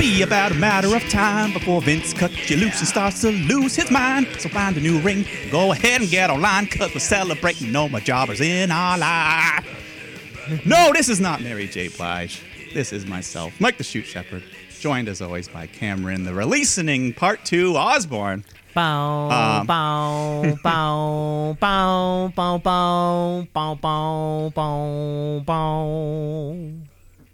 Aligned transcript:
Be 0.00 0.22
about 0.22 0.52
a 0.52 0.54
matter 0.54 0.96
of 0.96 1.02
time 1.10 1.52
before 1.52 1.82
Vince 1.82 2.14
cuts 2.14 2.48
you 2.48 2.56
loose 2.56 2.78
and 2.78 2.88
starts 2.88 3.20
to 3.20 3.30
lose 3.30 3.76
his 3.76 3.90
mind. 3.90 4.28
So 4.38 4.48
find 4.48 4.74
a 4.78 4.80
new 4.80 4.98
ring, 5.00 5.26
go 5.50 5.72
ahead 5.72 6.00
and 6.00 6.08
get 6.10 6.30
online, 6.30 6.68
cause 6.68 6.94
we're 6.94 7.00
celebrating 7.00 7.70
no 7.70 7.86
more 7.86 8.00
jobbers 8.00 8.40
in 8.40 8.70
our 8.70 8.96
life. 8.96 10.62
No, 10.64 10.90
this 10.94 11.10
is 11.10 11.20
not 11.20 11.42
Mary 11.42 11.68
J. 11.68 11.88
Blige. 11.88 12.40
This 12.72 12.94
is 12.94 13.04
myself, 13.04 13.60
Mike 13.60 13.76
the 13.76 13.84
Shoot 13.84 14.06
Shepherd, 14.06 14.42
joined 14.80 15.06
as 15.06 15.20
always 15.20 15.48
by 15.48 15.66
Cameron, 15.66 16.24
the 16.24 16.32
releasing 16.32 17.12
part 17.12 17.44
two 17.44 17.76
Osborne. 17.76 18.44
Bow, 18.74 19.28
Um, 19.60 19.66
bow, 19.66 20.56
bow, 20.62 21.56
bow, 21.60 22.32
bow, 22.34 22.58
bow, 22.58 23.44
bow, 23.52 23.74
bow, 23.74 24.50
bow, 24.54 25.42
bow. 25.44 26.89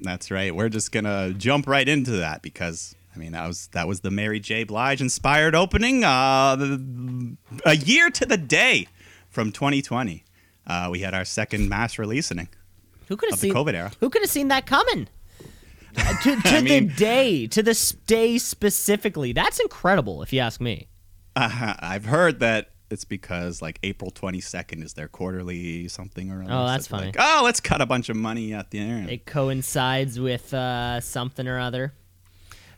That's 0.07 0.31
right. 0.31 0.55
We're 0.55 0.69
just 0.69 0.93
gonna 0.93 1.33
jump 1.35 1.67
right 1.67 1.89
into 1.89 2.13
that 2.13 2.41
because 2.43 2.95
I 3.15 3.19
mean 3.19 3.33
that 3.33 3.47
was 3.47 3.69
that 3.69 3.87
was 3.89 4.01
the 4.01 4.11
Mary 4.11 4.41
J. 4.41 4.65
Blige 4.65 5.01
inspired 5.01 5.55
opening. 5.55 6.05
Uh, 6.05 6.79
a 7.65 7.77
year 7.77 8.11
to 8.11 8.25
the 8.27 8.37
day 8.37 8.89
from 9.29 9.53
2020, 9.53 10.25
uh, 10.67 10.89
we 10.91 11.01
had 11.01 11.13
our 11.15 11.25
second 11.25 11.69
mass 11.69 11.99
releasing 11.99 12.49
Who 13.09 13.17
could 13.17 13.31
have 13.31 13.39
the 13.41 13.49
seen? 13.49 13.55
COVID 13.55 13.75
era. 13.75 13.93
Who 14.01 14.09
could 14.11 14.23
have 14.23 14.31
seen 14.31 14.49
that 14.49 14.67
coming? 14.67 15.09
Uh, 15.99 16.15
to 16.23 16.37
to 16.43 16.49
I 16.49 16.61
mean- 16.63 16.89
the 16.89 16.95
day, 16.95 17.47
to 17.49 17.63
the 17.63 17.95
day 18.07 18.39
specifically. 18.39 19.33
That's 19.33 19.59
incredible, 19.61 20.23
if 20.23 20.33
you 20.33 20.41
ask 20.41 20.61
me. 20.61 20.89
Uh, 21.35 21.75
I've 21.81 22.07
heard 22.07 22.41
that 22.41 22.71
it's 22.91 23.05
because 23.05 23.61
like 23.61 23.79
April 23.83 24.11
22nd 24.11 24.83
is 24.85 24.95
their 24.95 25.09
quarterly 25.09 25.89
something 25.89 26.31
or 26.31 26.43
other. 26.43 26.53
Oh, 26.53 26.67
So 26.67 26.73
that's 26.73 26.91
like, 26.93 27.17
funny. 27.17 27.27
oh, 27.39 27.43
let's 27.45 27.61
cut 27.61 27.81
a 27.81 27.87
bunch 27.87 28.09
of 28.09 28.17
money 28.17 28.53
at 28.55 28.71
the 28.71 28.79
end. 28.79 29.11
It 29.11 29.27
coincides 29.27 30.19
with 30.21 30.53
uh, 30.55 31.01
something 31.01 31.47
or 31.49 31.59
other. 31.59 31.93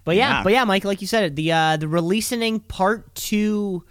But 0.04 0.16
yeah, 0.16 0.38
Yeah. 0.38 0.42
but 0.44 0.52
yeah, 0.52 0.64
Mike, 0.64 0.84
like 0.84 1.00
you 1.02 1.06
said, 1.06 1.36
the 1.36 1.52
uh, 1.52 1.76
the 1.76 1.88
releasing 1.88 2.60
part 2.60 3.14
two, 3.14 3.84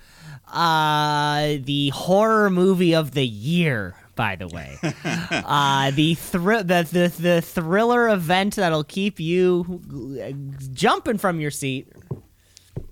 uh, 0.51 1.57
the 1.61 1.89
horror 1.93 2.49
movie 2.49 2.95
of 2.95 3.11
the 3.11 3.25
year. 3.25 3.95
By 4.15 4.35
the 4.35 4.47
way, 4.47 4.79
uh, 4.83 5.91
the, 5.91 6.15
thr- 6.15 6.63
the 6.63 6.87
the 6.91 7.13
the 7.21 7.39
thriller 7.41 8.09
event 8.09 8.55
that'll 8.55 8.83
keep 8.83 9.19
you 9.19 9.79
uh, 10.19 10.31
jumping 10.73 11.19
from 11.19 11.39
your 11.39 11.51
seat. 11.51 11.87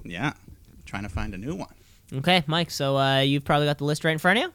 yeah, 0.03 0.33
trying 0.85 1.01
to 1.01 1.09
find 1.09 1.33
a 1.33 1.37
new 1.39 1.55
one. 1.55 1.73
Okay, 2.13 2.43
Mike. 2.47 2.71
So 2.71 2.97
uh, 2.97 3.19
you've 3.19 3.45
probably 3.45 3.67
got 3.67 3.77
the 3.77 3.85
list 3.85 4.03
right 4.03 4.11
in 4.11 4.17
front 4.17 4.39
of 4.39 4.43
you. 4.45 4.53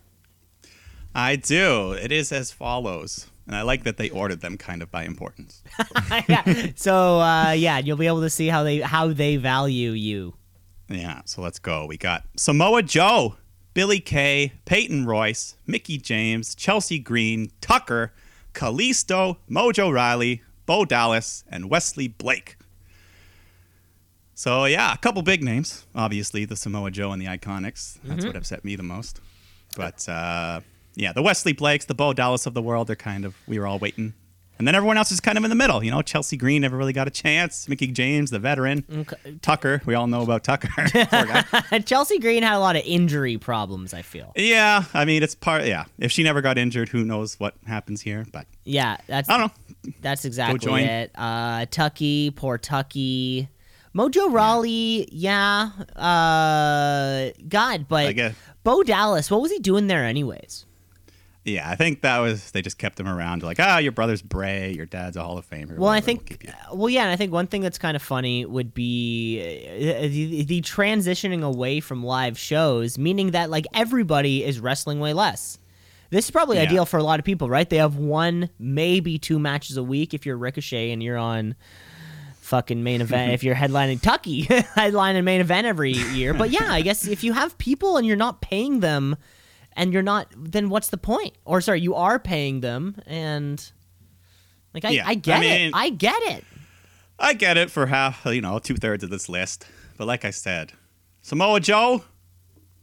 I 1.15 1.37
do. 1.37 1.93
It 1.93 2.13
is 2.13 2.33
as 2.33 2.53
follows. 2.53 3.27
And 3.47 3.57
I 3.57 3.63
like 3.63 3.83
that 3.83 3.97
they 3.97 4.11
ordered 4.11 4.43
them 4.43 4.57
kind 4.57 4.81
of 4.81 4.93
by 4.93 5.05
importance. 5.05 5.65
yeah. 6.29 6.67
So 6.77 7.21
uh, 7.21 7.51
yeah, 7.51 7.79
you'll 7.79 7.97
be 7.97 8.07
able 8.07 8.21
to 8.21 8.31
see 8.31 8.47
how 8.47 8.63
they 8.63 8.79
how 8.79 9.13
they 9.13 9.37
value 9.37 9.91
you. 9.91 10.35
Yeah, 10.89 11.23
so 11.25 11.43
let's 11.43 11.59
go. 11.59 11.87
We 11.87 11.97
got 11.97 12.25
Samoa 12.37 12.83
Joe, 12.83 13.37
Billie 13.75 14.01
Kay, 14.01 14.53
Peyton 14.65 15.05
Royce, 15.05 15.57
Mickie 15.67 15.99
James, 15.99 16.55
Chelsea 16.55 16.99
Green, 16.99 17.51
Tucker, 17.61 18.13
Kalisto, 18.55 19.39
Mojo 19.49 19.93
Rawley, 19.93 20.43
Bo 20.67 20.85
Dallas, 20.85 21.45
and 21.49 21.71
Wesley 21.71 22.09
Blake. 22.09 22.57
So 24.41 24.65
yeah, 24.65 24.95
a 24.95 24.97
couple 24.97 25.21
big 25.21 25.45
names. 25.45 25.85
Obviously, 25.95 26.47
the 26.47 26.57
Samoa 26.57 26.91
Joe 26.91 27.13
and 27.13 27.21
the 27.21 27.27
Iconics. 27.27 27.99
That's 28.03 28.25
what 28.25 28.37
upset 28.37 28.65
me 28.65 28.75
the 28.75 28.83
most. 28.83 29.21
But 29.77 30.09
uh, 30.09 30.61
yeah, 30.95 31.13
the 31.13 31.21
Wesley 31.21 31.53
Blakes, 31.53 31.85
the 31.85 31.95
Bo 31.95 32.15
Dallas 32.15 32.47
of 32.47 32.55
the 32.55 32.63
world, 32.63 32.87
they're 32.87 32.97
kind 32.97 33.27
of 33.27 33.37
we 33.47 33.59
were 33.59 33.67
all 33.67 33.79
waiting. 33.79 34.15
And 34.59 34.67
then 34.67 34.75
everyone 34.75 34.97
else 34.97 35.13
is 35.13 35.21
kind 35.21 35.37
of 35.37 35.45
in 35.45 35.51
the 35.51 35.57
middle. 35.57 35.85
You 35.85 35.91
know, 35.91 36.01
Chelsea 36.01 36.39
Green 36.39 36.63
never 36.63 36.79
really 36.79 36.95
got 36.95 37.07
a 37.07 37.11
chance. 37.11 37.69
Mickie 37.69 37.89
James, 37.89 38.31
the 38.31 38.39
veteran. 38.39 39.07
Tucker, 39.43 39.83
we 39.85 39.95
all 39.95 40.07
know 40.07 40.23
about 40.23 40.43
Tucker. 40.43 40.71
Chelsea 41.85 42.19
Green 42.19 42.43
had 42.43 42.55
a 42.57 42.61
lot 42.61 42.77
of 42.77 42.83
injury 42.87 43.37
problems. 43.37 43.93
I 43.93 44.01
feel. 44.01 44.33
Yeah, 44.37 44.85
I 44.95 45.05
mean 45.05 45.23
it's 45.23 45.35
part. 45.35 45.67
Yeah, 45.67 45.85
if 45.99 46.11
she 46.13 46.23
never 46.23 46.41
got 46.41 46.57
injured, 46.57 46.89
who 46.89 47.05
knows 47.05 47.39
what 47.39 47.57
happens 47.67 48.01
here? 48.01 48.25
But 48.33 48.47
Yeah, 48.65 48.97
that's 49.07 49.29
I 49.29 49.37
don't 49.37 49.49
know. 49.49 49.93
that's 50.01 50.25
exactly 50.25 50.83
it. 50.83 51.11
Uh, 51.15 51.67
Tucky, 51.71 52.31
poor 52.31 52.57
Tucky. 52.57 53.51
Mojo 53.95 54.33
Rawley, 54.33 55.09
yeah. 55.11 55.71
Uh, 55.97 57.31
God, 57.49 57.87
but 57.89 58.07
I 58.07 58.13
guess. 58.13 58.35
Bo 58.63 58.83
Dallas, 58.83 59.31
what 59.31 59.41
was 59.41 59.51
he 59.51 59.59
doing 59.59 59.87
there, 59.89 60.05
anyways? 60.05 60.67
Yeah, 61.45 61.69
I 61.71 61.75
think 61.75 62.03
that 62.03 62.19
was 62.19 62.51
they 62.51 62.61
just 62.61 62.77
kept 62.77 63.01
him 63.01 63.09
around. 63.09 63.43
Like, 63.43 63.59
ah, 63.59 63.79
your 63.79 63.93
brother's 63.93 64.21
Bray, 64.21 64.73
your 64.73 64.85
dad's 64.85 65.17
a 65.17 65.23
Hall 65.25 65.39
of 65.39 65.49
Famer. 65.49 65.77
Well, 65.79 65.89
I 65.91 66.01
think, 66.01 66.47
we'll 66.69 66.79
well, 66.79 66.91
yeah, 66.91 67.05
and 67.05 67.11
I 67.11 67.17
think 67.17 67.33
one 67.33 67.47
thing 67.47 67.63
that's 67.63 67.79
kind 67.79 67.97
of 67.97 68.03
funny 68.03 68.45
would 68.45 68.75
be 68.75 69.41
uh, 69.41 70.03
the, 70.03 70.45
the 70.45 70.61
transitioning 70.61 71.43
away 71.43 71.81
from 71.81 72.05
live 72.05 72.39
shows, 72.39 72.99
meaning 72.99 73.31
that 73.31 73.49
like 73.49 73.67
everybody 73.73 74.45
is 74.45 74.61
wrestling 74.61 75.01
way 75.01 75.15
less. 75.15 75.59
This 76.11 76.27
is 76.27 76.31
probably 76.31 76.59
Yeah. 76.59 76.65
ideal 76.65 76.85
for 76.87 76.99
a 76.99 77.03
lot 77.03 77.19
of 77.21 77.25
people, 77.25 77.49
right? 77.49 77.69
They 77.69 77.79
have 77.79 77.97
one, 77.97 78.51
maybe 78.59 79.19
two 79.19 79.39
matches 79.39 79.77
a 79.79 79.83
week 79.83 80.13
if 80.13 80.27
you're 80.27 80.37
Ricochet 80.37 80.91
and 80.93 81.03
you're 81.03 81.17
on 81.17 81.55
fucking 82.51 82.83
main 82.83 83.01
event. 83.01 83.33
if 83.37 83.43
you're 83.43 83.55
headlining 83.55 84.03
Tucky, 84.03 84.43
headlining 84.47 85.25
main 85.25 85.41
event 85.41 85.67
every 85.67 85.93
year. 85.93 86.35
But 86.35 86.51
yeah, 86.51 86.67
I 86.69 86.83
guess 86.83 87.07
if 87.07 87.25
you 87.25 87.33
have 87.33 87.57
people 87.57 87.97
and 87.97 88.07
you're 88.07 88.17
not 88.17 88.43
paying 88.43 88.81
them, 88.81 89.17
and 89.75 89.93
you're 89.93 90.03
not, 90.03 90.27
then 90.37 90.69
what's 90.69 90.89
the 90.89 90.99
point? 90.99 91.35
Or 91.45 91.61
sorry, 91.61 91.81
you 91.81 91.95
are 91.95 92.19
paying 92.19 92.61
them 92.61 92.97
and. 93.07 93.73
Like 94.75 94.85
I, 94.85 94.91
Yeah, 94.91 95.09
I 95.09 95.15
get 95.15 95.39
I 95.39 95.41
mean- 95.41 95.69
it. 95.69 95.73
I 95.75 95.89
get 95.91 96.23
it. 96.25 96.45
I 97.19 97.35
get 97.35 97.57
it 97.57 97.71
for 97.71 97.87
half, 97.87 98.25
you 98.27 98.41
know, 98.41 98.59
two 98.59 98.77
thirds 98.77 99.05
of 99.05 99.11
this 99.11 99.29
list. 99.29 99.67
But 99.99 100.07
like 100.07 100.25
I 100.25 100.31
said, 100.31 100.73
Samoa 101.23 101.61
Joe. 101.61 102.03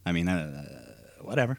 I 0.06 0.12
mean, 0.12 0.28
uh, 0.28 0.64
whatever. 1.22 1.58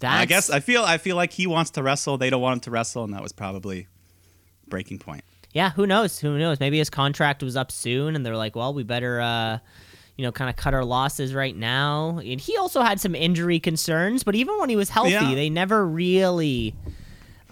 That's, 0.00 0.22
I 0.22 0.24
guess 0.24 0.48
I 0.50 0.60
feel 0.60 0.84
I 0.84 0.96
feel 0.98 1.16
like 1.16 1.32
he 1.32 1.46
wants 1.46 1.70
to 1.72 1.82
wrestle. 1.82 2.16
They 2.16 2.30
don't 2.30 2.40
want 2.40 2.54
him 2.54 2.60
to 2.60 2.70
wrestle, 2.70 3.04
and 3.04 3.12
that 3.14 3.22
was 3.22 3.32
probably 3.32 3.88
breaking 4.68 4.98
point. 5.00 5.24
Yeah. 5.58 5.70
Who 5.72 5.86
knows? 5.86 6.18
Who 6.20 6.38
knows? 6.38 6.60
Maybe 6.60 6.78
his 6.78 6.88
contract 6.90 7.42
was 7.42 7.56
up 7.56 7.70
soon, 7.72 8.14
and 8.16 8.24
they're 8.24 8.36
like, 8.36 8.54
"Well, 8.56 8.72
we 8.72 8.82
better, 8.84 9.20
uh, 9.20 9.58
you 10.16 10.24
know, 10.24 10.32
kind 10.32 10.48
of 10.48 10.56
cut 10.56 10.72
our 10.74 10.84
losses 10.84 11.34
right 11.34 11.56
now." 11.56 12.18
And 12.24 12.40
he 12.40 12.56
also 12.56 12.80
had 12.82 13.00
some 13.00 13.14
injury 13.14 13.58
concerns, 13.60 14.22
but 14.24 14.34
even 14.34 14.58
when 14.60 14.68
he 14.70 14.76
was 14.76 14.90
healthy, 14.90 15.10
Yeah. 15.12 15.34
they 15.34 15.50
never 15.50 15.86
really, 15.86 16.74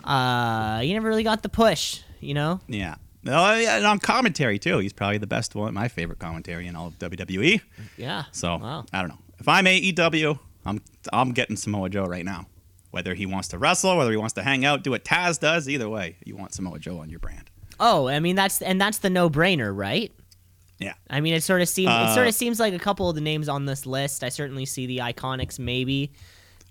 uh, 0.04 0.80
he 0.80 0.92
never 0.92 1.08
really 1.08 1.22
got 1.24 1.42
the 1.42 1.48
push. 1.48 2.00
You 2.20 2.34
know? 2.34 2.60
Yeah. 2.68 2.94
No, 3.22 3.54
yeah, 3.54 3.76
and 3.76 3.86
on 3.86 3.98
commentary 3.98 4.58
too. 4.58 4.78
He's 4.78 4.92
probably 4.92 5.18
the 5.18 5.26
best 5.26 5.54
one, 5.54 5.74
my 5.74 5.88
favorite 5.88 6.18
commentary 6.20 6.66
in 6.66 6.76
all 6.76 6.86
of 6.88 6.98
WWE. 6.98 7.60
Yeah. 7.96 8.24
So 8.32 8.56
Wow. 8.56 8.84
I 8.92 9.00
don't 9.00 9.08
know. 9.08 9.18
If 9.38 9.48
I'm 9.48 9.66
AEW, 9.66 10.38
I'm 10.64 10.80
I'm 11.12 11.32
getting 11.32 11.56
Samoa 11.56 11.88
Joe 11.90 12.04
right 12.04 12.24
now. 12.24 12.46
Whether 12.92 13.14
he 13.14 13.26
wants 13.26 13.48
to 13.48 13.58
wrestle, 13.58 13.96
whether 13.98 14.10
he 14.12 14.16
wants 14.16 14.34
to 14.34 14.42
hang 14.42 14.64
out, 14.64 14.82
do 14.84 14.90
what 14.92 15.04
Taz 15.04 15.38
does, 15.40 15.68
either 15.68 15.88
way, 15.88 16.16
you 16.24 16.36
want 16.36 16.54
Samoa 16.54 16.78
Joe 16.78 16.98
on 17.00 17.10
your 17.10 17.18
brand. 17.18 17.50
Oh, 17.80 18.08
I 18.08 18.20
mean 18.20 18.36
that's 18.36 18.62
and 18.62 18.80
that's 18.80 18.98
the 18.98 19.10
no-brainer, 19.10 19.74
right? 19.76 20.12
Yeah. 20.78 20.92
I 21.08 21.20
mean, 21.20 21.32
it 21.34 21.42
sort 21.42 21.62
of 21.62 21.68
seems 21.68 21.88
it 21.88 21.92
Uh, 21.94 22.14
sort 22.14 22.26
of 22.28 22.34
seems 22.34 22.60
like 22.60 22.74
a 22.74 22.78
couple 22.78 23.08
of 23.08 23.14
the 23.14 23.20
names 23.22 23.48
on 23.48 23.64
this 23.64 23.86
list. 23.86 24.22
I 24.22 24.28
certainly 24.28 24.66
see 24.66 24.86
the 24.86 24.98
Iconics, 24.98 25.58
maybe. 25.58 26.12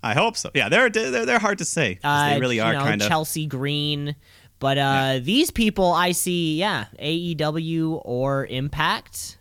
I 0.02 0.14
hope 0.14 0.36
so. 0.36 0.50
Yeah, 0.54 0.68
they're 0.68 0.88
they're, 0.90 1.26
they're 1.26 1.38
hard 1.40 1.58
to 1.58 1.64
say. 1.64 1.98
Uh, 2.04 2.30
they 2.34 2.40
really 2.40 2.60
are 2.60 2.72
know, 2.72 2.80
kind 2.80 3.02
of. 3.02 3.08
Chelsea 3.08 3.46
Green. 3.46 4.14
But 4.58 4.78
uh, 4.78 5.18
these 5.22 5.50
people 5.50 5.92
I 5.92 6.12
see, 6.12 6.56
yeah, 6.58 6.86
AEW 7.00 8.00
or 8.04 8.46
Impact. 8.46 9.38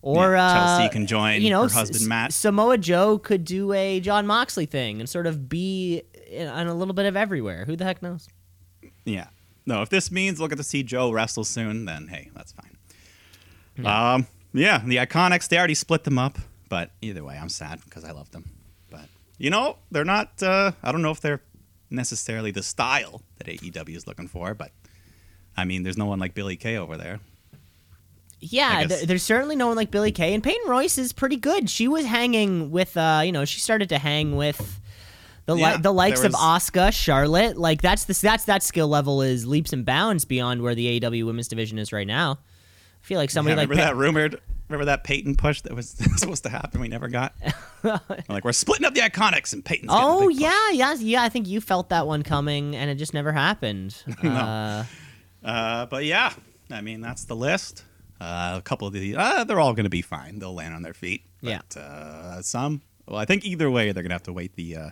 Or 0.00 0.32
Yeah, 0.34 0.46
uh, 0.46 0.54
Chelsea 0.78 0.92
can 0.92 1.06
join 1.06 1.42
you 1.42 1.50
know, 1.50 1.60
her 1.62 1.66
S- 1.66 1.72
husband, 1.72 2.02
S- 2.02 2.06
Matt. 2.08 2.32
Samoa 2.32 2.78
Joe 2.78 3.18
could 3.18 3.44
do 3.44 3.72
a 3.72 4.00
Jon 4.00 4.26
Moxley 4.26 4.66
thing 4.66 5.00
and 5.00 5.08
sort 5.08 5.26
of 5.26 5.48
be 5.48 6.02
in, 6.30 6.46
on 6.46 6.66
a 6.66 6.74
little 6.74 6.94
bit 6.94 7.06
of 7.06 7.16
everywhere. 7.16 7.64
Who 7.64 7.74
the 7.76 7.84
heck 7.84 8.00
knows? 8.02 8.28
Yeah. 9.04 9.26
No, 9.66 9.82
if 9.82 9.88
this 9.88 10.10
means 10.10 10.38
we'll 10.38 10.48
get 10.48 10.58
to 10.58 10.64
see 10.64 10.82
Joe 10.82 11.10
wrestle 11.10 11.44
soon, 11.44 11.84
then 11.86 12.08
hey, 12.08 12.30
that's 12.34 12.52
fine. 12.52 13.86
Um, 13.86 14.26
yeah, 14.52 14.82
the 14.84 14.96
Iconics 14.96 15.48
they 15.48 15.58
already 15.58 15.74
split 15.74 16.04
them 16.04 16.18
up, 16.18 16.38
but 16.68 16.90
either 17.00 17.24
way, 17.24 17.38
I'm 17.40 17.48
sad 17.48 17.80
because 17.84 18.04
I 18.04 18.12
love 18.12 18.30
them. 18.30 18.50
But 18.90 19.08
you 19.38 19.50
know, 19.50 19.78
they're 19.90 20.04
not. 20.04 20.42
Uh, 20.42 20.72
I 20.82 20.92
don't 20.92 21.02
know 21.02 21.10
if 21.10 21.20
they're 21.20 21.42
necessarily 21.90 22.50
the 22.50 22.62
style 22.62 23.22
that 23.38 23.46
AEW 23.46 23.96
is 23.96 24.06
looking 24.06 24.28
for, 24.28 24.54
but 24.54 24.70
I 25.56 25.64
mean, 25.64 25.82
there's 25.82 25.96
no 25.98 26.06
one 26.06 26.18
like 26.18 26.34
Billie 26.34 26.56
Kay 26.56 26.76
over 26.76 26.96
there. 26.96 27.20
Yeah, 28.40 28.86
th- 28.86 29.06
there's 29.06 29.22
certainly 29.22 29.56
no 29.56 29.68
one 29.68 29.76
like 29.76 29.90
Billie 29.90 30.12
Kay, 30.12 30.34
and 30.34 30.42
Peyton 30.42 30.68
Royce 30.68 30.98
is 30.98 31.12
pretty 31.14 31.36
good. 31.36 31.70
She 31.70 31.88
was 31.88 32.04
hanging 32.04 32.70
with, 32.70 32.94
uh, 32.94 33.22
you 33.24 33.32
know, 33.32 33.46
she 33.46 33.58
started 33.58 33.88
to 33.88 33.98
hang 33.98 34.36
with 34.36 34.80
the 35.46 35.54
li- 35.54 35.60
Yeah, 35.60 35.76
the 35.76 35.92
likes 35.92 36.20
there 36.20 36.28
of 36.28 36.34
Asuka, 36.34 36.92
Charlotte. 36.92 37.56
Like 37.56 37.82
that's 37.82 38.04
the 38.04 38.14
that's 38.20 38.44
that 38.46 38.62
skill 38.62 38.88
level 38.88 39.22
is 39.22 39.46
leaps 39.46 39.72
and 39.72 39.84
bounds 39.84 40.24
beyond 40.24 40.62
where 40.62 40.74
the 40.74 41.00
AEW 41.00 41.26
women's 41.26 41.48
division 41.48 41.78
is 41.78 41.92
right 41.92 42.06
now. 42.06 42.38
I 43.02 43.06
feel 43.06 43.18
like 43.18 43.30
somebody 43.30 43.52
Yeah, 43.54 43.60
like 43.62 43.68
remember 43.68 43.82
Pey- 43.88 43.94
that 43.94 43.96
rumored? 43.96 44.40
Remember 44.68 44.86
that 44.86 45.04
Peyton 45.04 45.34
push 45.36 45.60
that 45.62 45.74
was 45.74 45.90
supposed 46.16 46.42
to 46.44 46.48
happen? 46.48 46.80
We 46.80 46.88
never 46.88 47.08
got. 47.08 47.34
like 48.28 48.44
we're 48.44 48.52
splitting 48.52 48.86
up 48.86 48.94
the 48.94 49.00
Iconics, 49.02 49.52
and 49.52 49.62
Peyton's. 49.64 49.90
a 49.92 49.94
Oh 49.94 50.28
yeah, 50.28 50.70
yeah, 50.70 50.94
yeah. 50.94 51.22
I 51.22 51.28
think 51.28 51.46
you 51.46 51.60
felt 51.60 51.90
that 51.90 52.06
one 52.06 52.22
coming, 52.22 52.74
and 52.74 52.90
it 52.90 52.94
just 52.94 53.12
never 53.12 53.30
happened. 53.32 53.94
uh, 54.22 54.84
Uh, 55.44 55.84
but 55.86 56.04
yeah, 56.06 56.32
I 56.70 56.80
mean 56.80 57.02
that's 57.02 57.24
the 57.24 57.36
list. 57.36 57.84
Uh, 58.20 58.54
a 58.56 58.62
couple 58.62 58.86
of 58.86 58.94
the, 58.94 59.16
uh, 59.16 59.44
they're 59.44 59.60
all 59.60 59.74
going 59.74 59.84
to 59.84 59.90
be 59.90 60.00
fine. 60.00 60.38
They'll 60.38 60.54
land 60.54 60.72
on 60.72 60.80
their 60.82 60.94
feet. 60.94 61.24
Yeah. 61.42 61.60
But, 61.74 61.80
uh, 61.80 62.42
some, 62.42 62.80
well, 63.06 63.18
I 63.18 63.26
think 63.26 63.44
either 63.44 63.70
way, 63.70 63.92
they're 63.92 64.02
going 64.04 64.10
to 64.10 64.14
have 64.14 64.22
to 64.22 64.32
wait 64.32 64.54
the 64.54 64.76
uh, 64.76 64.90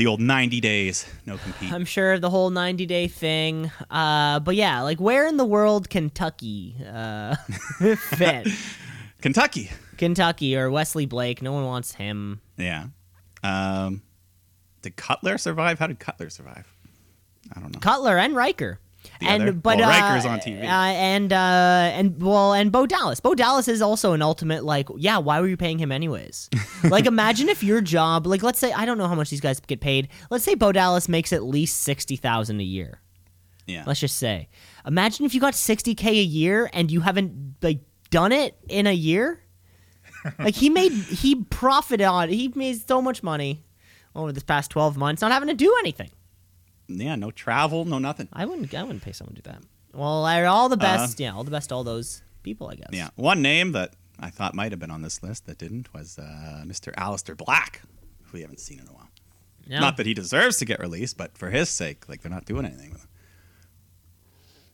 the 0.00 0.06
old 0.06 0.18
90 0.18 0.62
days, 0.62 1.06
no 1.26 1.36
compete. 1.36 1.70
I'm 1.70 1.84
sure 1.84 2.18
the 2.18 2.30
whole 2.30 2.48
90 2.48 2.86
day 2.86 3.06
thing. 3.06 3.70
Uh, 3.90 4.40
but 4.40 4.56
yeah, 4.56 4.80
like 4.80 4.98
where 4.98 5.26
in 5.26 5.36
the 5.36 5.44
world 5.44 5.90
Kentucky 5.90 6.74
uh, 6.90 7.36
fit? 7.96 8.48
Kentucky. 9.20 9.70
Kentucky 9.98 10.56
or 10.56 10.70
Wesley 10.70 11.04
Blake. 11.04 11.42
No 11.42 11.52
one 11.52 11.66
wants 11.66 11.92
him. 11.92 12.40
Yeah. 12.56 12.86
Um, 13.42 14.00
did 14.80 14.96
Cutler 14.96 15.36
survive? 15.36 15.78
How 15.78 15.86
did 15.86 15.98
Cutler 15.98 16.30
survive? 16.30 16.66
I 17.54 17.60
don't 17.60 17.74
know. 17.74 17.80
Cutler 17.80 18.16
and 18.16 18.34
Ryker. 18.34 18.80
The 19.20 19.26
and 19.26 19.42
other? 19.42 19.52
but 19.52 19.78
Well, 19.78 19.88
uh, 19.88 19.92
Ryker's 19.92 20.26
on 20.26 20.38
TV. 20.40 20.62
uh, 20.62 20.66
and 20.66 21.32
uh, 21.32 21.36
and 21.36 22.22
well, 22.22 22.52
and 22.52 22.70
Bo 22.72 22.86
Dallas. 22.86 23.20
Bo 23.20 23.34
Dallas 23.34 23.68
is 23.68 23.82
also 23.82 24.12
an 24.12 24.22
ultimate 24.22 24.64
like, 24.64 24.88
yeah. 24.96 25.18
Why 25.18 25.40
were 25.40 25.48
you 25.48 25.56
paying 25.56 25.78
him 25.78 25.92
anyways? 25.92 26.48
like, 26.84 27.06
imagine 27.06 27.48
if 27.48 27.62
your 27.62 27.80
job, 27.80 28.26
like, 28.26 28.42
let's 28.42 28.58
say 28.58 28.72
I 28.72 28.84
don't 28.84 28.98
know 28.98 29.08
how 29.08 29.14
much 29.14 29.30
these 29.30 29.40
guys 29.40 29.60
get 29.60 29.80
paid. 29.80 30.08
Let's 30.30 30.44
say 30.44 30.54
Bo 30.54 30.72
Dallas 30.72 31.08
makes 31.08 31.32
at 31.32 31.42
least 31.42 31.80
sixty 31.80 32.16
thousand 32.16 32.60
a 32.60 32.64
year. 32.64 33.00
Yeah. 33.66 33.84
Let's 33.86 34.00
just 34.00 34.18
say, 34.18 34.48
imagine 34.86 35.26
if 35.26 35.34
you 35.34 35.40
got 35.40 35.54
sixty 35.54 35.94
k 35.94 36.18
a 36.18 36.22
year 36.22 36.70
and 36.72 36.90
you 36.90 37.00
haven't 37.00 37.56
like 37.62 37.80
done 38.10 38.32
it 38.32 38.56
in 38.68 38.86
a 38.86 38.92
year. 38.92 39.42
like 40.38 40.54
he 40.54 40.68
made 40.68 40.92
he 40.92 41.34
profited 41.34 42.06
on 42.06 42.28
he 42.28 42.52
made 42.54 42.86
so 42.86 43.00
much 43.00 43.22
money 43.22 43.64
over 44.14 44.32
this 44.32 44.42
past 44.42 44.70
twelve 44.70 44.96
months 44.96 45.22
not 45.22 45.32
having 45.32 45.48
to 45.48 45.54
do 45.54 45.74
anything. 45.80 46.10
Yeah, 46.98 47.16
no 47.16 47.30
travel, 47.30 47.84
no 47.84 47.98
nothing. 47.98 48.28
I 48.32 48.44
wouldn't. 48.44 48.74
I 48.74 48.82
wouldn't 48.82 49.02
pay 49.02 49.12
someone 49.12 49.36
to 49.36 49.42
do 49.42 49.50
that. 49.50 49.62
Well, 49.92 50.24
all 50.46 50.68
the 50.68 50.76
best. 50.76 51.20
yeah, 51.20 51.34
all 51.34 51.44
the 51.44 51.50
best. 51.50 51.68
to 51.70 51.74
All 51.74 51.84
those 51.84 52.22
people. 52.42 52.68
I 52.68 52.74
guess. 52.74 52.88
Yeah. 52.92 53.08
One 53.16 53.42
name 53.42 53.72
that 53.72 53.94
I 54.18 54.30
thought 54.30 54.54
might 54.54 54.72
have 54.72 54.78
been 54.78 54.90
on 54.90 55.02
this 55.02 55.22
list 55.22 55.46
that 55.46 55.58
didn't 55.58 55.92
was 55.94 56.18
uh, 56.18 56.62
Mr. 56.66 56.94
Aleister 56.94 57.36
Black, 57.36 57.82
who 58.24 58.32
we 58.38 58.42
haven't 58.42 58.60
seen 58.60 58.78
in 58.80 58.86
a 58.88 58.92
while. 58.92 59.08
Yeah. 59.66 59.80
Not 59.80 59.96
that 59.98 60.06
he 60.06 60.14
deserves 60.14 60.56
to 60.58 60.64
get 60.64 60.80
released, 60.80 61.16
but 61.16 61.38
for 61.38 61.50
his 61.50 61.68
sake, 61.68 62.08
like 62.08 62.22
they're 62.22 62.30
not 62.30 62.44
doing 62.44 62.64
anything 62.66 62.90
with 62.90 63.02
him. 63.02 63.08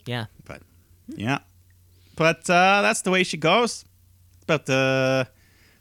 Yeah. 0.06 0.26
But 0.44 0.62
yeah, 1.08 1.38
but 2.16 2.48
uh, 2.48 2.82
that's 2.82 3.02
the 3.02 3.10
way 3.10 3.22
she 3.22 3.36
goes. 3.36 3.84
It's 4.34 4.44
about 4.44 4.66
the 4.66 5.28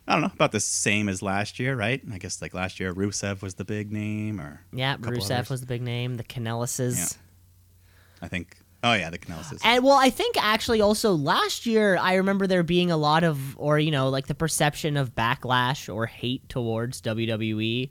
I 0.07 0.13
don't 0.13 0.22
know 0.22 0.31
about 0.34 0.52
the 0.52 0.60
same 0.60 1.10
as 1.10 1.22
last 1.22 1.60
year, 1.60 1.75
right? 1.75 2.02
I 2.13 2.18
guess 2.19 2.42
like 2.42 2.54
last 2.54 2.80
year, 2.80 2.94
Rusev 2.94 3.42
was 3.42 3.56
the 3.56 3.66
big 3.66 3.92
name, 3.92 4.40
or 4.40 4.62
Yeah. 4.72 4.98
Rusev 4.98 5.31
others. 5.31 5.50
was 5.50 5.62
the 5.62 5.68
big 5.68 5.81
name. 5.81 6.18
The 6.18 6.24
Canellises. 6.24 6.98
Yeah. 6.98 8.25
I 8.25 8.28
think. 8.28 8.57
Oh 8.84 8.94
yeah, 8.94 9.10
the 9.10 9.18
Canellises. 9.18 9.62
And 9.63 9.84
well, 9.84 9.98
I 10.00 10.12
think 10.12 10.36
actually 10.40 10.80
also 10.80 11.13
last 11.13 11.66
year 11.66 11.98
I 12.00 12.16
remember 12.16 12.46
there 12.46 12.62
being 12.62 12.92
a 12.92 12.98
lot 12.98 13.24
of, 13.24 13.57
or 13.57 13.80
you 13.80 13.90
know, 13.90 14.10
like 14.10 14.28
the 14.28 14.36
perception 14.36 14.96
of 14.96 15.16
backlash 15.16 15.92
or 15.94 16.06
hate 16.06 16.48
towards 16.50 17.02
WWE 17.02 17.90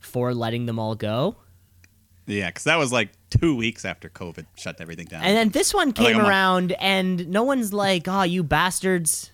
for 0.00 0.34
letting 0.34 0.66
them 0.66 0.80
all 0.80 0.96
go. 0.96 1.36
Yeah, 2.26 2.48
because 2.48 2.64
that 2.64 2.76
was 2.76 2.92
like 2.92 3.10
two 3.30 3.54
weeks 3.56 3.84
after 3.84 4.08
COVID 4.08 4.46
shut 4.56 4.80
everything 4.80 5.06
down. 5.06 5.22
And 5.22 5.36
then 5.36 5.50
this 5.50 5.72
one 5.72 5.92
came 5.92 6.16
month. 6.16 6.28
around, 6.28 6.72
and 6.72 7.28
no 7.28 7.44
one's 7.44 7.72
like, 7.72 8.08
"Oh, 8.08 8.22
you 8.22 8.42
bastards." 8.42 9.30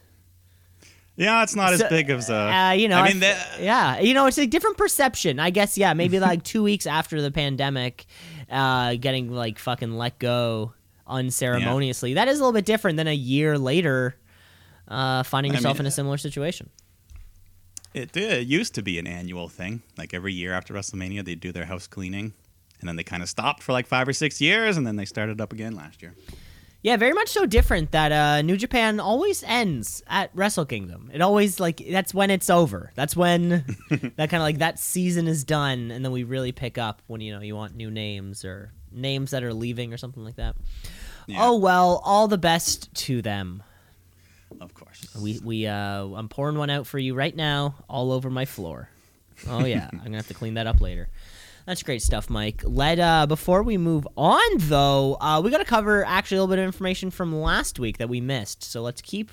Yeah, 1.18 1.42
it's 1.42 1.54
not 1.56 1.72
as 1.72 1.82
big 1.90 2.08
as 2.10 2.30
uh, 2.30 2.34
Uh, 2.34 2.70
you 2.72 2.88
know, 2.88 2.96
I 2.98 3.00
I 3.02 3.08
mean, 3.08 3.20
the- 3.20 3.36
yeah, 3.60 3.98
you 4.00 4.14
know, 4.14 4.26
it's 4.26 4.38
a 4.38 4.46
different 4.46 4.76
perception. 4.78 5.38
I 5.40 5.50
guess, 5.50 5.76
yeah, 5.76 5.92
maybe 5.92 6.18
like 6.30 6.42
two 6.44 6.62
weeks 6.62 6.86
after 6.86 7.20
the 7.20 7.30
pandemic, 7.30 8.06
uh, 8.50 8.94
getting 8.94 9.30
like 9.32 9.58
fucking 9.58 9.92
let 9.92 10.18
go 10.18 10.72
unceremoniously. 11.06 12.14
That 12.14 12.28
is 12.28 12.38
a 12.38 12.42
little 12.42 12.52
bit 12.52 12.64
different 12.64 12.96
than 12.96 13.08
a 13.08 13.14
year 13.14 13.58
later, 13.58 14.16
uh, 14.86 15.22
finding 15.24 15.52
I 15.52 15.56
yourself 15.56 15.76
mean, 15.78 15.82
in 15.82 15.86
a 15.86 15.90
similar 15.90 16.16
situation. 16.18 16.70
It, 17.94 18.12
did- 18.12 18.32
it 18.32 18.46
used 18.46 18.74
to 18.76 18.82
be 18.82 18.98
an 18.98 19.06
annual 19.06 19.48
thing. 19.48 19.82
Like 19.96 20.14
every 20.14 20.32
year 20.32 20.52
after 20.52 20.72
WrestleMania, 20.74 21.24
they'd 21.24 21.40
do 21.40 21.52
their 21.52 21.64
house 21.64 21.86
cleaning, 21.86 22.32
and 22.80 22.88
then 22.88 22.96
they 22.96 23.04
kind 23.04 23.22
of 23.22 23.28
stopped 23.28 23.62
for 23.62 23.72
like 23.72 23.86
five 23.86 24.06
or 24.06 24.12
six 24.12 24.40
years, 24.40 24.76
and 24.76 24.86
then 24.86 24.96
they 24.96 25.04
started 25.04 25.40
up 25.40 25.52
again 25.52 25.74
last 25.74 26.00
year. 26.02 26.14
Yeah, 26.80 26.96
very 26.96 27.12
much 27.12 27.28
so 27.28 27.44
different 27.44 27.90
that 27.90 28.12
uh, 28.12 28.42
New 28.42 28.56
Japan 28.56 29.00
always 29.00 29.42
ends 29.42 30.00
at 30.06 30.30
Wrestle 30.32 30.64
Kingdom. 30.64 31.10
It 31.12 31.20
always 31.20 31.58
like 31.58 31.82
that's 31.90 32.14
when 32.14 32.30
it's 32.30 32.48
over. 32.48 32.92
That's 32.94 33.16
when 33.16 33.48
that 33.90 34.30
kind 34.30 34.34
of 34.34 34.42
like 34.42 34.58
that 34.58 34.78
season 34.78 35.26
is 35.26 35.42
done, 35.42 35.90
and 35.90 36.04
then 36.04 36.12
we 36.12 36.22
really 36.22 36.52
pick 36.52 36.78
up 36.78 37.02
when 37.08 37.20
you 37.20 37.34
know 37.34 37.40
you 37.40 37.56
want 37.56 37.74
new 37.74 37.90
names 37.90 38.44
or 38.44 38.72
names 38.92 39.32
that 39.32 39.42
are 39.42 39.52
leaving 39.52 39.92
or 39.92 39.96
something 39.96 40.24
like 40.24 40.36
that. 40.36 40.54
Yeah. 41.26 41.38
Oh 41.40 41.58
well, 41.58 42.00
all 42.04 42.28
the 42.28 42.38
best 42.38 42.94
to 43.06 43.22
them. 43.22 43.62
Of 44.60 44.72
course. 44.72 45.16
We 45.20 45.40
we 45.42 45.66
uh, 45.66 46.04
I'm 46.04 46.28
pouring 46.28 46.58
one 46.58 46.70
out 46.70 46.86
for 46.86 46.98
you 46.98 47.14
right 47.14 47.34
now, 47.34 47.74
all 47.88 48.12
over 48.12 48.30
my 48.30 48.44
floor. 48.44 48.88
Oh 49.48 49.64
yeah, 49.64 49.88
I'm 49.92 49.98
gonna 49.98 50.16
have 50.16 50.28
to 50.28 50.34
clean 50.34 50.54
that 50.54 50.68
up 50.68 50.80
later. 50.80 51.08
That's 51.68 51.82
great 51.82 52.00
stuff, 52.00 52.30
Mike. 52.30 52.62
Let 52.64 52.98
uh, 52.98 53.26
before 53.26 53.62
we 53.62 53.76
move 53.76 54.08
on 54.16 54.40
though, 54.56 55.18
uh, 55.20 55.42
we 55.44 55.50
got 55.50 55.58
to 55.58 55.66
cover 55.66 56.02
actually 56.02 56.38
a 56.38 56.40
little 56.40 56.56
bit 56.56 56.60
of 56.60 56.64
information 56.64 57.10
from 57.10 57.38
last 57.38 57.78
week 57.78 57.98
that 57.98 58.08
we 58.08 58.22
missed. 58.22 58.64
So 58.64 58.80
let's 58.80 59.02
keep. 59.02 59.30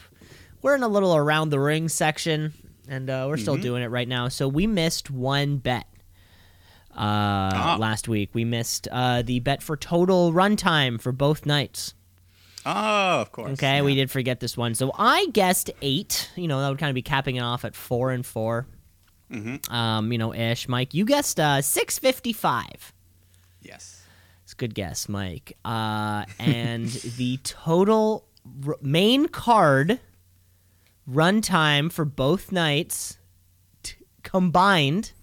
We're 0.62 0.76
in 0.76 0.84
a 0.84 0.90
little 0.90 1.16
around 1.16 1.48
the 1.48 1.62
ring 1.62 1.88
section, 1.88 2.52
and 2.90 3.10
uh, 3.10 3.28
we're 3.30 3.38
still 3.38 3.56
doing 3.56 3.84
it 3.84 3.88
right 3.88 4.06
now. 4.06 4.28
So 4.28 4.50
we 4.50 4.68
missed 4.68 5.10
one 5.10 5.60
bet 5.60 5.88
uh, 6.94 7.78
last 7.80 8.10
week. 8.10 8.32
We 8.34 8.44
missed 8.44 8.90
uh, 8.92 9.22
the 9.22 9.40
bet 9.40 9.64
for 9.64 9.78
total 9.78 10.34
runtime 10.34 11.00
for 11.00 11.14
both 11.14 11.46
nights. 11.46 11.94
Oh, 12.66 13.22
of 13.22 13.32
course. 13.32 13.54
Okay, 13.54 13.78
yeah. 13.78 13.82
we 13.82 13.96
did 13.96 14.12
forget 14.12 14.42
this 14.42 14.58
one. 14.58 14.76
So 14.76 14.92
I 15.00 15.28
guessed 15.28 15.72
eight. 15.82 16.30
You 16.36 16.50
know, 16.50 16.60
that 16.60 16.68
would 16.68 16.80
kind 16.80 16.90
of 16.90 16.96
be 16.96 17.02
capping 17.02 17.38
it 17.38 17.44
off 17.44 17.64
at 17.64 17.78
four 17.78 18.12
and 18.12 18.26
4 18.26 18.68
Mm-hmm. 19.32 19.74
Um, 19.74 20.12
you 20.12 20.18
know, 20.18 20.34
ish. 20.34 20.68
Mike, 20.68 20.94
you 20.94 21.06
guessed 21.06 21.40
uh, 21.40 21.62
six 21.62 21.98
fifty 22.00 22.34
five. 22.34 22.94
Yes. 23.62 24.04
It's 24.44 24.54
a 24.54 24.56
good 24.56 24.76
guess, 24.76 25.10
Mike. 25.10 25.58
Uh, 25.66 26.26
and 26.40 26.88
the 27.18 27.38
total 27.44 28.28
r- 28.68 28.78
main 28.82 29.28
card 29.28 30.00
runtime 31.10 31.92
for 31.92 32.06
both 32.06 32.52
nights 32.52 33.18
t- 33.82 33.96
combined 34.22 35.14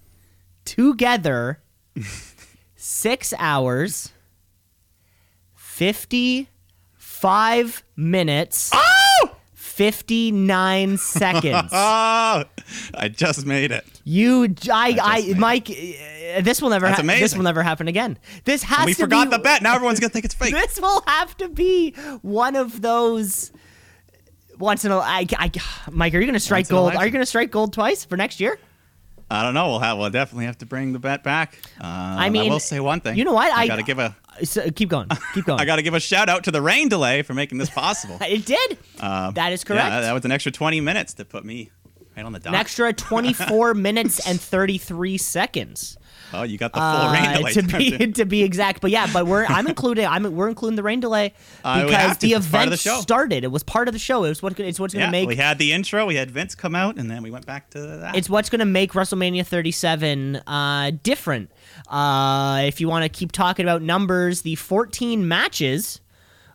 together 0.64 1.60
six 2.74 3.32
hours, 3.38 4.10
fifty 5.54 6.48
five 6.96 7.84
minutes. 7.96 8.70
Oh! 8.74 9.01
59 9.72 10.98
seconds. 10.98 11.70
Oh, 11.72 12.44
I 12.94 13.08
just 13.08 13.46
made 13.46 13.72
it. 13.72 13.84
You, 14.04 14.54
I, 14.70 14.98
I, 15.02 15.20
made 15.20 15.38
Mike. 15.38 15.70
uh, 15.70 16.40
This 16.42 16.60
will 16.60 16.70
never. 16.70 16.86
That's 16.86 17.00
Ha- 17.00 17.06
this 17.18 17.34
will 17.34 17.42
never 17.42 17.62
happen 17.62 17.88
again. 17.88 18.18
This 18.44 18.62
has 18.64 18.86
we 18.86 18.94
to 18.94 19.00
forgot 19.02 19.30
be, 19.30 19.36
the 19.36 19.42
bet. 19.42 19.62
Now 19.62 19.74
everyone's 19.74 19.98
gonna 20.00 20.10
think 20.10 20.24
it's 20.26 20.34
fake. 20.42 20.52
This 20.52 20.80
will 20.80 21.02
have 21.06 21.36
to 21.38 21.48
be 21.48 21.92
one 22.22 22.54
of 22.56 22.82
those. 22.82 23.50
Once 24.58 24.84
in 24.84 24.92
a, 24.92 24.98
I, 24.98 25.26
I, 25.38 25.50
Mike, 25.90 26.14
are 26.14 26.18
you 26.18 26.26
going 26.26 26.34
to 26.34 26.38
strike 26.38 26.64
Once 26.64 26.70
in 26.70 26.76
a 26.76 26.78
gold? 26.78 26.94
Are 26.94 27.04
you 27.04 27.10
going 27.10 27.22
to 27.22 27.26
strike 27.26 27.50
gold 27.50 27.72
twice 27.72 28.04
for 28.04 28.16
next 28.16 28.38
year? 28.38 28.60
I 29.32 29.42
don't 29.42 29.54
know. 29.54 29.68
We'll 29.70 29.78
have. 29.80 29.98
We'll 29.98 30.10
definitely 30.10 30.44
have 30.46 30.58
to 30.58 30.66
bring 30.66 30.92
the 30.92 30.98
bet 30.98 31.22
back. 31.24 31.54
Uh, 31.80 31.84
I 31.86 32.28
mean, 32.30 32.50
I 32.50 32.52
will 32.52 32.60
say 32.60 32.80
one 32.80 33.00
thing. 33.00 33.16
you 33.16 33.24
know 33.24 33.32
what? 33.32 33.52
I, 33.52 33.62
I- 33.62 33.66
gotta 33.66 33.82
give 33.82 33.98
a. 33.98 34.14
So, 34.44 34.70
keep 34.70 34.88
going. 34.88 35.08
Keep 35.34 35.44
going. 35.44 35.60
I 35.60 35.64
gotta 35.66 35.82
give 35.82 35.94
a 35.94 36.00
shout 36.00 36.28
out 36.28 36.44
to 36.44 36.50
the 36.50 36.62
rain 36.62 36.88
delay 36.88 37.22
for 37.22 37.34
making 37.34 37.58
this 37.58 37.68
possible. 37.70 38.16
it 38.22 38.46
did. 38.46 38.78
Um, 39.00 39.34
that 39.34 39.52
is 39.52 39.62
correct. 39.64 39.84
Yeah, 39.90 40.00
that 40.00 40.12
was 40.12 40.24
an 40.24 40.32
extra 40.32 40.50
20 40.52 40.80
minutes 40.80 41.14
to 41.14 41.24
put 41.24 41.44
me 41.44 41.70
right 42.16 42.24
on 42.24 42.32
the 42.32 42.38
dot. 42.38 42.54
An 42.54 42.58
extra 42.60 42.92
24 42.92 43.74
minutes 43.74 44.26
and 44.26 44.40
33 44.40 45.18
seconds. 45.18 45.98
Oh, 46.34 46.42
you 46.44 46.58
got 46.58 46.72
the 46.72 46.80
full 46.80 47.12
rain 47.12 47.26
Uh, 47.26 47.36
delay. 47.38 47.52
to 47.52 47.62
be 47.62 48.12
to 48.12 48.24
be 48.24 48.42
exact. 48.42 48.80
But 48.80 48.90
yeah, 48.90 49.06
but 49.12 49.26
we're 49.26 49.44
I'm 49.46 49.66
including 49.66 50.06
I'm 50.06 50.34
we're 50.34 50.48
including 50.48 50.76
the 50.76 50.82
rain 50.82 51.00
delay 51.00 51.34
Uh, 51.64 51.84
because 51.84 52.16
to. 52.18 52.26
the 52.26 52.32
It's 52.34 52.46
part 52.48 52.66
of 52.68 52.72
event 52.72 52.82
the 52.84 53.02
started. 53.02 53.44
It 53.44 53.52
was 53.52 53.62
part 53.62 53.88
of 53.88 53.92
the 53.92 53.98
show. 53.98 54.24
It 54.24 54.30
was 54.30 54.42
what 54.42 54.58
it's 54.58 54.80
what's 54.80 54.94
going 54.94 55.06
to 55.06 55.12
make 55.12 55.28
we 55.28 55.36
had 55.36 55.58
the 55.58 55.72
intro. 55.72 56.06
We 56.06 56.14
had 56.16 56.30
Vince 56.30 56.54
come 56.54 56.74
out, 56.74 56.96
and 56.98 57.10
then 57.10 57.22
we 57.22 57.30
went 57.30 57.46
back 57.46 57.70
to 57.70 57.80
that. 57.80 58.16
it's 58.16 58.28
what's 58.30 58.48
going 58.50 58.60
to 58.60 58.64
make 58.64 58.92
WrestleMania 58.92 59.46
37 59.46 60.36
uh, 60.46 60.90
different. 61.02 61.50
Uh, 61.88 62.62
if 62.66 62.80
you 62.80 62.88
want 62.88 63.02
to 63.04 63.08
keep 63.08 63.32
talking 63.32 63.64
about 63.64 63.82
numbers, 63.82 64.42
the 64.42 64.54
14 64.56 65.26
matches 65.28 66.00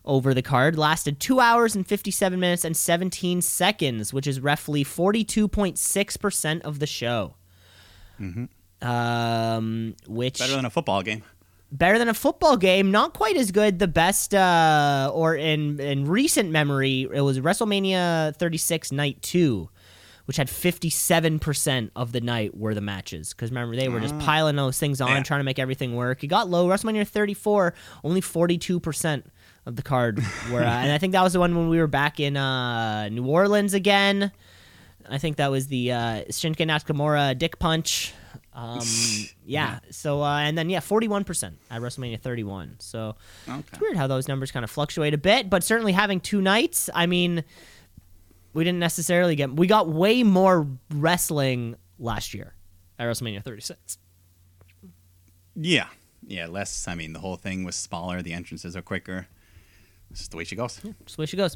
over 0.05 0.33
the 0.33 0.41
card 0.41 0.77
lasted 0.77 1.19
two 1.19 1.39
hours 1.41 1.75
and 1.75 1.85
57 1.85 2.39
minutes 2.39 2.63
and 2.63 2.77
17 2.77 3.41
seconds, 3.41 4.13
which 4.13 4.25
is 4.25 4.39
roughly 4.39 4.83
42.6 4.83 6.19
percent 6.19 6.63
of 6.63 6.79
the 6.79 6.87
show. 6.87 7.35
Um, 8.81 9.95
which 10.07 10.39
better 10.39 10.55
than 10.55 10.65
a 10.65 10.69
football 10.69 11.01
game. 11.01 11.23
better 11.71 11.97
than 11.97 12.09
a 12.09 12.13
football 12.13 12.57
game. 12.57 12.91
Not 12.91 13.13
quite 13.13 13.35
as 13.35 13.51
good. 13.51 13.79
The 13.79 13.87
best, 13.87 14.33
uh, 14.35 15.11
or 15.13 15.35
in 15.35 15.79
in 15.79 16.05
recent 16.07 16.51
memory, 16.51 17.07
it 17.13 17.21
was 17.21 17.39
WrestleMania 17.39 18.35
36 18.35 18.91
Night 18.91 19.21
Two, 19.21 19.69
which 20.25 20.37
had 20.37 20.49
57 20.49 21.39
percent 21.39 21.91
of 21.95 22.11
the 22.11 22.21
night 22.21 22.55
were 22.55 22.73
the 22.75 22.81
matches. 22.81 23.33
Because 23.33 23.49
remember, 23.49 23.75
they 23.75 23.89
were 23.89 23.99
just 23.99 24.17
piling 24.19 24.55
those 24.55 24.77
things 24.77 25.01
on, 25.01 25.09
Yeah. 25.09 25.23
trying 25.23 25.39
to 25.39 25.43
make 25.45 25.59
everything 25.59 25.95
work. 25.95 26.23
It 26.23 26.27
got 26.27 26.47
low. 26.49 26.67
WrestleMania 26.67 27.07
34 27.07 27.73
only 28.03 28.21
42 28.21 28.79
percent 28.79 29.25
of 29.65 29.75
the 29.75 29.81
card. 29.81 30.19
Where 30.51 30.63
uh, 30.63 30.67
and 30.69 30.91
I 30.91 30.99
think 30.99 31.13
that 31.13 31.23
was 31.23 31.33
the 31.33 31.39
one 31.39 31.55
when 31.57 31.69
we 31.69 31.79
were 31.79 31.87
back 31.87 32.19
in 32.19 32.37
uh, 32.37 33.09
New 33.09 33.25
Orleans 33.25 33.73
again. 33.73 34.31
I 35.09 35.17
think 35.17 35.37
that 35.37 35.49
was 35.49 35.67
the 35.67 35.91
uh, 35.93 35.97
Shinsuke 36.29 36.67
Nakamura 36.67 37.35
dick 37.37 37.57
punch. 37.59 38.13
Um, 38.59 38.81
yeah. 39.45 39.79
So 39.91 40.23
uh, 40.23 40.37
and 40.39 40.57
then 40.57 40.67
yeah, 40.71 40.79
forty 40.79 41.07
one 41.07 41.23
percent 41.23 41.59
at 41.69 41.79
WrestleMania 41.79 42.19
thirty 42.19 42.43
one. 42.43 42.75
So 42.79 43.15
Okay. 43.47 43.59
it's 43.71 43.79
weird 43.79 43.95
how 43.95 44.07
those 44.07 44.27
numbers 44.27 44.51
kind 44.51 44.63
of 44.63 44.71
fluctuate 44.71 45.13
a 45.13 45.17
bit, 45.17 45.47
but 45.47 45.63
certainly 45.63 45.91
having 45.91 46.19
two 46.19 46.41
nights. 46.41 46.89
I 46.95 47.05
mean, 47.05 47.43
we 48.53 48.63
didn't 48.63 48.79
necessarily 48.79 49.35
get 49.35 49.53
we 49.53 49.67
got 49.67 49.87
way 49.87 50.23
more 50.23 50.65
wrestling 50.89 51.75
last 51.99 52.33
year 52.33 52.55
at 52.97 53.05
WrestleMania 53.05 53.43
thirty 53.43 53.61
six. 53.61 53.99
Yeah. 55.55 55.87
Yeah, 56.25 56.47
less. 56.47 56.87
I 56.87 56.95
mean, 56.95 57.13
the 57.13 57.19
whole 57.19 57.35
thing 57.37 57.63
was 57.63 57.75
smaller. 57.75 58.21
The 58.23 58.33
entrances 58.33 58.75
are 58.75 58.81
quicker. 58.81 59.27
It's 60.09 60.19
just 60.21 60.31
the 60.31 60.37
way 60.37 60.43
she 60.45 60.55
goes. 60.55 60.81
Just 61.05 61.15
the 61.17 61.21
way 61.21 61.25
she 61.25 61.37
goes. 61.37 61.55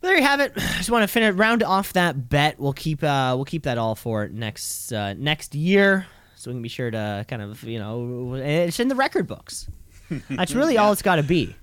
There 0.00 0.16
you 0.16 0.22
have 0.22 0.40
it. 0.40 0.54
Just 0.76 0.90
want 0.90 1.02
to 1.02 1.08
finish 1.08 1.34
round 1.34 1.62
off 1.62 1.92
that 1.94 2.28
bet. 2.28 2.58
We'll 2.58 2.72
keep 2.72 3.02
uh, 3.02 3.32
we'll 3.36 3.44
keep 3.44 3.64
that 3.64 3.78
all 3.78 3.94
for 3.94 4.28
next 4.28 4.92
uh, 4.92 5.14
next 5.14 5.54
year, 5.54 6.06
so 6.36 6.50
we 6.50 6.54
can 6.54 6.62
be 6.62 6.68
sure 6.68 6.90
to 6.90 7.24
kind 7.28 7.42
of 7.42 7.62
you 7.64 7.78
know 7.78 8.34
it's 8.34 8.80
in 8.80 8.88
the 8.88 8.94
record 8.94 9.26
books. 9.26 9.68
That's 10.30 10.54
really 10.54 10.78
all 10.78 10.92
it's 10.92 11.02
got 11.02 11.16
to 11.16 11.22
be. 11.22 11.54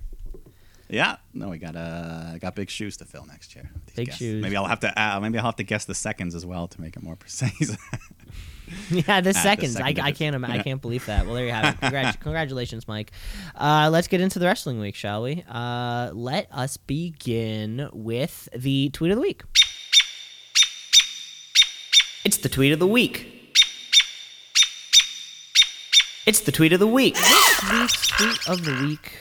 Yeah. 0.88 1.16
No, 1.34 1.48
we 1.48 1.58
got 1.58 1.74
uh, 1.74 2.38
got 2.38 2.54
big 2.54 2.70
shoes 2.70 2.96
to 2.98 3.04
fill 3.04 3.26
next 3.26 3.54
year. 3.56 3.70
Big 3.96 4.12
shoes. 4.12 4.42
Maybe 4.42 4.56
I'll 4.56 4.66
have 4.66 4.80
to. 4.80 5.00
Uh, 5.00 5.18
maybe 5.20 5.38
I'll 5.38 5.44
have 5.46 5.56
to 5.56 5.64
guess 5.64 5.84
the 5.84 5.94
seconds 5.94 6.34
as 6.34 6.46
well 6.46 6.68
to 6.68 6.80
make 6.80 6.96
it 6.96 7.02
more 7.02 7.16
precise. 7.16 7.76
Yeah, 8.90 9.20
the 9.20 9.32
the 9.32 9.34
seconds. 9.34 9.74
second 9.74 10.00
I, 10.00 10.06
I 10.08 10.12
can't. 10.12 10.44
I 10.44 10.62
can't 10.62 10.80
believe 10.82 11.06
that. 11.06 11.26
Well, 11.26 11.34
there 11.34 11.46
you 11.46 11.52
have 11.52 11.74
it. 11.74 11.80
Congrat- 11.80 12.20
congratulations, 12.20 12.86
Mike. 12.88 13.12
Uh, 13.54 13.88
let's 13.92 14.08
get 14.08 14.20
into 14.20 14.38
the 14.38 14.46
wrestling 14.46 14.80
week, 14.80 14.94
shall 14.94 15.22
we? 15.22 15.44
Uh, 15.48 16.10
let 16.12 16.48
us 16.52 16.76
begin 16.76 17.88
with 17.92 18.48
the 18.54 18.90
tweet 18.90 19.10
of 19.12 19.16
the 19.16 19.22
week. 19.22 19.42
It's 22.24 22.38
the 22.38 22.48
tweet 22.48 22.72
of 22.72 22.78
the 22.80 22.86
week. 22.86 23.32
It's 26.26 26.40
the 26.40 26.50
tweet 26.50 26.72
of 26.72 26.80
the 26.80 26.86
week. 26.88 27.14
This 27.14 27.62
week's 27.72 28.06
tweet 28.08 28.48
of 28.48 28.64
the 28.64 28.86
week 28.88 29.12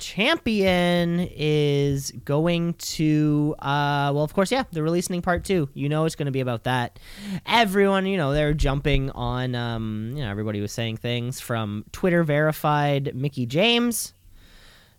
champion 0.00 1.28
is 1.36 2.10
going 2.24 2.74
to 2.74 3.54
uh 3.58 4.10
well 4.14 4.24
of 4.24 4.34
course 4.34 4.50
yeah 4.50 4.64
the 4.72 4.82
releasing 4.82 5.22
part 5.22 5.44
two. 5.44 5.68
You 5.74 5.88
know 5.88 6.04
it's 6.06 6.16
going 6.16 6.26
to 6.26 6.32
be 6.32 6.40
about 6.40 6.64
that. 6.64 6.98
Everyone 7.46 8.06
you 8.06 8.16
know 8.16 8.32
they're 8.32 8.54
jumping 8.54 9.10
on 9.10 9.54
um 9.54 10.12
you 10.14 10.22
know 10.24 10.30
everybody 10.30 10.60
was 10.60 10.72
saying 10.72 10.96
things 10.96 11.40
from 11.40 11.84
twitter 11.92 12.22
verified 12.24 13.14
mickie 13.14 13.46
james 13.46 14.14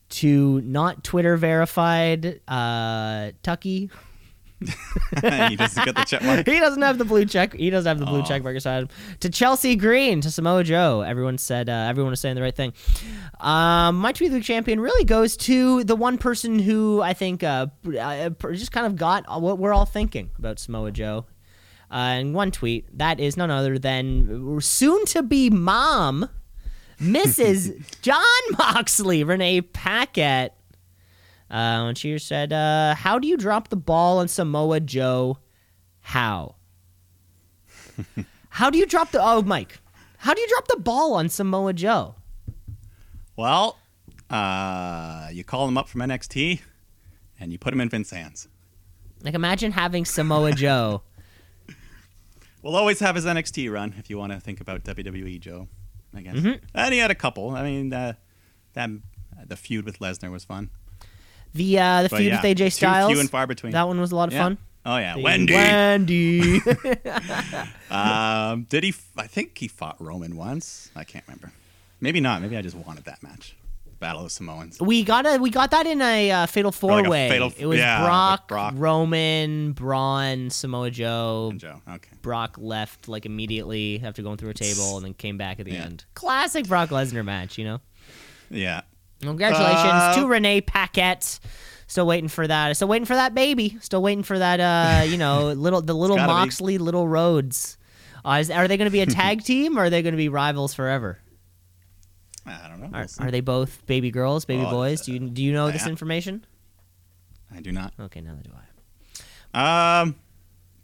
to 0.10 0.62
not 0.62 1.03
twitter 1.03 1.38
verified 1.38 2.41
uh 2.48 3.31
tucky 3.43 3.89
he 5.50 5.56
doesn't 5.56 5.86
get 5.86 5.96
the 5.96 6.03
check 6.06 6.22
mark. 6.24 6.48
he 6.48 6.60
doesn't 6.60 6.82
have 6.82 6.98
the 6.98 7.06
blue 7.06 7.25
check. 7.25 7.53
He 7.53 7.70
doesn't 7.70 7.88
have 7.88 8.00
the 8.00 8.06
blue 8.06 8.24
check 8.24 8.44
mark 8.44 8.62
him. 8.62 8.89
To 9.20 9.30
Chelsea 9.30 9.75
Green, 9.75 10.22
to 10.22 10.30
Samoa 10.32 10.63
Joe. 10.63 11.01
Everyone 11.01 11.38
said 11.38 11.70
uh, 11.70 11.88
everyone 11.89 12.12
was 12.12 12.20
saying 12.20 12.36
the 12.36 12.41
right 12.41 12.56
thing. 12.56 12.74
Um, 13.39 13.98
my 13.98 14.12
tweet 14.12 14.27
of 14.30 14.34
the 14.34 14.41
champion 14.41 14.80
really 14.80 15.03
goes 15.03 15.36
to 15.38 15.84
the 15.84 15.96
one 15.96 16.18
person 16.18 16.60
who 16.60 17.01
I 17.01 17.13
think 17.13 17.44
uh, 17.44 17.68
uh, 18.00 18.30
just 18.51 18.72
kind 18.72 18.86
of 18.86 18.96
got 18.96 19.41
what 19.41 19.58
we're 19.58 19.74
all 19.74 19.86
thinking 19.86 20.30
about 20.38 20.60
Samoa 20.60 20.91
Joe. 20.91 21.25
Uh, 21.89 22.18
in 22.22 22.34
one 22.34 22.51
tweet, 22.51 22.86
that 22.98 23.20
is 23.20 23.36
none 23.36 23.51
other 23.51 23.77
than 23.77 24.62
soon 24.62 25.06
to 25.08 25.22
be 25.22 25.50
mom, 25.50 26.30
Mrs. 27.01 27.84
Jon 28.01 28.24
Moxley, 28.58 29.24
Renee 29.25 29.62
Paquette. 29.62 30.56
Uh, 31.51 31.89
and 31.89 31.98
she 31.98 32.17
said, 32.17 32.53
uh, 32.53 32.96
"How 32.96 33.20
do 33.20 33.27
you 33.27 33.36
drop 33.36 33.67
the 33.67 33.75
ball 33.75 34.20
on 34.20 34.29
Samoa 34.29 34.79
Joe? 34.79 35.38
How? 36.00 36.55
How 38.50 38.70
do 38.70 38.77
you 38.77 38.86
drop 38.86 39.12
the 39.12 39.22
oh 39.22 39.41
Mike? 39.41 39.79
How 40.17 40.34
do 40.34 40.39
you 40.39 40.48
drop 40.48 40.67
the 40.70 40.77
ball 40.77 41.13
on 41.15 41.27
Samoa 41.27 41.74
Joe? 41.74 42.15
Well, 43.36 43.77
uh, 44.29 45.27
you 45.31 45.43
call 45.43 45.67
him 45.67 45.77
up 45.77 45.89
from 45.89 46.01
NXT, 46.01 46.62
and 47.39 47.51
you 47.51 47.58
put 47.58 47.74
him 47.74 47.81
in 47.81 47.89
Vince 47.89 48.12
hands. 48.12 48.48
Like 49.22 49.34
imagine 49.34 49.74
having 49.74 50.05
Samoa 50.05 50.51
Joe. 50.53 51.01
We'll 52.62 52.75
always 52.75 53.00
have 53.00 53.15
his 53.15 53.25
NXT 53.25 53.72
run 53.72 53.96
if 53.98 54.10
you 54.10 54.17
want 54.17 54.31
to 54.31 54.39
think 54.39 54.62
about 54.62 54.84
WWE 54.84 55.39
Joe. 55.39 55.67
I 56.13 56.22
guess. 56.22 56.36
Mm-hmm. 56.36 56.65
And 56.74 56.93
he 56.93 57.00
had 57.00 57.12
a 57.12 57.15
couple. 57.15 57.50
I 57.51 57.63
mean, 57.63 57.91
uh, 57.91 58.13
that 58.74 58.89
the 59.48 59.55
feud 59.55 59.86
with 59.86 60.00
Lesnar 60.00 60.31
was 60.31 60.46
fun. 60.46 60.70
The 61.53 61.79
uh, 61.79 62.03
the 62.03 62.10
But 62.10 62.17
feud 62.17 62.29
yeah, 62.34 62.41
with 62.41 62.58
AJ 62.58 62.63
too 62.65 62.70
Styles. 62.70 63.12
few 63.12 63.20
and 63.20 63.29
far 63.29 63.46
between. 63.48 63.74
That 63.74 63.88
one 63.88 64.00
was 64.00 64.12
a 64.12 64.15
lot 64.15 64.27
of 64.29 64.34
Yeah. 64.34 64.43
fun. 64.43 64.58
Oh 64.86 64.98
yeah, 64.98 65.15
The 65.15 65.22
Wendy. 65.22 65.53
Wendy. 65.53 66.60
Um, 67.89 68.63
did 68.70 68.84
he? 68.84 68.89
f- 68.89 69.12
I 69.17 69.27
think 69.27 69.58
he 69.58 69.67
fought 69.67 69.98
Roman 70.00 70.36
once. 70.38 70.89
I 70.96 71.03
can't 71.03 71.25
remember. 71.27 71.51
Maybe 72.00 72.20
not. 72.22 72.41
Maybe 72.41 72.55
I 72.58 72.62
just 72.62 72.75
wanted 72.75 73.03
that 73.05 73.22
match. 73.22 73.55
Battle 74.00 74.25
of 74.25 74.31
Samoans. 74.31 74.79
we 74.79 75.03
got 75.03 75.27
a 75.27 75.38
we 75.38 75.51
got 75.51 75.70
that 75.72 75.86
in 75.86 76.01
a 76.01 76.31
uh, 76.31 76.46
fatal 76.48 76.72
four 76.72 77.01
like 77.01 77.08
way. 77.08 77.29
fatal- 77.29 77.53
it 77.55 77.67
was 77.67 77.77
yeah, 77.77 78.03
Brock, 78.03 78.48
Brock. 78.48 78.74
Roman, 78.75 79.74
Braun, 79.74 80.50
Samoa 80.50 80.89
Joe. 80.89 81.50
And 81.51 81.60
Joe. 81.60 81.81
Okay. 81.88 82.10
Brock 82.24 82.55
left 82.58 83.08
like 83.08 83.27
immediately 83.27 84.01
after 84.03 84.24
going 84.24 84.38
through 84.38 84.50
a 84.50 84.53
table 84.55 84.96
and 84.98 85.05
then 85.05 85.13
came 85.13 85.38
back 85.38 85.60
at 85.60 85.65
the 85.67 85.74
Yeah. 85.74 85.84
end. 85.84 86.05
Classic 86.15 86.65
Brock 86.67 86.89
Lesnar 86.89 87.24
match, 87.24 87.60
you 87.60 87.65
know. 87.65 87.79
Yeah. 88.50 88.81
Congratulations 89.21 89.85
Uh, 89.85 90.15
to 90.15 90.27
Renee 90.27 90.61
Paquette. 90.61 91.39
Still 91.87 92.07
waiting 92.07 92.29
for 92.29 92.47
that. 92.47 92.75
Still 92.75 92.87
waiting 92.87 93.05
for 93.05 93.15
that 93.15 93.35
baby. 93.35 93.77
Still 93.81 94.01
waiting 94.01 94.23
for 94.23 94.39
that. 94.39 94.59
Uh, 94.59 95.03
you 95.03 95.17
know, 95.17 95.51
little 95.53 95.81
the 95.81 95.93
little 95.93 96.15
gotta 96.17 96.27
be. 96.31 96.33
Moxley, 96.33 96.77
little 96.77 97.07
Rhodes. 97.07 97.77
Uh, 98.23 98.37
is, 98.39 98.49
are 98.51 98.67
they 98.67 98.77
going 98.77 98.85
to 98.87 98.91
be 98.91 99.01
a 99.01 99.05
tag 99.05 99.43
team 99.45 99.77
or 99.77 99.83
are 99.85 99.89
they 99.89 100.01
going 100.01 100.13
to 100.13 100.17
be 100.17 100.29
rivals 100.29 100.73
forever? 100.73 101.19
I 102.45 102.67
don't 102.67 102.79
know. 102.79 102.97
Are, 102.97 103.05
We'll 103.19 103.27
are 103.27 103.31
they 103.31 103.41
both 103.41 103.85
baby 103.87 104.09
girls, 104.11 104.45
baby 104.45 104.63
Oh, 104.65 104.71
boys? 104.71 105.01
Do 105.01 105.11
you 105.13 105.19
do 105.19 105.43
you 105.43 105.53
know 105.53 105.69
this 105.71 105.85
information? 105.87 106.45
I 107.53 107.59
do 107.61 107.71
not. 107.71 107.93
Okay, 107.99 108.21
now 108.21 108.33
do 108.41 108.51
I. 109.53 110.01
Um, 110.01 110.15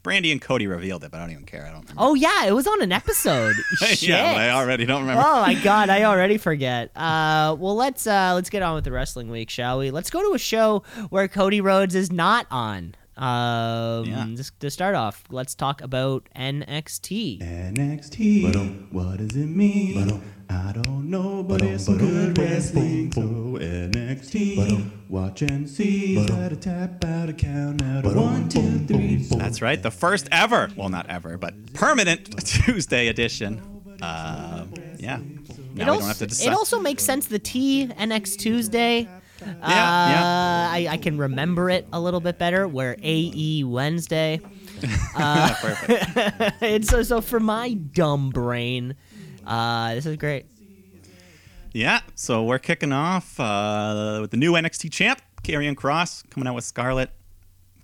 Brandi 0.07 0.31
and 0.31 0.41
Cody 0.41 0.67
revealed 0.67 1.03
it, 1.03 1.11
but 1.11 1.17
I 1.17 1.21
don't 1.21 1.31
even 1.31 1.45
care. 1.45 1.63
I 1.63 1.71
don't. 1.71 1.81
Remember. 1.81 1.93
Oh 1.97 2.13
yeah, 2.15 2.45
it 2.45 2.53
was 2.53 2.65
on 2.67 2.81
an 2.81 2.91
episode. 2.91 3.55
Shit. 3.77 4.03
yeah, 4.03 4.33
I 4.35 4.49
already 4.51 4.85
don't 4.85 5.01
remember. 5.01 5.23
oh 5.25 5.41
my 5.41 5.53
god, 5.63 5.89
I 5.89 6.03
already 6.03 6.37
forget. 6.37 6.95
Uh, 6.95 7.55
well, 7.59 7.75
let's 7.75 8.07
uh, 8.07 8.31
let's 8.35 8.49
get 8.49 8.61
on 8.61 8.75
with 8.75 8.83
the 8.85 8.91
wrestling 8.91 9.29
week, 9.29 9.49
shall 9.49 9.79
we? 9.79 9.91
Let's 9.91 10.09
go 10.09 10.21
to 10.27 10.33
a 10.33 10.39
show 10.39 10.83
where 11.09 11.27
Cody 11.27 11.61
Rhodes 11.61 11.95
is 11.95 12.11
not 12.11 12.47
on. 12.49 12.95
Um, 13.17 14.05
Yeah. 14.05 14.27
just 14.35 14.59
to 14.59 14.69
start 14.69 14.95
off, 14.95 15.23
let's 15.29 15.55
talk 15.55 15.81
about 15.81 16.27
NXT. 16.35 17.39
NXT. 17.41 18.91
What 18.91 19.17
does 19.17 19.35
it 19.35 19.47
mean? 19.47 20.21
I 20.49 20.71
don't 20.71 21.09
know, 21.09 21.43
but 21.43 21.61
it's 21.61 21.85
some 21.85 21.97
good 21.97 22.37
wrestling. 22.37 23.11
So 23.11 23.57
NXT. 23.59 24.91
Watch 25.09 25.41
and 25.41 25.67
see. 25.69 26.19
Let 26.19 26.51
a 26.53 26.55
tap 26.55 27.03
out 27.03 27.29
a 27.29 27.33
count 27.33 27.81
out 27.83 28.05
of 28.05 28.15
one, 28.15 28.47
two, 28.47 28.79
three. 28.85 29.17
That's 29.37 29.61
right. 29.61 29.81
The 29.81 29.91
first 29.91 30.27
ever, 30.31 30.69
well, 30.75 30.89
not 30.89 31.09
ever, 31.09 31.37
but 31.37 31.73
permanent 31.73 32.37
Tuesday 32.45 33.07
edition. 33.07 33.61
Um, 34.01 34.73
yeah. 34.99 35.17
Now 35.17 35.23
we 35.73 35.81
It 35.81 35.85
don't 35.85 35.89
also, 35.89 36.07
have 36.07 36.17
to 36.19 36.45
it 36.45 36.53
also 36.53 36.79
makes 36.79 37.03
sense. 37.03 37.25
The 37.27 37.39
T 37.39 37.87
NX 37.87 38.37
Tuesday. 38.37 39.07
Yeah. 39.47 39.63
Uh, 39.63 40.73
I, 40.73 40.87
I 40.91 40.97
can 40.97 41.17
remember 41.17 41.69
it 41.69 41.87
a 41.91 41.99
little 41.99 42.19
bit 42.19 42.37
better. 42.37 42.67
Where 42.67 42.95
AE 43.01 43.63
Wednesday. 43.63 44.41
Perfect. 45.15 46.53
and 46.61 46.85
so, 46.85 47.01
so 47.03 47.21
for 47.21 47.39
my 47.39 47.73
dumb 47.73 48.29
brain, 48.29 48.95
uh, 49.45 49.95
this 49.95 50.05
is 50.05 50.17
great. 50.17 50.45
Yeah, 51.73 52.01
so 52.15 52.43
we're 52.43 52.59
kicking 52.59 52.91
off 52.91 53.39
uh, 53.39 54.19
with 54.21 54.31
the 54.31 54.37
new 54.37 54.53
NXT 54.53 54.91
champ, 54.91 55.21
Karrion 55.43 55.75
Kross, 55.75 56.27
coming 56.29 56.47
out 56.47 56.55
with 56.55 56.63
Scarlett. 56.63 57.11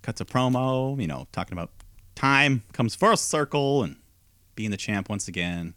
Cuts 0.02 0.20
a 0.20 0.26
promo, 0.26 1.00
you 1.00 1.08
know, 1.08 1.28
talking 1.32 1.54
about 1.54 1.70
time, 2.16 2.64
comes 2.74 2.96
full 2.96 3.16
circle 3.16 3.84
and 3.84 3.98
being 4.56 4.72
the 4.72 4.78
champ 4.78 5.10
once 5.10 5.28
again. 5.28 5.76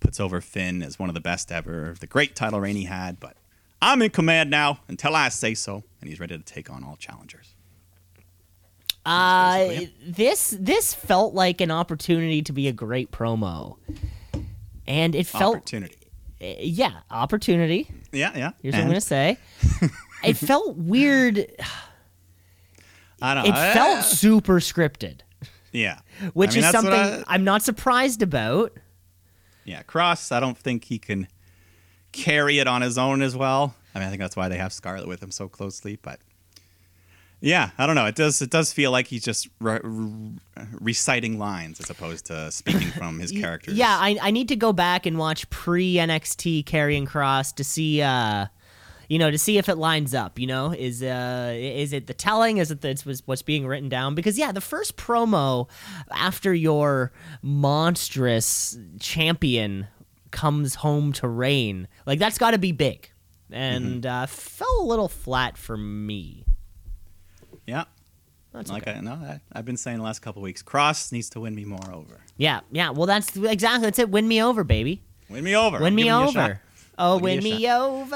Puts 0.00 0.20
over 0.20 0.40
Finn 0.40 0.82
as 0.82 0.98
one 0.98 1.08
of 1.10 1.14
the 1.14 1.20
best 1.20 1.52
ever, 1.52 1.94
the 2.00 2.06
great 2.06 2.34
title 2.34 2.60
reign 2.60 2.76
he 2.76 2.84
had, 2.84 3.20
but 3.20 3.36
I'm 3.82 4.00
in 4.00 4.10
command 4.10 4.48
now 4.48 4.78
until 4.88 5.14
I 5.16 5.28
say 5.28 5.54
so, 5.54 5.82
and 6.00 6.08
he's 6.08 6.20
ready 6.20 6.38
to 6.38 6.42
take 6.44 6.70
on 6.70 6.84
all 6.84 6.96
challengers. 6.96 7.54
Uh, 9.04 9.80
this 10.06 10.56
this 10.60 10.94
felt 10.94 11.34
like 11.34 11.60
an 11.60 11.72
opportunity 11.72 12.40
to 12.42 12.52
be 12.52 12.68
a 12.68 12.72
great 12.72 13.10
promo, 13.10 13.76
and 14.86 15.16
it 15.16 15.26
felt 15.26 15.56
Opportunity. 15.56 15.96
uh, 16.40 16.46
yeah 16.60 17.00
opportunity. 17.10 17.90
Yeah, 18.12 18.30
yeah. 18.36 18.50
Here's 18.62 18.74
what 18.74 18.82
I'm 18.82 18.86
gonna 18.86 19.00
say. 19.00 19.38
it 20.24 20.36
felt 20.36 20.76
weird. 20.76 21.44
I 23.20 23.34
don't 23.34 23.48
know. 23.48 23.50
It 23.52 23.72
felt 23.72 24.04
super 24.04 24.60
scripted, 24.60 25.20
Yeah. 25.72 25.98
which 26.32 26.50
I 26.52 26.54
mean, 26.56 26.64
is 26.64 26.70
something 26.70 26.92
I- 26.94 27.24
I'm 27.26 27.42
not 27.42 27.62
surprised 27.62 28.22
about. 28.22 28.72
Yeah, 29.64 29.82
Kross, 29.82 30.30
I 30.30 30.38
don't 30.38 30.58
think 30.58 30.84
he 30.84 30.98
can 31.00 31.26
carry 32.12 32.58
it 32.58 32.66
on 32.66 32.82
his 32.82 32.98
own 32.98 33.22
as 33.22 33.36
well. 33.36 33.74
I 33.94 33.98
mean, 33.98 34.06
I 34.06 34.10
think 34.10 34.20
that's 34.20 34.36
why 34.36 34.48
they 34.48 34.58
have 34.58 34.72
Scarlett 34.72 35.08
with 35.08 35.22
him 35.22 35.30
so 35.30 35.48
closely. 35.48 35.98
But 36.00 36.20
yeah, 37.40 37.70
I 37.76 37.86
don't 37.86 37.96
know. 37.96 38.06
It 38.06 38.14
does 38.14 38.40
it 38.40 38.50
does 38.50 38.72
feel 38.72 38.90
like 38.90 39.08
he's 39.08 39.24
just 39.24 39.48
re- 39.60 39.80
re- 39.82 40.38
reciting 40.80 41.38
lines 41.38 41.80
as 41.80 41.90
opposed 41.90 42.26
to 42.26 42.50
speaking 42.52 42.88
from 42.96 43.18
his 43.18 43.32
characters. 43.32 43.74
Yeah, 43.74 43.96
I, 43.98 44.16
I 44.22 44.30
need 44.30 44.48
to 44.48 44.56
go 44.56 44.72
back 44.72 45.06
and 45.06 45.18
watch 45.18 45.48
pre 45.50 45.94
NXT 45.94 46.64
Karrion 46.64 47.06
Kross 47.06 47.54
to 47.56 47.64
see 47.64 48.00
uh 48.00 48.46
you 49.08 49.18
know 49.18 49.30
to 49.30 49.38
see 49.38 49.58
if 49.58 49.68
it 49.68 49.76
lines 49.76 50.14
up. 50.14 50.38
You 50.38 50.46
know, 50.46 50.72
is 50.72 51.02
uh 51.02 51.52
is 51.54 51.92
it 51.92 52.06
the 52.06 52.14
telling? 52.14 52.58
Is 52.58 52.70
it 52.70 52.80
that's 52.80 53.04
what's 53.04 53.26
what's 53.26 53.42
being 53.42 53.66
written 53.66 53.88
down? 53.88 54.14
Because 54.14 54.38
yeah, 54.38 54.52
the 54.52 54.60
first 54.60 54.96
promo 54.96 55.68
after 56.12 56.54
your 56.54 57.12
monstrous 57.42 58.78
champion 59.00 59.88
comes 60.32 60.74
home 60.76 61.12
to 61.14 61.28
reign, 61.28 61.86
like 62.06 62.18
that's 62.18 62.38
got 62.38 62.50
to 62.52 62.58
be 62.58 62.72
big, 62.72 63.10
and 63.50 64.04
uh, 64.04 64.26
fell 64.26 64.80
a 64.80 64.84
little 64.84 65.08
flat 65.08 65.56
for 65.56 65.76
me. 65.76 66.44
yeah. 67.66 67.84
That's 68.52 68.70
Like 68.70 68.82
okay. 68.86 68.98
I 68.98 69.00
no, 69.00 69.12
I, 69.12 69.40
I've 69.54 69.64
been 69.64 69.78
saying 69.78 69.96
the 69.96 70.04
last 70.04 70.20
couple 70.20 70.42
weeks, 70.42 70.62
Kross 70.62 71.10
needs 71.10 71.30
to 71.30 71.40
win 71.40 71.54
me 71.54 71.64
more 71.64 71.90
over. 71.90 72.20
Yeah, 72.36 72.60
yeah. 72.70 72.90
Well, 72.90 73.06
that's 73.06 73.34
exactly 73.34 73.86
that's 73.86 73.98
it. 73.98 74.10
Win 74.10 74.28
me 74.28 74.42
over, 74.42 74.62
baby. 74.62 75.00
Win 75.30 75.42
me 75.42 75.56
over. 75.56 75.78
Win 75.80 75.94
me 75.94 76.02
giving 76.02 76.20
you 76.20 76.28
a 76.28 76.32
shot. 76.32 76.50
over. 76.50 76.60
Oh, 76.98 77.04
I'll 77.12 77.20
win 77.20 77.42
me 77.42 77.70
over. 77.72 78.10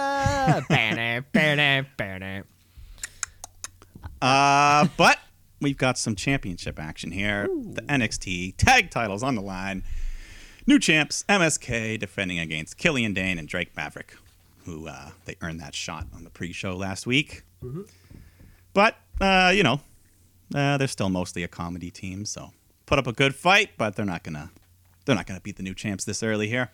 Banner, 0.69 1.23
banner, 1.33 1.87
banner. 1.97 2.45
Uh, 4.21 4.89
but 4.99 5.19
we've 5.61 5.79
got 5.79 5.97
some 5.97 6.15
championship 6.15 6.79
action 6.79 7.11
here. 7.13 7.47
The 7.47 7.83
NXT 7.83 8.57
tag 8.59 8.91
titles 8.91 9.23
on 9.23 9.35
the 9.37 9.43
line. 9.43 9.83
New 10.69 10.79
champs, 10.81 11.25
MSK 11.29 11.99
defending 11.99 12.41
against 12.41 12.77
Killian 12.77 13.15
Dane 13.15 13.39
and 13.39 13.47
Drake 13.47 13.77
Maverick, 13.77 14.17
who 14.65 14.89
uh, 14.89 15.11
they 15.25 15.37
earned 15.41 15.61
that 15.61 15.75
shot 15.77 16.07
on 16.13 16.25
the 16.25 16.31
pre-show 16.31 16.75
last 16.77 17.07
week. 17.07 17.43
But 18.75 18.97
uh, 19.21 19.53
you 19.55 19.63
know, 19.63 19.81
uh, 20.55 20.77
they're 20.77 20.89
still 20.89 21.09
mostly 21.09 21.43
a 21.45 21.49
comedy 21.49 21.91
team, 21.91 22.25
so 22.25 22.51
put 22.85 22.99
up 22.99 23.07
a 23.07 23.13
good 23.13 23.35
fight. 23.35 23.71
But 23.79 23.95
they're 23.95 24.05
not 24.05 24.25
gonna 24.25 24.51
they're 25.05 25.15
not 25.15 25.27
gonna 25.27 25.41
beat 25.41 25.57
the 25.57 25.63
new 25.63 25.75
champs 25.75 26.05
this 26.05 26.23
early 26.23 26.49
here. 26.49 26.71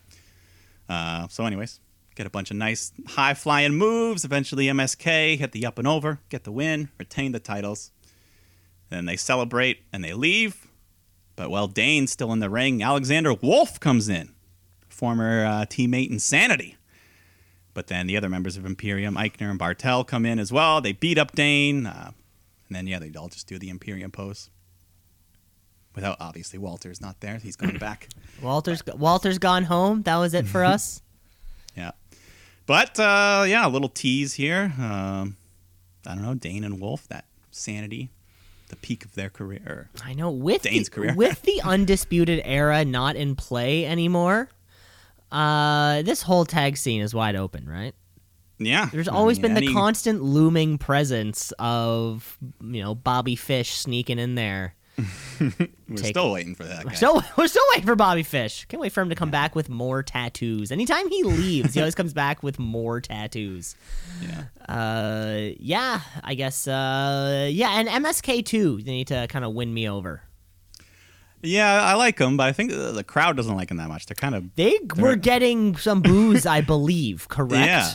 Uh, 0.88 1.28
so, 1.28 1.44
anyways, 1.44 1.78
get 2.14 2.26
a 2.26 2.30
bunch 2.30 2.50
of 2.50 2.56
nice 2.56 2.92
high 3.08 3.34
flying 3.34 3.74
moves. 3.74 4.24
Eventually, 4.24 4.66
MSK 4.66 5.38
hit 5.38 5.52
the 5.52 5.66
up 5.66 5.78
and 5.78 5.86
over, 5.86 6.18
get 6.30 6.44
the 6.44 6.52
win, 6.52 6.88
retain 6.98 7.32
the 7.32 7.40
titles. 7.40 7.90
Then 8.88 9.04
they 9.04 9.16
celebrate 9.16 9.82
and 9.92 10.02
they 10.02 10.14
leave. 10.14 10.66
But 11.42 11.50
while 11.50 11.66
Dane's 11.66 12.12
still 12.12 12.32
in 12.32 12.38
the 12.38 12.48
ring, 12.48 12.84
Alexander 12.84 13.34
Wolf 13.34 13.80
comes 13.80 14.08
in, 14.08 14.32
former 14.88 15.44
uh, 15.44 15.64
teammate 15.64 16.08
Insanity. 16.08 16.76
But 17.74 17.88
then 17.88 18.06
the 18.06 18.16
other 18.16 18.28
members 18.28 18.56
of 18.56 18.64
Imperium, 18.64 19.16
Aichner 19.16 19.50
and 19.50 19.58
Barthel, 19.58 20.06
come 20.06 20.24
in 20.24 20.38
as 20.38 20.52
well. 20.52 20.80
They 20.80 20.92
beat 20.92 21.18
up 21.18 21.32
Dane. 21.32 21.84
Uh, 21.84 22.12
and 22.68 22.76
then, 22.76 22.86
yeah, 22.86 23.00
they 23.00 23.10
all 23.18 23.26
just 23.26 23.48
do 23.48 23.58
the 23.58 23.70
Imperium 23.70 24.12
pose. 24.12 24.50
Without, 25.96 26.16
obviously, 26.20 26.60
Walter's 26.60 27.00
not 27.00 27.18
there. 27.18 27.38
He's 27.38 27.56
gone 27.56 27.76
back. 27.76 28.08
Walter's 28.40 28.84
Walter's 28.86 29.38
gone 29.38 29.64
home. 29.64 30.02
That 30.02 30.18
was 30.18 30.34
it 30.34 30.46
for 30.46 30.62
us. 30.74 31.02
Yeah. 31.76 31.90
But 32.66 33.00
uh, 33.00 33.46
yeah, 33.48 33.66
a 33.66 33.68
little 33.68 33.88
tease 33.88 34.34
here. 34.34 34.72
Um, 34.78 35.36
I 36.06 36.14
don't 36.14 36.22
know, 36.22 36.34
Dane 36.34 36.62
and 36.62 36.80
Wolf, 36.80 37.08
that 37.08 37.24
sanity, 37.50 38.10
the 38.72 38.76
peak 38.76 39.04
of 39.04 39.14
their 39.14 39.30
career. 39.30 39.88
I 40.04 40.14
know 40.14 40.30
with 40.30 40.62
Dane's 40.62 40.88
the, 40.88 40.94
career. 40.96 41.14
with 41.14 41.42
the 41.42 41.60
undisputed 41.64 42.40
era 42.44 42.84
not 42.84 43.14
in 43.14 43.36
play 43.36 43.86
anymore. 43.86 44.48
Uh, 45.30 46.02
this 46.02 46.22
whole 46.22 46.44
tag 46.44 46.76
scene 46.76 47.00
is 47.00 47.14
wide 47.14 47.36
open, 47.36 47.68
right? 47.68 47.94
Yeah. 48.58 48.88
There's 48.92 49.08
I 49.08 49.14
always 49.14 49.38
mean, 49.38 49.42
been 49.42 49.54
the 49.54 49.66
any- 49.68 49.72
constant 49.72 50.22
looming 50.22 50.78
presence 50.78 51.52
of 51.58 52.36
you 52.60 52.82
know 52.82 52.94
Bobby 52.94 53.36
Fish 53.36 53.72
sneaking 53.72 54.18
in 54.18 54.34
there. 54.34 54.74
We're 54.98 55.96
take- 55.96 56.06
still 56.10 56.32
waiting 56.32 56.54
for 56.54 56.64
that 56.64 56.84
guy. 56.84 56.90
We're 56.90 56.94
still 56.96 57.22
we're 57.36 57.46
still 57.48 57.62
waiting 57.72 57.86
for 57.86 57.96
Bobby 57.96 58.22
Fish. 58.22 58.66
Can't 58.66 58.80
wait 58.80 58.92
for 58.92 59.00
him 59.00 59.08
to 59.08 59.14
come 59.14 59.30
back 59.30 59.54
with 59.54 59.68
more 59.68 60.02
tattoos. 60.02 60.70
Anytime 60.70 61.08
he 61.08 61.22
leaves, 61.22 61.74
he 61.74 61.80
always 61.80 61.94
comes 61.94 62.12
back 62.12 62.42
with 62.42 62.58
more 62.58 63.00
tattoos. 63.00 63.74
yeah. 64.20 64.44
Uh, 64.68 65.50
yeah, 65.58 66.00
I 66.22 66.34
guess. 66.34 66.68
Uh, 66.68 67.48
yeah, 67.50 67.78
and 67.80 67.88
MSK 67.88 68.44
too. 68.44 68.80
They 68.82 68.92
need 68.92 69.08
to 69.08 69.26
kind 69.28 69.44
of 69.44 69.54
win 69.54 69.72
me 69.72 69.88
over. 69.88 70.22
Yeah, 71.44 71.82
I 71.82 71.94
like 71.94 72.18
them, 72.18 72.36
but 72.36 72.46
I 72.46 72.52
think 72.52 72.70
the, 72.70 72.92
the 72.92 73.02
crowd 73.02 73.36
doesn't 73.36 73.56
like 73.56 73.66
them 73.68 73.78
that 73.78 73.88
much. 73.88 74.06
They're 74.06 74.14
kind 74.14 74.36
of. 74.36 74.54
They 74.54 74.78
were 74.96 75.16
getting 75.16 75.76
some 75.76 76.00
booze, 76.00 76.46
I 76.46 76.60
believe. 76.60 77.28
Correct. 77.28 77.66
Yeah. 77.66 77.94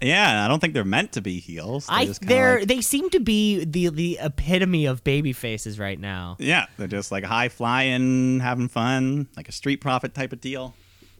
Yeah, 0.00 0.44
I 0.44 0.48
don't 0.48 0.60
think 0.60 0.74
they're 0.74 0.84
meant 0.84 1.12
to 1.12 1.22
be 1.22 1.38
heels. 1.40 1.86
They're 1.86 1.96
I 1.96 2.06
they're 2.20 2.58
like- 2.60 2.68
they 2.68 2.80
seem 2.80 3.08
to 3.10 3.20
be 3.20 3.64
the 3.64 3.88
the 3.88 4.18
epitome 4.20 4.86
of 4.86 5.02
baby 5.04 5.32
faces 5.32 5.78
right 5.78 5.98
now. 5.98 6.36
yeah, 6.38 6.66
they're 6.76 6.86
just 6.88 7.10
like 7.12 7.24
high 7.24 7.48
flying, 7.48 8.40
having 8.40 8.68
fun, 8.68 9.28
like 9.36 9.48
a 9.48 9.52
street 9.52 9.80
profit 9.80 10.14
type 10.14 10.32
of 10.32 10.40
deal. 10.40 10.74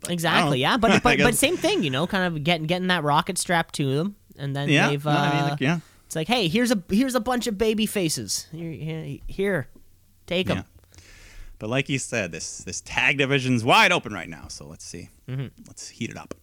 Exactly. 0.09 0.61
Yeah, 0.61 0.77
but 0.79 1.03
but, 1.03 1.19
but 1.19 1.35
same 1.35 1.57
thing, 1.57 1.83
you 1.83 1.91
know, 1.91 2.07
kind 2.07 2.25
of 2.37 2.45
getting 2.45 2.67
getting 2.67 2.89
that 2.89 3.03
rocket 3.03 3.39
strapped 3.39 3.75
to 3.77 3.95
them, 3.97 4.17
and 4.37 4.55
then 4.55 4.69
Yeah, 4.69 4.89
they've 4.91 5.05
no, 5.05 5.11
uh, 5.11 5.15
I 5.15 5.35
mean, 5.35 5.51
like, 5.51 5.61
yeah. 5.61 5.79
it's 6.05 6.15
like, 6.17 6.29
hey, 6.29 6.49
here's 6.49 6.71
a 6.71 6.83
here's 6.91 7.15
a 7.15 7.21
bunch 7.21 7.47
of 7.47 7.57
baby 7.57 7.87
faces. 7.87 8.47
Here, 8.53 8.73
here, 8.73 9.19
here 9.27 9.69
take 10.27 10.49
them. 10.49 10.59
Yeah. 10.59 10.63
But 11.59 11.71
like 11.71 11.89
you 11.89 11.99
said, 11.99 12.33
this 12.33 12.59
this 12.59 12.83
tag 12.83 13.17
division's 13.17 13.65
wide 13.65 13.91
open 13.91 14.13
right 14.13 14.29
now. 14.29 14.49
So 14.49 14.67
let's 14.67 14.85
see. 14.85 15.09
Mm-hmm. 15.29 15.47
Let's 15.67 15.89
heat 15.89 16.11
it 16.11 16.19
up. 16.19 16.35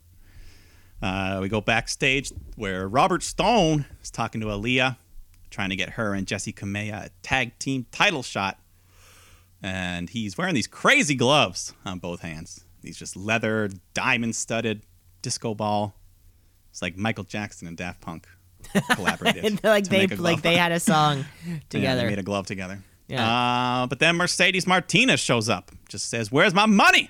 Uh, 1.04 1.40
we 1.42 1.50
go 1.50 1.60
backstage 1.60 2.32
where 2.56 2.88
Robert 2.88 3.22
Stone 3.24 3.86
is 4.02 4.10
talking 4.10 4.40
to 4.40 4.48
Aliyah, 4.48 4.96
trying 5.50 5.70
to 5.70 5.76
get 5.76 5.90
her 5.92 6.14
and 6.14 6.26
Jessi 6.26 6.54
Kamea 6.56 7.08
a 7.08 7.10
tag 7.22 7.60
team 7.60 7.86
title 7.92 8.24
shot. 8.24 8.58
And 9.62 10.10
he's 10.10 10.38
wearing 10.38 10.56
these 10.56 10.68
crazy 10.68 11.16
gloves 11.16 11.74
on 11.86 12.00
both 12.00 12.22
hands. 12.22 12.64
These 12.82 12.98
just 12.98 13.18
leather, 13.18 13.70
diamond 13.94 14.36
studded 14.38 14.84
disco 15.22 15.54
ball. 15.54 15.94
It's 16.72 16.82
like 16.82 16.96
Michael 16.98 17.26
Jackson 17.26 17.68
and 17.68 17.76
Daft 17.76 18.00
Punk 18.00 18.26
collaborated. 18.92 19.62
Like 19.62 19.90
they 19.90 20.08
like 20.08 20.42
they 20.42 20.56
had 20.56 20.72
a 20.72 20.80
song 20.80 21.26
Yeah, 21.46 21.56
together. 21.70 22.02
they 22.04 22.08
made 22.10 22.20
a 22.20 22.24
glove 22.24 22.48
together. 22.48 22.82
Yeah. 23.10 23.82
Uh, 23.84 23.88
but 23.88 24.00
then 24.00 24.16
Mercedes 24.16 24.66
Martinez 24.66 25.20
shows 25.20 25.50
up, 25.50 25.72
just 25.90 26.10
says, 26.10 26.32
"Where's 26.32 26.54
my 26.54 26.66
money?" 26.66 27.10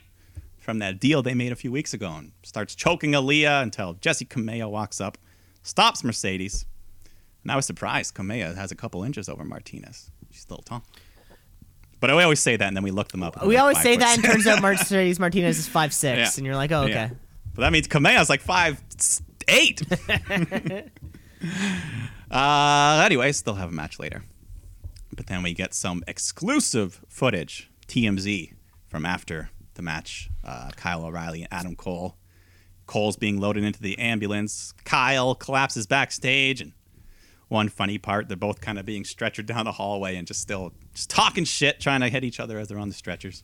From 0.63 0.80
that 0.80 0.97
deal 1.02 1.21
they 1.21 1.34
made 1.34 1.52
a 1.52 1.58
few 1.58 1.73
weeks 1.73 1.93
ago, 1.93 2.10
and 2.17 2.32
starts 2.41 2.73
choking 2.73 3.12
Aliyah 3.12 3.62
until 3.62 3.95
Jessi 3.95 4.26
Kamea 4.26 4.69
walks 4.71 5.02
up, 5.02 5.17
stops 5.62 6.06
Mercedes. 6.06 6.65
And 7.43 7.52
I 7.52 7.58
was 7.58 7.65
surprised. 7.65 8.15
Kamea 8.15 8.56
has 8.56 8.71
a 8.71 8.76
couple 8.76 9.04
inches 9.04 9.28
over 9.28 9.43
Martinez. 9.43 10.10
She's 10.32 10.45
a 10.45 10.54
little 10.54 10.63
tall. 10.63 10.84
But 11.99 12.10
I 12.12 12.23
always 12.23 12.39
say 12.39 12.56
that, 12.56 12.65
and 12.65 12.78
then 12.78 12.84
we 12.86 12.91
look 12.91 13.10
them 13.12 13.23
up. 13.23 13.45
we 13.45 13.58
always 13.58 13.82
say 13.82 13.97
that, 13.97 14.15
and 14.15 14.23
turns 14.26 14.47
out 14.47 14.62
Mercedes 14.62 15.19
Martinez 15.19 15.60
is 15.60 15.67
five 15.67 15.93
six, 16.04 16.17
Yeah. 16.17 16.30
and 16.38 16.45
you're 16.45 16.56
like, 16.56 16.71
oh, 16.71 16.84
okay. 16.84 16.93
Yeah. 16.93 17.10
But 17.54 17.63
that 17.63 17.73
means 17.73 17.89
Kamea's 17.89 18.30
like 18.30 18.39
five 18.41 18.82
eight. 19.49 19.82
uh, 22.32 23.02
anyways, 23.06 23.41
they'll 23.41 23.56
have 23.56 23.69
a 23.69 23.73
match 23.73 23.99
later. 23.99 24.23
But 25.13 25.28
then 25.28 25.43
we 25.43 25.54
get 25.54 25.73
some 25.73 26.04
exclusive 26.08 27.02
footage, 27.10 27.69
TMZ, 27.88 28.54
from 28.88 29.06
after 29.06 29.49
the 29.75 29.81
match. 29.81 30.29
Uh, 30.43 30.69
Kyle 30.75 31.05
O'Reilly 31.05 31.43
and 31.43 31.53
Adam 31.53 31.75
Cole. 31.75 32.17
Cole's 32.86 33.15
being 33.15 33.39
loaded 33.39 33.63
into 33.63 33.81
the 33.81 33.97
ambulance. 33.97 34.73
Kyle 34.83 35.36
collapses 35.36 35.88
backstage, 35.88 36.59
and 36.62 36.73
one 37.47 37.69
funny 37.69 37.97
part, 37.97 38.27
they're 38.27 38.38
both 38.38 38.62
kind 38.62 38.77
of 38.77 38.86
being 38.86 39.03
stretchered 39.03 39.45
down 39.45 39.65
the 39.65 39.71
hallway 39.71 40.15
and 40.15 40.27
just 40.27 40.41
still 40.41 40.73
just 40.93 41.09
talking 41.09 41.45
shit, 41.45 41.79
trying 41.79 42.01
to 42.01 42.09
hit 42.09 42.23
each 42.23 42.39
other 42.39 42.59
as 42.59 42.67
they're 42.67 42.79
on 42.79 42.89
the 42.89 42.93
stretchers. 42.93 43.43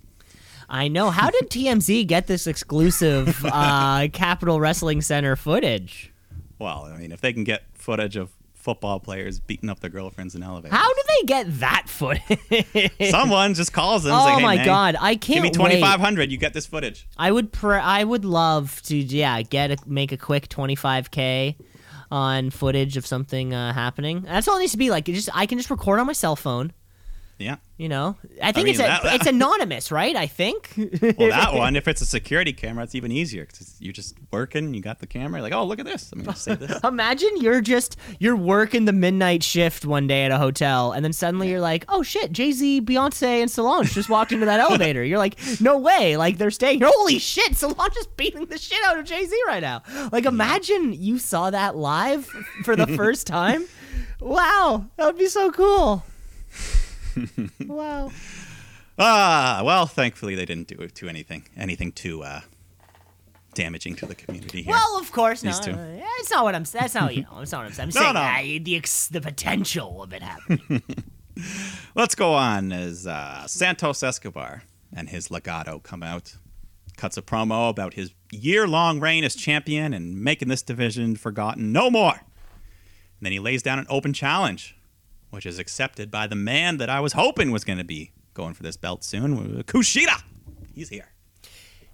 I 0.67 0.87
know. 0.87 1.09
How 1.09 1.29
did 1.31 1.49
TMZ 1.49 2.05
get 2.05 2.27
this 2.27 2.45
exclusive 2.45 3.43
uh, 3.51 4.07
Capital 4.13 4.59
Wrestling 4.59 5.01
Center 5.01 5.35
footage? 5.35 6.11
Well, 6.59 6.89
I 6.93 6.97
mean, 6.97 7.11
if 7.11 7.21
they 7.21 7.33
can 7.33 7.43
get 7.43 7.63
footage 7.73 8.17
of 8.17 8.31
football 8.60 9.00
players 9.00 9.39
beating 9.39 9.69
up 9.69 9.80
their 9.80 9.89
girlfriends 9.89 10.36
in 10.36 10.43
elevators, 10.43 10.78
How 10.78 10.88
do 10.88 11.02
they 11.08 11.26
get 11.26 11.60
that 11.60 11.86
footage? 11.88 12.91
someone 13.10 13.54
just 13.54 13.74
calls 13.74 14.04
them. 14.04 14.13
oh 14.13 14.17
like, 14.17 14.38
hey, 14.38 14.43
my 14.43 14.56
man, 14.58 14.65
god, 14.65 14.95
I 15.00 15.15
can't 15.15 15.36
Give 15.36 15.43
me 15.43 15.52
twenty 15.52 15.82
five 15.82 16.00
hundred. 16.00 16.32
You 16.32 16.38
get 16.38 16.54
this 16.54 16.65
footage. 16.65 17.08
I 17.17 17.32
would 17.32 17.52
pr- 17.52 17.76
I 17.76 18.04
would 18.04 18.26
love 18.26 18.82
to 18.84 18.95
yeah 18.98 19.41
get 19.41 19.72
a, 19.72 19.78
make 19.86 20.12
a 20.12 20.17
quick 20.17 20.50
25k 20.50 21.56
on 22.12 22.50
footage 22.50 22.98
of 22.98 23.06
something 23.06 23.54
uh, 23.54 23.74
happening. 23.74 24.22
That's 24.22 24.48
all 24.48 24.58
it 24.58 24.62
needs 24.62 24.72
to 24.74 24.78
be 24.78 24.89
like. 24.89 25.08
It 25.10 25.13
just 25.13 25.30
I 25.34 25.45
can 25.45 25.58
just 25.58 25.69
record 25.69 26.00
on 26.00 26.08
my 26.08 26.13
cell 26.13 26.36
phone, 26.36 26.74
Yeah. 27.39 27.56
You 27.78 27.88
know, 27.88 28.17
I 28.43 28.52
think 28.52 28.65
mean, 28.65 28.73
it's 28.73 28.80
a, 28.82 28.84
that- 28.84 29.04
that- 29.04 29.15
it's 29.15 29.25
anonymous, 29.25 29.89
right? 29.93 30.13
I 30.13 30.28
think. 30.28 30.73
Well, 30.78 31.30
that 31.30 31.54
one, 31.54 31.78
if 31.78 31.88
it's 31.88 32.02
a 32.02 32.06
security 32.06 32.52
camera, 32.52 32.84
it's 32.84 32.93
even 32.95 33.10
easier 33.13 33.45
because 33.45 33.78
you're 33.80 33.93
just 33.93 34.17
working. 34.32 34.73
You 34.73 34.82
got 34.82 34.99
the 34.99 35.08
camera. 35.08 35.41
Like, 35.41 35.54
oh, 35.54 35.63
look 35.63 35.80
at 35.80 35.86
this. 35.86 36.12
I'm 36.12 36.21
gonna 36.21 36.36
say 36.36 36.56
this. 36.56 36.78
Imagine 36.84 37.30
you're 37.38 37.62
just 37.62 37.95
you're 38.19 38.36
working 38.36 38.84
the 38.84 38.91
midnight 38.91 39.41
shift 39.43 39.86
one 39.86 40.08
day 40.08 40.25
at 40.25 40.32
a 40.32 40.38
hotel, 40.38 40.91
and 40.91 41.06
then 41.06 41.13
suddenly 41.13 41.49
you're 41.49 41.62
like, 41.62 41.86
"Oh 41.88 42.04
shit, 42.04 42.34
Jay 42.34 42.52
Z, 42.52 42.82
Beyonce, 42.82 43.39
and 43.41 43.49
Solange 43.49 43.93
just 43.93 44.10
walked 44.10 44.34
into 44.34 44.45
that 44.45 44.60
elevator." 44.60 45.02
You're 45.02 45.17
like, 45.17 45.39
"No 45.62 45.78
way!" 45.78 46.17
Like 46.17 46.38
they're 46.38 46.52
staying. 46.52 46.82
Holy 46.84 47.19
shit, 47.19 47.56
Solange 47.56 47.95
is 47.95 48.08
beating 48.08 48.47
the 48.47 48.58
shit 48.58 48.84
out 48.84 48.99
of 48.99 49.06
Jay 49.06 49.23
Z 49.25 49.41
right 49.47 49.62
now. 49.62 49.84
Like 50.12 50.25
imagine 50.25 50.91
you 50.91 51.17
saw 51.17 51.49
that 51.49 51.78
live 51.78 52.25
for 52.65 52.75
the 52.75 52.88
first 52.97 53.25
time. 53.25 53.63
Wow, 54.19 54.88
that 54.97 55.06
would 55.06 55.17
be 55.17 55.28
so 55.28 55.49
cool. 55.52 56.04
wow. 57.67 58.12
Ah, 58.97 59.62
well, 59.63 59.86
thankfully 59.86 60.36
they 60.36 60.45
didn't 60.45 60.67
do 60.67 60.75
it 60.84 60.95
to 60.95 61.08
anything, 61.08 61.47
anything 61.55 61.91
too 61.91 62.21
uh, 62.23 62.41
damaging 63.53 63.95
to 63.95 64.05
the 64.05 64.15
community 64.15 64.62
here. 64.63 64.73
Well, 64.73 64.99
of 64.99 65.12
course 65.12 65.43
not. 65.43 65.67
Uh, 65.67 65.71
That's 66.17 66.32
not 66.32 66.43
what 66.43 66.55
I'm. 66.55 66.63
That's 66.63 66.93
not 66.95 67.15
you 67.15 67.23
know. 67.23 67.39
That's 67.39 67.51
not 67.51 67.60
what 67.60 67.67
I'm 67.67 67.73
saying. 67.73 67.89
I'm 67.89 67.93
No, 67.95 68.01
saying 68.01 68.58
no. 68.58 68.60
uh, 68.60 68.63
the 68.65 68.75
ex- 68.75 69.08
the 69.08 69.21
potential 69.21 70.03
of 70.03 70.13
it 70.13 70.21
happening. 70.21 70.84
Let's 71.95 72.15
go 72.15 72.34
on 72.34 72.71
as 72.73 73.08
uh, 73.08 73.47
Santos 73.47 74.03
Escobar 74.03 74.63
and 74.93 75.08
his 75.10 75.29
Legado 75.29 75.82
come 75.82 76.03
out, 76.03 76.36
cuts 76.97 77.15
a 77.15 77.21
promo 77.21 77.69
about 77.69 77.93
his 77.93 78.12
year-long 78.32 78.99
reign 78.99 79.23
as 79.23 79.36
champion 79.36 79.93
and 79.93 80.21
making 80.21 80.49
this 80.49 80.62
division 80.62 81.15
forgotten 81.15 81.71
no 81.71 81.89
more. 81.89 82.15
And 82.15 83.21
then 83.21 83.32
he 83.32 83.39
lays 83.39 83.63
down 83.63 83.79
an 83.79 83.86
open 83.89 84.12
challenge, 84.12 84.75
which 85.29 85.45
is 85.45 85.59
accepted 85.59 86.09
by 86.11 86.27
the 86.27 86.35
man 86.35 86.77
that 86.77 86.89
I 86.89 86.99
was 86.99 87.13
hoping 87.13 87.51
was 87.51 87.63
going 87.63 87.77
to 87.77 87.83
be 87.83 88.11
going 88.33 88.53
for 88.53 88.63
this 88.63 88.77
belt 88.77 89.03
soon, 89.03 89.63
Kushida. 89.63 90.23
He's 90.73 90.89
here. 90.89 91.09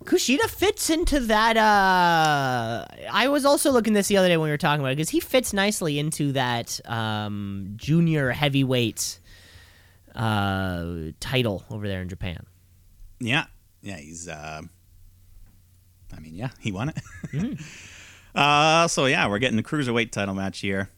Kushida 0.03 0.47
fits 0.49 0.89
into 0.89 1.19
that. 1.21 1.57
Uh, 1.57 2.85
I 3.11 3.27
was 3.27 3.45
also 3.45 3.71
looking 3.71 3.93
this 3.93 4.07
the 4.07 4.17
other 4.17 4.27
day 4.27 4.37
when 4.37 4.45
we 4.45 4.51
were 4.51 4.57
talking 4.57 4.81
about 4.81 4.91
it 4.91 4.97
because 4.97 5.09
he 5.09 5.19
fits 5.19 5.53
nicely 5.53 5.97
into 5.97 6.33
that 6.33 6.79
um, 6.85 7.73
junior 7.75 8.31
heavyweight 8.31 9.19
uh, 10.13 10.85
title 11.19 11.63
over 11.71 11.87
there 11.87 12.01
in 12.01 12.09
Japan. 12.09 12.45
Yeah, 13.19 13.45
yeah, 13.81 13.97
he's. 13.97 14.27
Uh, 14.27 14.61
I 16.15 16.19
mean, 16.19 16.35
yeah, 16.35 16.49
he 16.59 16.71
won 16.71 16.89
it. 16.89 17.59
uh, 18.35 18.87
so 18.87 19.05
yeah, 19.05 19.27
we're 19.27 19.39
getting 19.39 19.57
the 19.57 19.63
cruiserweight 19.63 20.11
title 20.11 20.35
match 20.35 20.59
here. 20.59 20.89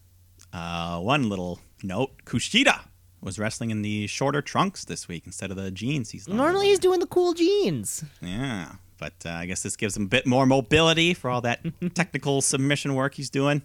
Uh, 0.52 1.00
one 1.00 1.28
little 1.28 1.60
note: 1.82 2.24
Kushida 2.24 2.80
was 3.20 3.38
wrestling 3.38 3.70
in 3.70 3.82
the 3.82 4.06
shorter 4.06 4.40
trunks 4.42 4.84
this 4.84 5.08
week 5.08 5.24
instead 5.26 5.50
of 5.50 5.56
the 5.56 5.70
jeans. 5.70 6.10
He's 6.10 6.28
Normally 6.28 6.66
he's 6.68 6.78
doing 6.78 7.00
the 7.00 7.06
cool 7.06 7.34
jeans. 7.34 8.04
yeah, 8.22 8.72
but 8.98 9.14
uh, 9.26 9.30
I 9.30 9.46
guess 9.46 9.62
this 9.62 9.76
gives 9.76 9.96
him 9.96 10.04
a 10.04 10.08
bit 10.08 10.26
more 10.26 10.46
mobility 10.46 11.14
for 11.14 11.28
all 11.30 11.40
that 11.42 11.60
technical 11.94 12.40
submission 12.40 12.94
work 12.94 13.14
he's 13.14 13.30
doing. 13.30 13.62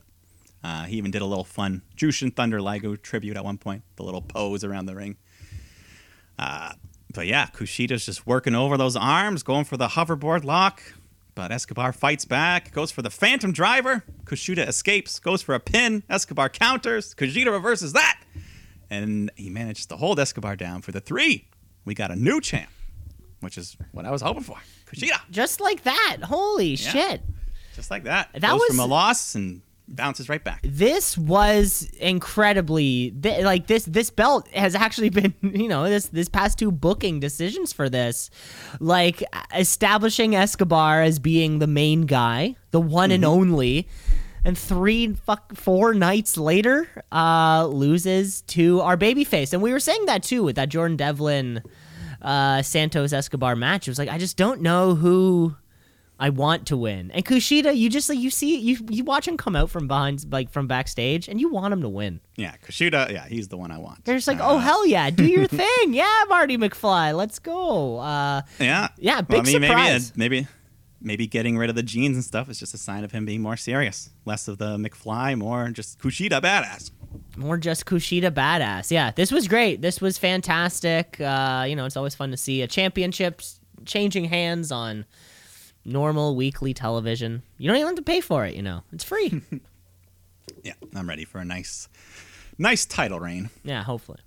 Uh, 0.63 0.85
he 0.85 0.95
even 0.97 1.11
did 1.11 1.21
a 1.21 1.25
little 1.25 1.43
fun 1.43 1.81
Jushin 1.97 2.33
Thunder 2.33 2.61
Liger 2.61 2.95
tribute 2.95 3.35
at 3.37 3.43
one 3.43 3.57
point, 3.57 3.83
the 3.97 4.03
little 4.03 4.21
pose 4.21 4.63
around 4.63 4.85
the 4.85 4.95
ring. 4.95 5.17
Uh, 6.39 6.71
but 7.13 7.27
yeah, 7.27 7.47
Kushida's 7.47 8.05
just 8.05 8.25
working 8.25 8.55
over 8.55 8.77
those 8.77 8.95
arms, 8.95 9.43
going 9.43 9.65
for 9.65 9.77
the 9.77 9.89
hoverboard 9.89 10.43
lock. 10.43 10.81
But 11.35 11.51
Escobar 11.51 11.93
fights 11.93 12.25
back, 12.25 12.71
goes 12.73 12.91
for 12.91 13.01
the 13.01 13.09
Phantom 13.09 13.51
Driver. 13.51 14.03
Kushida 14.25 14.67
escapes, 14.67 15.19
goes 15.19 15.41
for 15.41 15.55
a 15.55 15.59
pin. 15.59 16.03
Escobar 16.09 16.49
counters. 16.49 17.15
Kushida 17.15 17.51
reverses 17.51 17.93
that. 17.93 18.19
And 18.89 19.31
he 19.35 19.49
manages 19.49 19.87
to 19.87 19.97
hold 19.97 20.19
Escobar 20.19 20.55
down 20.55 20.81
for 20.83 20.91
the 20.91 20.99
three. 21.01 21.47
We 21.85 21.95
got 21.95 22.11
a 22.11 22.15
new 22.15 22.39
champ, 22.39 22.69
which 23.39 23.57
is 23.57 23.75
what 23.91 24.05
I 24.05 24.11
was 24.11 24.21
hoping 24.21 24.43
for. 24.43 24.57
Kushida. 24.85 25.19
Just 25.31 25.59
like 25.59 25.83
that. 25.83 26.17
Holy 26.23 26.75
shit. 26.75 27.21
Just 27.75 27.89
like 27.89 28.03
that. 28.03 28.29
That 28.33 28.41
Goes 28.51 28.59
was- 28.59 28.67
from 28.67 28.79
a 28.79 28.85
loss 28.85 29.33
and 29.33 29.61
bounces 29.87 30.29
right 30.29 30.43
back. 30.43 30.61
this 30.63 31.17
was 31.17 31.89
incredibly 31.99 33.11
th- 33.21 33.43
like 33.43 33.67
this 33.67 33.85
this 33.85 34.09
belt 34.09 34.47
has 34.49 34.75
actually 34.75 35.09
been 35.19 35.33
you 35.41 35.67
know 35.67 35.83
this 35.89 36.07
this 36.07 36.29
past 36.29 36.57
two 36.57 36.71
booking 36.71 37.19
decisions 37.19 37.73
for 37.73 37.89
this. 37.89 38.29
Like 38.79 39.23
establishing 39.55 40.35
escobar 40.35 41.01
as 41.01 41.19
being 41.19 41.59
the 41.59 41.67
main 41.67 42.01
guy 42.01 42.55
the 42.71 42.81
one 42.81 43.11
and 43.11 43.25
only 43.25 43.87
and 44.45 44.57
three 44.57 45.13
fuck 45.13 45.55
four 45.55 45.93
nights 45.93 46.37
later 46.37 46.87
uh 47.11 47.65
loses 47.67 48.41
to 48.43 48.81
our 48.81 48.97
babyface 48.97 49.53
and 49.53 49.61
we 49.61 49.71
were 49.71 49.79
saying 49.79 50.05
that 50.05 50.23
too 50.23 50.43
with 50.43 50.55
that 50.55 50.69
jordan 50.69 50.97
devlin 50.97 51.61
uh 52.21 52.61
santos 52.61 53.13
escobar 53.13 53.55
match. 53.55 53.87
It 53.87 53.91
was 53.91 53.99
like 53.99 54.09
i 54.09 54.17
just 54.17 54.37
don't 54.37 54.61
know 54.61 54.95
who 54.95 55.55
I 56.25 56.29
want 56.29 56.67
to 56.67 56.77
win. 56.77 57.11
And 57.11 57.25
Kushida, 57.25 57.75
you 57.75 57.89
just 57.89 58.07
like 58.09 58.17
you 58.19 58.29
see 58.29 58.57
you 58.57 58.77
you 58.89 59.03
watch 59.03 59.27
him 59.27 59.35
come 59.37 59.55
out 59.55 59.69
from 59.69 59.87
behind 59.87 60.25
like 60.31 60.49
from 60.51 60.67
backstage 60.67 61.27
and 61.27 61.39
you 61.41 61.49
want 61.49 61.73
him 61.73 61.81
to 61.81 61.89
win. 61.89 62.21
Yeah, 62.37 62.55
Kushida, 62.65 63.11
yeah, 63.11 63.25
he's 63.27 63.47
the 63.49 63.57
one 63.57 63.71
I 63.71 63.77
want. 63.77 63.99
You're 64.05 64.15
just 64.15 64.27
like, 64.27 64.39
Uh, 64.39 64.47
"Oh 64.51 64.57
hell 64.59 64.85
yeah, 64.87 65.09
do 65.09 65.25
your 65.25 65.47
thing. 65.61 65.93
Yeah, 65.93 66.23
Marty 66.29 66.57
McFly, 66.57 67.13
let's 67.15 67.39
go." 67.39 67.97
Uh 67.99 68.41
Yeah. 68.59 68.87
Yeah, 68.97 69.15
Well, 69.15 69.23
big 69.23 69.39
I 69.39 69.43
mean, 69.43 69.61
surprise. 69.61 70.13
Maybe, 70.15 70.35
maybe, 70.41 70.47
maybe 71.01 71.27
getting 71.27 71.57
rid 71.57 71.69
of 71.69 71.75
the 71.75 71.83
jeans 71.83 72.15
and 72.15 72.23
stuff 72.23 72.47
is 72.49 72.57
just 72.57 72.73
a 72.73 72.77
sign 72.77 73.03
of 73.03 73.11
him 73.11 73.25
being 73.25 73.41
more 73.41 73.57
serious. 73.57 74.09
Less 74.25 74.47
of 74.47 74.57
the 74.57 74.77
McFly, 74.77 75.37
more 75.37 75.69
just 75.71 75.99
Kushida 75.99 76.39
badass. 76.41 76.91
more 77.35 77.57
just 77.57 77.85
Kushida 77.85 78.31
badass. 78.31 78.91
Yeah, 78.91 79.11
this 79.11 79.29
was 79.31 79.49
great. 79.49 79.81
This 79.81 79.99
was 79.99 80.17
fantastic. 80.17 81.19
Uh, 81.19 81.65
you 81.67 81.75
know, 81.75 81.85
it's 81.85 81.97
always 81.97 82.15
fun 82.15 82.31
to 82.31 82.37
see 82.37 82.61
a 82.61 82.67
championship 82.67 83.41
changing 83.85 84.25
hands 84.25 84.71
on 84.71 85.05
normal 85.85 86.35
weekly 86.35 86.73
television. 86.73 87.43
You 87.57 87.67
don't 87.67 87.77
even 87.77 87.87
have 87.87 87.95
to 87.97 88.01
pay 88.01 88.21
for 88.21 88.45
it, 88.45 88.55
you 88.55 88.61
know. 88.61 88.83
It's 88.91 89.03
free. 89.03 89.41
Yeah, 90.61 90.73
I'm 90.95 91.07
ready 91.07 91.23
for 91.25 91.39
a 91.39 91.45
nice, 91.45 91.87
nice 92.57 92.85
title 92.85 93.19
reign. 93.19 93.49
yeah, 93.63 93.83
hopefully. 93.83 94.19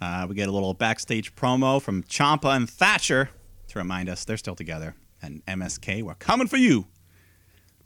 Uh, 0.00 0.26
we 0.28 0.34
get 0.34 0.48
a 0.48 0.52
little 0.52 0.72
backstage 0.74 1.34
promo 1.34 1.80
from 1.80 2.02
Ciampa 2.04 2.54
and 2.56 2.68
Thatcher 2.68 3.28
to 3.68 3.78
remind 3.78 4.08
us 4.08 4.24
they're 4.24 4.36
still 4.38 4.54
together. 4.54 4.94
And 5.22 5.44
MSK, 5.46 6.02
we're 6.02 6.14
coming 6.14 6.46
for 6.46 6.56
you. 6.56 6.86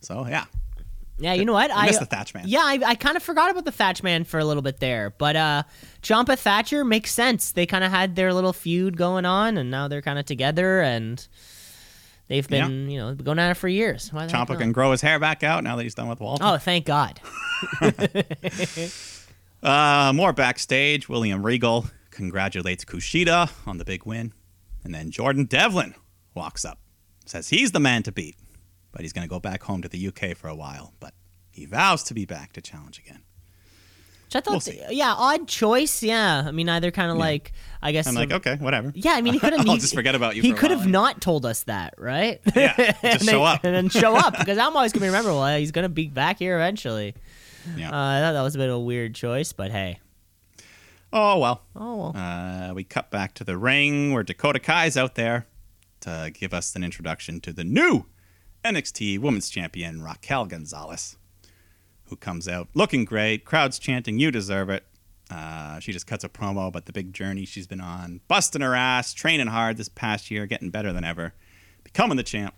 So 0.00 0.26
yeah, 0.28 0.44
Yeah, 1.18 1.34
you 1.34 1.44
know 1.44 1.52
what? 1.52 1.70
I 1.72 1.86
missed 1.86 2.00
the 2.00 2.06
Thatch 2.06 2.34
Man. 2.34 2.44
Yeah, 2.46 2.62
I, 2.62 2.78
I 2.86 2.94
kind 2.94 3.16
of 3.16 3.22
forgot 3.22 3.50
about 3.50 3.64
the 3.64 3.72
Thatch 3.72 4.02
Man 4.02 4.22
for 4.24 4.38
a 4.38 4.44
little 4.44 4.62
bit 4.62 4.78
there, 4.80 5.10
but 5.10 5.34
uh, 5.34 5.62
Ciampa 6.02 6.38
Thatcher 6.38 6.84
makes 6.84 7.10
sense. 7.12 7.50
They 7.52 7.66
kind 7.66 7.82
of 7.84 7.90
had 7.90 8.14
their 8.14 8.32
little 8.32 8.52
feud 8.52 8.96
going 8.96 9.24
on, 9.24 9.56
and 9.58 9.70
now 9.70 9.88
they're 9.88 10.02
kind 10.02 10.18
of 10.20 10.24
together, 10.26 10.80
and 10.82 11.26
they've 12.28 12.48
been, 12.48 12.90
you 12.90 12.98
know, 12.98 13.14
going 13.14 13.38
at 13.38 13.50
it 13.50 13.54
for 13.54 13.68
years. 13.68 14.12
Why 14.12 14.26
Ciampa 14.26 14.58
can 14.58 14.72
grow 14.72 14.90
his 14.90 15.00
hair 15.00 15.18
back 15.18 15.42
out 15.42 15.64
now 15.64 15.76
that 15.76 15.82
he's 15.82 15.94
done 15.94 16.08
with 16.08 16.20
Walter. 16.20 16.44
Oh, 16.44 16.58
thank 16.58 16.86
God. 16.86 17.20
Uh, 19.64 20.12
more 20.14 20.34
backstage, 20.34 21.08
William 21.08 21.44
Regal 21.44 21.86
congratulates 22.10 22.84
Kushida 22.84 23.50
on 23.66 23.78
the 23.78 23.84
big 23.84 24.04
win. 24.04 24.34
And 24.84 24.94
then 24.94 25.10
Jordan 25.10 25.46
Devlin 25.46 25.94
walks 26.34 26.66
up, 26.66 26.78
says 27.24 27.48
he's 27.48 27.72
the 27.72 27.80
man 27.80 28.02
to 28.02 28.12
beat, 28.12 28.36
but 28.92 29.00
he's 29.00 29.14
going 29.14 29.26
to 29.26 29.30
go 29.30 29.40
back 29.40 29.62
home 29.62 29.80
to 29.80 29.88
the 29.88 30.08
UK 30.08 30.36
for 30.36 30.48
a 30.48 30.54
while. 30.54 30.92
But 31.00 31.14
he 31.50 31.64
vows 31.64 32.02
to 32.04 32.14
be 32.14 32.26
back 32.26 32.52
to 32.52 32.60
challenge 32.60 32.98
again. 32.98 33.22
Which 34.34 34.40
I 34.42 34.44
thought, 34.44 34.50
We'll 34.52 34.60
see. 34.60 34.82
yeah, 34.90 35.14
odd 35.16 35.46
choice. 35.46 36.02
Yeah, 36.02 36.42
I 36.46 36.50
mean, 36.50 36.68
either 36.68 36.90
kind 36.90 37.12
of 37.12 37.16
like, 37.18 37.52
I 37.80 37.92
guess. 37.92 38.06
I'm 38.08 38.14
like, 38.14 38.32
um, 38.32 38.36
okay, 38.38 38.56
whatever. 38.56 38.90
Yeah, 38.94 39.12
I 39.12 39.20
mean, 39.22 39.34
he 39.34 39.38
could 39.40 39.52
have. 39.52 39.68
I'll 39.68 39.76
just 39.76 39.94
forget 39.94 40.14
about 40.16 40.34
you 40.34 40.42
He 40.42 40.52
could 40.52 40.72
have 40.72 40.86
not 40.88 41.20
told 41.20 41.46
us 41.46 41.62
that, 41.64 41.94
right? 41.98 42.40
Yeah, 42.56 42.74
and 43.02 43.18
just 43.20 43.24
show 43.26 43.38
then, 43.44 43.54
up. 43.54 43.64
and 43.64 43.74
then 43.74 43.88
show 43.90 44.16
up 44.16 44.36
because 44.38 44.58
I'm 44.58 44.74
always 44.74 44.92
gonna 44.92 45.06
remember. 45.06 45.30
Well, 45.32 45.56
he's 45.58 45.70
gonna 45.70 45.88
be 45.88 46.08
back 46.08 46.38
here 46.40 46.56
eventually. 46.56 47.14
Yeah. 47.76 47.90
Uh, 47.90 47.94
I 47.96 48.20
thought 48.20 48.32
that 48.32 48.42
was 48.42 48.56
a 48.56 48.58
bit 48.58 48.68
of 48.68 48.74
a 48.74 48.80
weird 48.80 49.14
choice, 49.14 49.52
but 49.52 49.70
hey. 49.70 50.00
oh, 51.12 51.38
well. 51.38 51.62
Oh 51.76 51.96
well. 51.96 52.12
Uh, 52.16 52.74
we 52.74 52.82
cut 52.84 53.10
back 53.12 53.34
to 53.34 53.44
the 53.44 53.56
ring 53.56 54.12
where 54.12 54.22
Dakota 54.24 54.58
Kai's 54.58 54.96
out 54.96 55.14
there 55.14 55.46
to 56.00 56.32
give 56.34 56.52
us 56.52 56.74
an 56.74 56.82
introduction 56.82 57.40
to 57.42 57.52
the 57.52 57.64
new 57.64 58.06
NXT 58.64 59.18
Women's 59.20 59.48
Champion 59.48 60.02
Raquel 60.02 60.46
Gonzalez, 60.46 61.16
who 62.06 62.16
comes 62.16 62.48
out 62.48 62.68
looking 62.74 63.04
great. 63.04 63.44
Crowds 63.44 63.78
chanting, 63.78 64.18
"You 64.18 64.30
deserve 64.30 64.70
it." 64.70 64.84
Uh, 65.30 65.80
she 65.80 65.92
just 65.92 66.06
cuts 66.06 66.22
a 66.22 66.28
promo 66.28 66.68
about 66.68 66.84
the 66.84 66.92
big 66.92 67.12
journey 67.12 67.44
she's 67.44 67.66
been 67.66 67.80
on, 67.80 68.20
busting 68.28 68.60
her 68.60 68.74
ass, 68.74 69.14
training 69.14 69.46
hard 69.46 69.76
this 69.76 69.88
past 69.88 70.30
year, 70.30 70.46
getting 70.46 70.70
better 70.70 70.92
than 70.92 71.04
ever, 71.04 71.32
becoming 71.82 72.16
the 72.16 72.22
champ. 72.22 72.54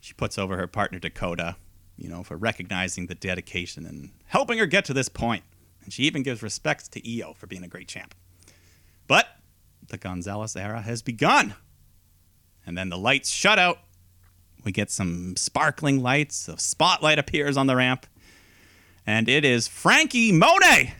She 0.00 0.12
puts 0.12 0.38
over 0.38 0.56
her 0.56 0.66
partner 0.66 0.98
Dakota, 0.98 1.56
you 1.96 2.08
know, 2.08 2.22
for 2.22 2.36
recognizing 2.36 3.06
the 3.06 3.14
dedication 3.14 3.86
and 3.86 4.10
helping 4.26 4.58
her 4.58 4.66
get 4.66 4.84
to 4.84 4.92
this 4.92 5.08
point. 5.08 5.44
And 5.82 5.92
she 5.92 6.04
even 6.04 6.22
gives 6.22 6.42
respects 6.42 6.88
to 6.88 7.20
Io 7.20 7.32
for 7.32 7.46
being 7.46 7.64
a 7.64 7.68
great 7.68 7.88
champ. 7.88 8.14
But 9.06 9.26
the 9.88 9.96
Gonzalez 9.96 10.54
era 10.54 10.82
has 10.82 11.02
begun. 11.02 11.54
And 12.66 12.76
then 12.76 12.90
the 12.90 12.98
lights 12.98 13.30
shut 13.30 13.58
out. 13.58 13.78
We 14.62 14.72
get 14.72 14.90
some 14.90 15.34
sparkling 15.36 16.02
lights. 16.02 16.46
A 16.48 16.58
spotlight 16.58 17.18
appears 17.18 17.56
on 17.56 17.66
the 17.66 17.76
ramp. 17.76 18.06
And 19.08 19.26
it 19.26 19.42
is 19.42 19.66
Frankie 19.66 20.32
Monet. 20.32 20.92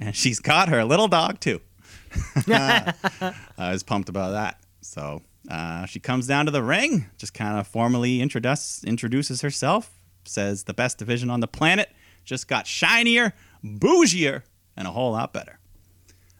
And 0.00 0.16
she's 0.16 0.40
got 0.40 0.68
her 0.68 0.84
little 0.84 1.06
dog, 1.06 1.38
too. 1.38 1.60
I 2.48 3.32
was 3.56 3.84
pumped 3.84 4.08
about 4.08 4.32
that. 4.32 4.58
So 4.80 5.22
uh, 5.48 5.86
she 5.86 6.00
comes 6.00 6.26
down 6.26 6.46
to 6.46 6.50
the 6.50 6.64
ring, 6.64 7.06
just 7.18 7.34
kind 7.34 7.60
of 7.60 7.68
formally 7.68 8.20
introduce, 8.20 8.82
introduces 8.82 9.42
herself, 9.42 9.92
says 10.24 10.64
the 10.64 10.74
best 10.74 10.98
division 10.98 11.30
on 11.30 11.38
the 11.38 11.46
planet 11.46 11.88
just 12.24 12.48
got 12.48 12.66
shinier, 12.66 13.32
bougier, 13.64 14.42
and 14.76 14.88
a 14.88 14.90
whole 14.90 15.12
lot 15.12 15.32
better. 15.32 15.60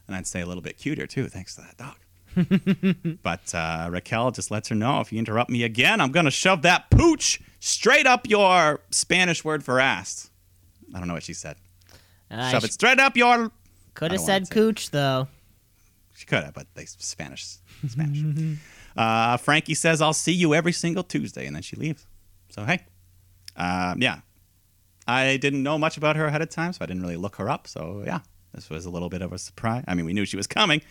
And 0.07 0.17
I'd 0.17 0.27
say 0.27 0.41
a 0.41 0.45
little 0.45 0.61
bit 0.61 0.77
cuter 0.77 1.07
too, 1.07 1.29
thanks 1.29 1.55
to 1.55 1.61
that 1.61 1.77
dog. 1.77 3.19
but 3.23 3.55
uh, 3.55 3.87
Raquel 3.89 4.31
just 4.31 4.51
lets 4.51 4.67
her 4.67 4.75
know 4.75 4.99
if 4.99 5.13
you 5.13 5.19
interrupt 5.19 5.49
me 5.49 5.63
again, 5.63 6.01
I'm 6.01 6.11
going 6.11 6.25
to 6.25 6.31
shove 6.31 6.63
that 6.63 6.89
pooch 6.89 7.39
straight 7.61 8.05
up 8.05 8.27
your 8.27 8.81
Spanish 8.91 9.45
word 9.45 9.63
for 9.63 9.79
ass. 9.79 10.29
I 10.93 10.99
don't 10.99 11.07
know 11.07 11.13
what 11.13 11.23
she 11.23 11.33
said. 11.33 11.57
Uh, 12.29 12.49
shove 12.49 12.63
it 12.63 12.73
straight 12.73 12.99
up 12.99 13.15
your. 13.15 13.51
could 13.93 14.11
have 14.11 14.21
said 14.21 14.49
cooch 14.49 14.91
though. 14.91 15.27
She 16.15 16.25
could 16.25 16.43
have, 16.43 16.53
but 16.53 16.67
they 16.75 16.85
Spanish. 16.85 17.57
Spanish. 17.87 18.59
uh, 18.97 19.37
Frankie 19.37 19.73
says, 19.73 20.01
"I'll 20.01 20.13
see 20.13 20.33
you 20.33 20.53
every 20.53 20.71
single 20.71 21.03
Tuesday," 21.03 21.45
and 21.45 21.55
then 21.55 21.63
she 21.63 21.75
leaves. 21.75 22.05
So 22.49 22.65
hey, 22.65 22.79
um, 23.55 24.01
yeah, 24.01 24.19
I 25.07 25.37
didn't 25.37 25.63
know 25.63 25.77
much 25.77 25.97
about 25.97 26.15
her 26.15 26.25
ahead 26.25 26.41
of 26.41 26.49
time, 26.49 26.73
so 26.73 26.79
I 26.81 26.85
didn't 26.85 27.01
really 27.01 27.17
look 27.17 27.35
her 27.37 27.49
up. 27.49 27.67
So 27.67 28.03
yeah, 28.05 28.19
this 28.53 28.69
was 28.69 28.85
a 28.85 28.89
little 28.89 29.09
bit 29.09 29.21
of 29.21 29.33
a 29.33 29.37
surprise. 29.37 29.83
I 29.87 29.95
mean, 29.95 30.05
we 30.05 30.13
knew 30.13 30.25
she 30.25 30.37
was 30.37 30.47
coming, 30.47 30.81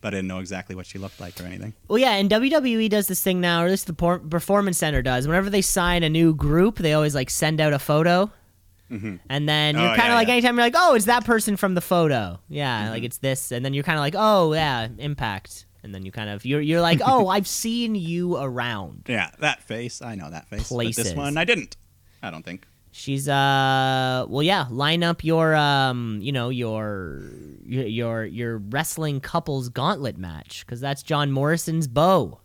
but 0.00 0.08
I 0.08 0.18
didn't 0.18 0.28
know 0.28 0.40
exactly 0.40 0.74
what 0.74 0.86
she 0.86 0.98
looked 0.98 1.20
like 1.20 1.40
or 1.40 1.44
anything. 1.44 1.72
Well, 1.88 1.98
yeah, 1.98 2.12
and 2.14 2.28
WWE 2.30 2.90
does 2.90 3.06
this 3.06 3.22
thing 3.22 3.40
now, 3.40 3.62
or 3.62 3.66
at 3.66 3.70
least 3.70 3.86
the 3.86 3.94
Performance 3.94 4.78
Center 4.78 5.02
does. 5.02 5.26
Whenever 5.26 5.50
they 5.50 5.62
sign 5.62 6.02
a 6.02 6.08
new 6.08 6.34
group, 6.34 6.78
they 6.78 6.92
always 6.92 7.14
like 7.14 7.30
send 7.30 7.60
out 7.60 7.72
a 7.72 7.78
photo, 7.78 8.30
and 9.28 9.48
then 9.48 9.74
you're 9.76 9.84
Oh, 9.84 9.88
kind 9.88 10.00
of 10.00 10.04
yeah, 10.08 10.14
like 10.14 10.28
yeah. 10.28 10.34
anytime 10.34 10.56
you're 10.56 10.66
like, 10.66 10.74
oh, 10.76 10.94
it's 10.94 11.06
that 11.06 11.24
person 11.24 11.56
from 11.56 11.74
the 11.74 11.80
photo, 11.80 12.38
yeah, 12.48 12.90
like 12.90 13.02
it's 13.02 13.18
this, 13.18 13.52
and 13.52 13.64
then 13.64 13.74
you're 13.74 13.84
kind 13.84 13.98
of 13.98 14.02
like, 14.02 14.14
oh, 14.16 14.52
yeah, 14.52 14.88
Impact, 14.98 15.66
and 15.82 15.94
then 15.94 16.04
you 16.04 16.12
kind 16.12 16.30
of 16.30 16.44
you're 16.44 16.60
you're 16.60 16.80
like, 16.80 17.00
oh, 17.04 17.28
I've 17.34 17.46
seen 17.48 17.94
you 17.94 18.36
around. 18.36 19.04
Yeah, 19.08 19.30
that 19.40 19.62
face. 19.62 20.00
I 20.02 20.14
know 20.14 20.30
that 20.30 20.48
face. 20.48 20.60
But 20.68 20.68
Places. 20.74 21.04
this 21.04 21.14
one, 21.14 21.36
I 21.36 21.44
didn't. 21.44 21.76
I 22.22 22.30
don't 22.30 22.44
think. 22.44 22.66
She's 22.96 23.28
uh 23.28 24.24
well 24.28 24.44
yeah, 24.44 24.66
line 24.70 25.02
up 25.02 25.24
your 25.24 25.56
um 25.56 26.20
you 26.22 26.30
know 26.30 26.48
your 26.48 27.22
your 27.66 27.86
your, 27.86 28.24
your 28.24 28.58
wrestling 28.58 29.20
couples 29.20 29.68
gauntlet 29.68 30.16
match 30.16 30.64
cuz 30.68 30.78
that's 30.80 31.02
John 31.02 31.32
Morrison's 31.32 31.88
bow. 31.88 32.38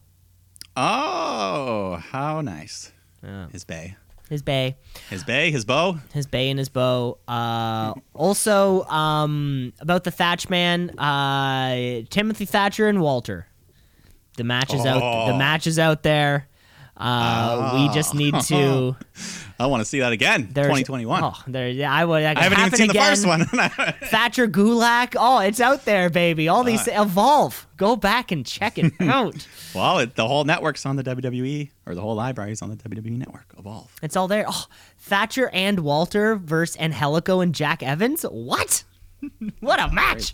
Oh, 0.76 1.98
how 2.12 2.42
nice. 2.42 2.92
Yeah. 3.24 3.48
His 3.52 3.64
bay. 3.64 3.96
His 4.30 4.42
bay. 4.44 4.78
His 5.10 5.24
bay. 5.24 5.50
His 5.52 5.66
bow. 5.66 5.98
his 6.14 6.28
bay 6.28 6.50
and 6.52 6.60
his 6.60 6.70
bow. 6.70 7.18
Uh, 7.28 7.94
also, 8.14 8.84
um, 8.84 9.74
about 9.80 10.04
the 10.04 10.12
Thatch 10.12 10.50
man, 10.50 10.92
uh, 11.00 12.02
Timothy 12.10 12.46
Thatcher 12.46 12.88
and 12.88 13.02
Walter. 13.02 13.48
The 14.38 14.44
match 14.44 14.74
is 14.74 14.86
out. 14.86 15.00
The 15.28 15.34
Oh. 15.34 15.38
match 15.38 15.66
is 15.68 15.80
out 15.80 16.04
there. 16.04 16.48
Uh, 17.00 17.72
we 17.88 17.94
just 17.94 18.14
need 18.14 18.34
to. 18.42 18.96
I 19.62 19.66
want 19.68 19.82
to 19.82 19.86
see 19.86 20.00
that 20.00 20.12
again. 20.14 20.48
2021. 20.48 21.24
Oh, 21.24 21.34
there. 21.48 21.70
Yeah, 21.70 21.94
I 21.94 22.06
would. 22.06 22.24
I 22.24 22.40
haven't 22.42 22.60
even 22.60 22.72
seen 22.78 22.88
the 22.88 22.94
first 22.94 23.26
one. 23.26 23.46
Thatcher 24.10 24.48
Gulak. 24.48 25.16
Oh, 25.18 25.40
it's 25.40 25.60
out 25.62 25.86
there, 25.86 26.10
baby. 26.10 26.48
All 26.48 26.64
these 26.64 26.88
Uh. 26.88 27.02
evolve. 27.04 27.68
Go 27.78 27.96
back 27.96 28.32
and 28.32 28.46
check 28.46 28.78
it 28.78 28.94
out. 29.02 29.48
well, 29.74 30.00
it, 30.00 30.16
the 30.16 30.28
whole 30.28 30.44
network's 30.46 30.86
on 30.86 30.96
the 30.98 31.04
WWE, 31.04 31.70
or 31.86 31.96
the 31.96 32.02
whole 32.02 32.16
library's 32.16 32.62
on 32.62 32.70
the 32.70 32.76
WWE 32.78 33.18
network. 33.18 33.54
Evolve. 33.58 33.94
It's 34.02 34.16
all 34.16 34.28
there. 34.30 34.46
Oh, 34.48 34.66
Thatcher 34.98 35.50
and 35.54 35.80
Walter 35.82 36.36
versus 36.36 36.78
Angelico 36.80 37.40
and 37.42 37.54
Jack 37.56 37.82
Evans. 37.84 38.24
What? 38.24 38.84
what 39.60 39.80
a 39.82 39.92
match! 39.94 40.34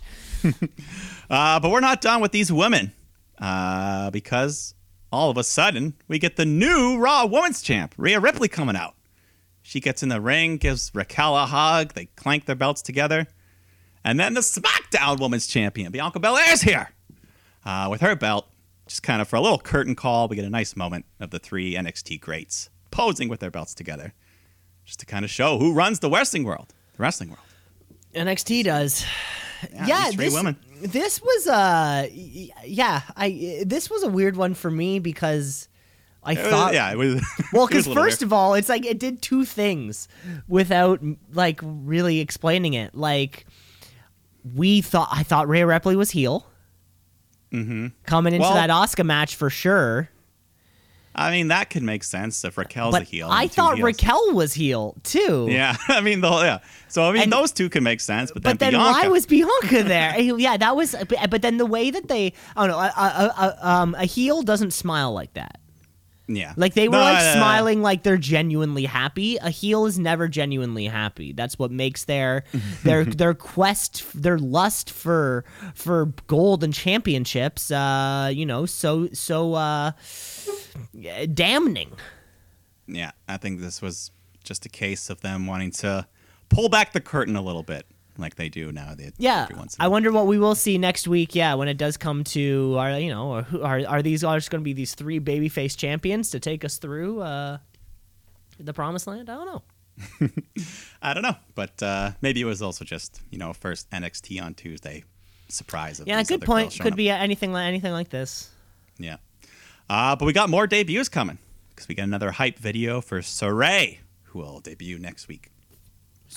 Uh, 1.28 1.58
but 1.58 1.70
we're 1.70 1.80
not 1.80 2.00
done 2.00 2.20
with 2.20 2.30
these 2.30 2.52
women, 2.52 2.92
uh, 3.40 4.10
because 4.10 4.74
all 5.12 5.30
of 5.30 5.36
a 5.36 5.44
sudden 5.44 5.94
we 6.08 6.18
get 6.18 6.36
the 6.36 6.44
new 6.44 6.98
Raw 6.98 7.26
Women's 7.26 7.62
Champ, 7.62 7.94
Rhea 7.96 8.20
Ripley, 8.20 8.48
coming 8.48 8.76
out. 8.76 8.94
She 9.62 9.80
gets 9.80 10.02
in 10.02 10.08
the 10.08 10.20
ring, 10.20 10.58
gives 10.58 10.92
Raquel 10.94 11.36
a 11.36 11.46
hug. 11.46 11.94
They 11.94 12.06
clank 12.16 12.44
their 12.44 12.54
belts 12.54 12.82
together, 12.82 13.26
and 14.04 14.20
then 14.20 14.34
the 14.34 14.40
SmackDown 14.40 15.18
Women's 15.20 15.46
Champion, 15.46 15.90
Bianca 15.90 16.20
Belair's 16.20 16.62
here 16.62 16.90
uh, 17.64 17.88
with 17.90 18.00
her 18.00 18.14
belt. 18.14 18.48
Just 18.86 19.02
kind 19.02 19.20
of 19.20 19.26
for 19.26 19.34
a 19.34 19.40
little 19.40 19.58
curtain 19.58 19.96
call, 19.96 20.28
we 20.28 20.36
get 20.36 20.44
a 20.44 20.50
nice 20.50 20.76
moment 20.76 21.06
of 21.18 21.30
the 21.30 21.40
three 21.40 21.74
NXT 21.74 22.20
greats 22.20 22.70
posing 22.92 23.28
with 23.28 23.40
their 23.40 23.50
belts 23.50 23.74
together, 23.74 24.14
just 24.84 25.00
to 25.00 25.06
kind 25.06 25.24
of 25.24 25.30
show 25.30 25.58
who 25.58 25.72
runs 25.72 25.98
the 25.98 26.08
wrestling 26.08 26.44
world. 26.44 26.72
The 26.96 27.02
wrestling 27.02 27.30
world. 27.30 27.42
NXT 28.14 28.64
does. 28.64 29.04
Yeah, 29.72 29.86
Yeah, 29.86 30.04
these 30.04 30.14
three 30.14 30.24
this, 30.26 30.34
women. 30.34 30.56
This 30.82 31.20
was 31.22 31.46
uh 31.46 32.08
yeah, 32.12 33.02
I 33.16 33.62
this 33.66 33.88
was 33.90 34.02
a 34.02 34.08
weird 34.08 34.36
one 34.36 34.54
for 34.54 34.70
me 34.70 34.98
because 34.98 35.68
I 36.22 36.32
It 36.32 36.38
was- 36.38 36.46
thought 36.48 36.74
yeah, 36.74 36.90
it 36.92 36.98
was. 36.98 37.24
well 37.52 37.66
because 37.66 37.86
first 37.86 38.20
weird. 38.20 38.22
of 38.22 38.32
all 38.32 38.54
it's 38.54 38.68
like 38.68 38.84
it 38.84 38.98
did 38.98 39.22
two 39.22 39.44
things 39.44 40.08
without 40.48 41.00
like 41.32 41.60
really 41.62 42.20
explaining 42.20 42.74
it 42.74 42.94
like 42.94 43.46
we 44.54 44.80
thought 44.80 45.08
I 45.10 45.22
thought 45.22 45.48
Rhea 45.48 45.66
Ripley 45.66 45.96
was 45.96 46.10
heel 46.10 46.46
Mhm. 47.52 47.92
coming 48.04 48.34
into 48.34 48.42
Well- 48.42 48.54
that 48.54 48.70
Asuka 48.70 49.04
match 49.04 49.36
for 49.36 49.48
sure 49.50 50.08
I 51.16 51.30
mean, 51.30 51.48
that 51.48 51.70
could 51.70 51.82
make 51.82 52.04
sense 52.04 52.44
if 52.44 52.58
Raquel's 52.58 52.94
a 52.94 52.98
but 52.98 53.08
heel. 53.08 53.28
I 53.30 53.48
thought. 53.48 53.78
Raquel 53.80 54.32
was 54.32 54.52
heel 54.52 54.96
too 55.02 55.46
Yeah, 55.50 55.74
I 55.88 56.00
mean, 56.02 56.20
the 56.20 56.30
whole, 56.30 56.44
yeah. 56.44 56.58
So 56.88 57.08
I 57.08 57.12
mean, 57.12 57.22
And- 57.22 57.32
those 57.32 57.52
two 57.52 57.68
can 57.68 57.82
make 57.82 58.00
sense, 58.00 58.30
but, 58.30 58.42
But 58.42 58.58
then, 58.58 58.72
then 58.72 58.80
why 58.80 59.08
was 59.08 59.26
Bianca 59.26 59.82
there? 59.82 60.18
yeah, 60.20 60.56
that 60.56 60.76
was. 60.76 60.94
But, 61.08 61.30
but 61.30 61.42
then 61.42 61.56
the 61.56 61.66
way 61.66 61.90
that 61.90 62.08
they, 62.08 62.34
oh 62.56 62.66
don't 62.66 62.76
a, 62.76 62.92
a, 62.96 63.56
a, 63.62 63.68
um, 63.68 63.94
a 63.98 64.04
heel 64.04 64.42
doesn't 64.42 64.72
smile 64.72 65.12
like 65.12 65.32
that. 65.34 65.58
Yeah, 66.28 66.54
Like 66.56 66.74
they 66.74 66.88
were 66.88 66.92
No, 66.96 67.00
like 67.02 67.18
no, 67.18 67.24
no, 67.24 67.34
no. 67.34 67.36
smiling 67.36 67.82
like 67.82 68.02
they're 68.02 68.16
genuinely 68.16 68.84
happy. 68.84 69.36
A 69.36 69.50
heel 69.50 69.86
is 69.86 69.96
never 69.98 70.26
genuinely 70.28 70.86
happy. 70.86 71.32
That's 71.32 71.56
what 71.58 71.70
makes 71.70 72.04
their 72.04 72.42
their 72.82 73.04
their 73.04 73.32
quest, 73.34 74.04
their 74.14 74.38
lust 74.38 74.90
for 74.90 75.44
for 75.74 76.06
gold 76.26 76.64
and 76.64 76.74
championships, 76.74 77.70
uh, 77.70 78.30
you 78.34 78.44
know, 78.44 78.66
so 78.66 79.08
so 79.12 79.54
uh, 79.54 79.92
damning. 81.32 81.92
Yeah, 82.86 83.12
I 83.28 83.36
think 83.36 83.60
this 83.60 83.82
was 83.82 84.10
just 84.44 84.64
a 84.66 84.68
case 84.68 85.10
of 85.10 85.20
them 85.20 85.46
wanting 85.46 85.70
to 85.72 86.06
pull 86.48 86.68
back 86.68 86.92
the 86.92 87.00
curtain 87.00 87.34
a 87.36 87.42
little 87.42 87.62
bit, 87.64 87.86
like 88.22 88.36
they 88.36 88.48
do 88.48 88.72
now. 88.72 88.94
They, 88.94 89.10
Yeah, 89.18 89.44
every 89.44 89.56
once 89.56 89.74
in 89.76 89.82
a 89.82 89.84
I 89.84 89.88
wonder 89.88 90.10
what 90.12 90.26
we 90.26 90.38
will 90.38 90.54
see 90.54 90.78
next 90.78 91.06
week. 91.08 91.34
Yeah, 91.34 91.54
when 91.54 91.68
it 91.68 91.76
does 91.76 91.96
come 91.96 92.24
to 92.24 92.76
are 92.78 92.98
you 92.98 93.10
know 93.10 93.32
are 93.32 93.42
who- 93.42 93.62
are, 93.62 93.80
are 93.86 94.02
these 94.02 94.24
are 94.24 94.36
just 94.38 94.50
going 94.50 94.62
to 94.62 94.64
be 94.64 94.72
these 94.72 94.94
three 94.94 95.20
babyface 95.20 95.76
champions 95.76 96.30
to 96.30 96.40
take 96.40 96.64
us 96.64 96.78
through 96.78 97.20
uh, 97.20 97.58
the 98.58 98.72
promised 98.72 99.06
land? 99.06 99.28
I 99.30 99.34
don't 99.36 99.46
know. 99.46 99.62
I 101.02 101.14
don't 101.14 101.22
know, 101.22 101.36
but 101.54 101.82
uh, 101.82 102.10
maybe 102.20 102.40
it 102.40 102.44
was 102.44 102.60
also 102.62 102.84
just 102.84 103.20
you 103.30 103.38
know 103.38 103.52
first 103.52 103.88
NXT 103.90 104.42
on 104.42 104.54
Tuesday 104.54 105.04
surprise. 105.48 106.00
Of 106.00 106.06
Yeah, 106.08 106.22
good 106.22 106.42
point. 106.42 106.76
Could 106.78 106.92
up. 106.92 106.96
be 106.96 107.08
anything 107.10 107.52
like 107.52 107.66
anything 107.66 107.92
like 107.92 108.10
this. 108.10 108.50
Yeah, 108.98 109.16
uh, 109.88 110.16
but 110.16 110.24
we 110.26 110.32
got 110.32 110.50
more 110.50 110.66
debuts 110.66 111.08
coming 111.08 111.38
because 111.70 111.88
we 111.88 111.94
got 111.94 112.04
another 112.04 112.30
hype 112.30 112.58
video 112.58 113.00
for 113.00 113.20
Sarray, 113.20 113.98
who 114.24 114.38
will 114.40 114.60
debut 114.60 114.98
next 114.98 115.28
week. 115.28 115.50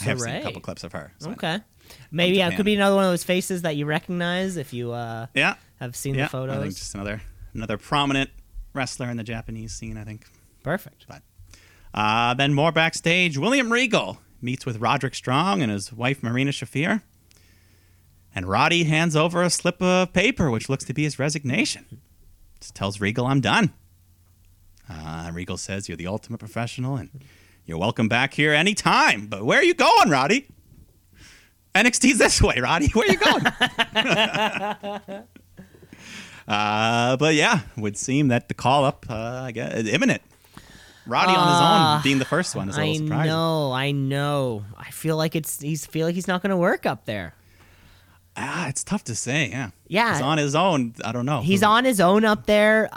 I 0.02 0.04
have 0.06 0.20
seen 0.20 0.36
a 0.36 0.42
couple 0.44 0.62
clips 0.62 0.84
of 0.84 0.92
her. 0.94 1.12
so 1.20 1.32
Okay, 1.32 1.60
maybe 2.12 2.38
yeah, 2.38 2.50
it 2.50 2.56
could 2.56 2.66
be 2.66 2.76
another 2.76 2.96
one 2.96 3.06
of 3.06 3.12
those 3.12 3.24
faces 3.24 3.64
that 3.64 3.76
you 3.76 3.86
recognize 3.86 4.58
if 4.58 4.74
you 4.74 4.92
uh, 4.92 5.28
Yeah, 5.34 5.56
have 5.80 5.96
seen 5.96 6.16
yeah. 6.16 6.24
the 6.26 6.30
photos. 6.30 6.58
I 6.58 6.62
think 6.62 6.76
just 6.76 6.94
another 6.96 7.22
another 7.54 7.78
prominent 7.78 8.30
wrestler 8.74 9.10
in 9.10 9.18
the 9.18 9.24
Japanese 9.24 9.74
scene. 9.74 9.98
I 9.98 10.04
think. 10.04 10.26
Perfect. 10.64 11.06
Uh, 11.94 12.34
then 12.36 12.54
more 12.54 12.72
backstage, 12.72 13.38
William 13.38 13.72
Regal 13.72 14.20
meets 14.42 14.66
with 14.66 14.78
Roderick 14.78 15.16
Strong 15.16 15.62
and 15.62 15.72
his 15.72 15.92
wife 15.92 16.22
Marina 16.22 16.52
Shafir. 16.52 17.02
And 18.36 18.46
Roddy 18.46 18.84
hands 18.84 19.16
over 19.16 19.42
a 19.42 19.50
slip 19.50 19.82
of 19.82 20.14
paper, 20.14 20.52
which 20.52 20.70
looks 20.70 20.84
to 20.86 20.94
be 20.94 21.04
his 21.04 21.18
resignation. 21.18 22.00
Just 22.62 22.76
tells 22.76 23.02
Regal, 23.02 23.26
I'm 23.26 23.42
done. 23.42 23.74
Uh, 24.88 25.32
Regal 25.34 25.58
says, 25.58 25.88
You're 25.90 25.98
the 25.98 26.08
ultimate 26.08 26.38
professional 26.38 26.96
and 26.96 27.10
you're 27.70 27.78
welcome 27.78 28.08
back 28.10 28.34
here 28.34 28.52
anytime. 28.52 29.28
But 29.28 29.46
where 29.46 29.60
are 29.60 29.64
you 29.64 29.76
going, 29.76 30.10
Roddy? 30.10 30.48
NXT's 31.76 32.18
this 32.18 32.42
way, 32.42 32.60
Roddy. 32.60 32.88
Where 32.94 33.08
are 33.08 33.12
you 33.12 33.18
going? 33.20 33.46
uh, 36.48 37.16
but 37.18 37.36
yeah, 37.36 37.60
would 37.78 37.96
seem 37.96 38.30
that 38.30 38.48
the 38.48 38.56
call 38.56 38.86
up, 38.86 39.06
uh, 39.08 39.42
I 39.44 39.52
guess, 39.52 39.72
is 39.76 39.88
imminent. 39.94 40.24
Roddy 41.06 41.32
on 41.32 41.48
his 41.48 41.62
own 41.62 42.02
being 42.04 42.18
the 42.18 42.26
first 42.26 42.56
one 42.56 42.70
is 42.70 42.78
a 42.78 42.80
little 42.80 42.96
surprising. 42.96 43.30
know, 43.30 43.72
I 43.72 43.92
know. 43.92 44.66
I 44.76 44.90
feel 44.90 45.16
like 45.16 45.36
it's 45.36 45.62
he's 45.62 45.86
feel 45.86 46.08
like 46.08 46.16
he's 46.16 46.28
not 46.28 46.42
going 46.42 46.50
to 46.50 46.58
work 46.58 46.88
up 46.88 47.06
there. 47.06 47.36
Ah, 48.36 48.68
it's 48.68 48.84
tough 48.84 49.04
to 49.04 49.14
say. 49.16 49.50
Yeah, 49.50 49.70
Yeah. 49.88 50.14
he's 50.14 50.22
on 50.24 50.40
his 50.40 50.56
own. 50.56 50.96
I 51.06 51.12
don't 51.12 51.28
know. 51.28 51.42
He's 51.42 51.62
on 51.62 51.86
his 51.86 52.02
own 52.02 52.26
up 52.26 52.48
there. 52.48 52.86
Uh, 52.86 52.90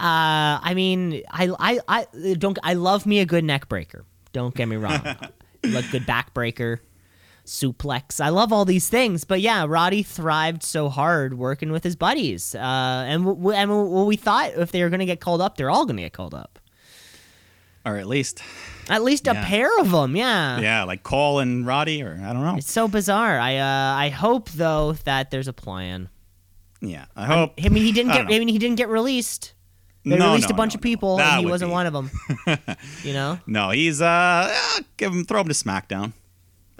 I 0.63 0.73
mean, 0.75 1.23
I, 1.31 1.51
I, 1.59 1.81
I 1.89 2.07
don't. 2.39 2.59
I 2.63 2.73
love 2.75 3.05
me 3.05 3.21
a 3.21 3.27
good 3.27 3.45
neck 3.45 3.69
breaker. 3.69 4.07
Don't 4.33 4.55
get 4.55 4.67
me 4.69 4.77
wrong. 4.77 5.01
like 5.65 5.91
good 5.91 6.07
backbreaker, 6.07 6.79
suplex. 7.45 8.21
I 8.21 8.31
love 8.31 8.53
all 8.53 8.65
these 8.65 8.89
things, 8.89 9.25
but 9.25 9.41
yeah, 9.41 9.65
Roddy 9.69 10.03
thrived 10.03 10.63
so 10.63 10.89
hard 10.89 11.39
working 11.39 11.71
with 11.73 11.85
his 11.85 11.97
buddies, 11.97 12.55
uh, 12.55 12.59
and 12.59 13.23
w- 13.25 13.37
w- 13.37 13.57
and 13.57 13.69
w- 13.71 14.05
we 14.05 14.17
thought 14.17 14.53
if 14.57 14.73
they 14.73 14.83
were 14.83 14.91
going 14.91 15.01
to 15.01 15.07
get 15.07 15.21
called 15.21 15.41
up, 15.41 15.57
they're 15.57 15.71
all 15.71 15.85
going 15.87 15.97
to 15.97 16.03
get 16.03 16.13
called 16.13 16.35
up. 16.35 16.59
Or 17.85 17.97
at 17.97 18.07
least, 18.07 18.41
At 18.89 19.03
least 19.03 19.27
a 19.27 19.33
Yeah. 19.35 19.45
pair 19.45 19.81
of 19.81 19.91
them, 19.91 20.15
yeah. 20.15 20.61
yeah, 20.61 20.85
like 20.85 21.03
Cole 21.03 21.41
and 21.41 21.67
Roddy, 21.67 22.01
or 22.03 22.13
I 22.25 22.33
don't 22.33 22.45
know. 22.45 22.55
It's 22.57 22.71
so 22.71 22.87
bizarre. 22.87 23.41
I 23.41 23.57
uh, 23.57 23.95
I 23.97 24.09
hope 24.09 24.51
though 24.51 24.93
that 25.05 25.31
there's 25.33 25.49
a 25.49 25.53
plan. 25.53 26.09
Yeah, 26.81 27.07
I 27.17 27.27
hope. 27.27 27.55
I 27.65 27.69
mean, 27.69 27.83
he 27.85 27.91
didn't 27.93 28.13
I 28.13 28.19
get. 28.19 28.27
I 28.27 28.39
mean, 28.39 28.49
he 28.49 28.59
didn't 28.59 28.77
get 28.77 28.89
released. 28.89 29.53
They 30.05 30.17
No, 30.17 30.31
released 30.33 30.49
no, 30.49 30.55
a 30.55 30.57
bunch 30.57 30.75
no, 30.75 30.79
of 30.79 30.83
people, 30.83 31.21
and 31.21 31.41
he 31.41 31.47
wasn't 31.47 31.71
be- 31.71 31.73
one 31.75 31.87
of 31.87 31.93
them. 31.93 32.11
you 33.05 33.13
know? 33.13 33.39
No, 33.47 33.71
he's 33.71 34.03
uh, 34.03 34.53
give 34.97 35.13
him 35.13 35.25
throw 35.25 35.41
him 35.43 35.49
to 35.49 35.55
SmackDown. 35.55 36.13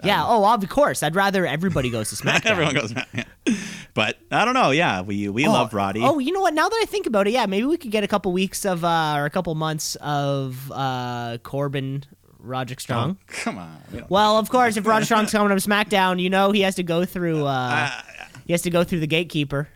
Yeah. 0.03 0.25
Oh, 0.27 0.43
of 0.53 0.67
course. 0.67 1.01
I'd 1.01 1.15
rather 1.15 1.45
everybody 1.47 1.89
goes 1.89 2.09
to 2.09 2.15
SmackDown. 2.23 2.45
Everyone 2.47 2.73
goes, 2.75 2.93
yeah. 3.13 3.23
but 3.93 4.17
I 4.29 4.43
don't 4.43 4.53
know. 4.53 4.71
Yeah, 4.71 4.99
we 5.01 5.29
we 5.29 5.45
Oh, 5.47 5.51
love 5.53 5.73
Roddy. 5.73 6.01
Oh, 6.03 6.19
you 6.19 6.33
know 6.33 6.41
what? 6.41 6.53
Now 6.53 6.67
that 6.67 6.79
I 6.81 6.85
think 6.85 7.05
about 7.05 7.25
it, 7.27 7.31
yeah, 7.31 7.45
maybe 7.45 7.65
we 7.65 7.77
could 7.77 7.91
get 7.91 8.03
a 8.03 8.07
couple 8.09 8.33
weeks 8.33 8.65
of 8.65 8.83
uh, 8.83 9.13
or 9.15 9.23
a 9.25 9.29
couple 9.29 9.55
months 9.55 9.95
of 10.01 10.69
uh, 10.73 11.37
Corbin, 11.43 12.03
Roderick 12.39 12.81
Strong. 12.81 13.17
Oh, 13.21 13.25
come 13.27 13.57
on. 13.57 13.77
we 13.93 14.03
Well, 14.09 14.37
of 14.37 14.49
course, 14.49 14.75
if 14.75 14.85
Roderick 14.85 15.05
Strong's 15.05 15.31
coming 15.31 15.49
up 15.53 15.57
SmackDown, 15.59 16.19
you 16.21 16.29
know 16.29 16.51
he 16.51 16.59
has 16.61 16.75
to 16.75 16.83
go 16.83 17.05
through. 17.05 17.45
Uh, 17.45 17.89
Uh, 17.89 18.01
he 18.45 18.51
has 18.51 18.61
to 18.63 18.69
go 18.69 18.83
through 18.83 18.99
the 18.99 19.07
gatekeeper. 19.07 19.69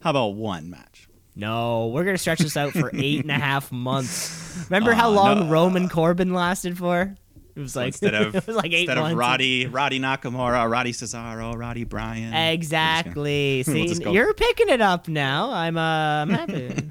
how 0.00 0.10
about 0.10 0.34
one 0.34 0.68
match? 0.68 0.91
No, 1.34 1.86
we're 1.88 2.04
gonna 2.04 2.18
stretch 2.18 2.40
this 2.40 2.56
out 2.56 2.72
for 2.72 2.90
eight 2.94 3.20
and 3.22 3.30
a 3.30 3.34
half 3.38 3.72
months. 3.72 4.66
Remember 4.68 4.92
how 4.92 5.08
Oh, 5.08 5.12
long 5.14 5.40
no. 5.40 5.48
Roman 5.48 5.88
Corbin 5.88 6.34
lasted 6.34 6.76
for? 6.76 7.16
It 7.54 7.60
was 7.60 7.74
like 7.76 7.88
instead 7.88 8.14
of 8.14 8.34
it 8.34 8.46
was 8.46 8.56
like 8.56 8.72
eight 8.72 8.80
instead 8.88 8.98
months. 8.98 9.12
of 9.12 9.18
Roddy 9.18 9.66
Roddy 9.66 9.98
Nakamura, 10.00 10.70
Roddy 10.70 10.92
Cesaro, 10.92 11.56
Roddy 11.56 11.84
Bryan. 11.84 12.32
Exactly. 12.34 13.64
We'll 13.66 13.88
See, 13.94 14.02
go- 14.04 14.12
you're 14.12 14.34
picking 14.34 14.68
it 14.68 14.80
up 14.80 15.08
now. 15.08 15.50
I'm 15.50 15.76
uh, 15.76 15.80
I'm 16.22 16.30
happy. 16.30 16.90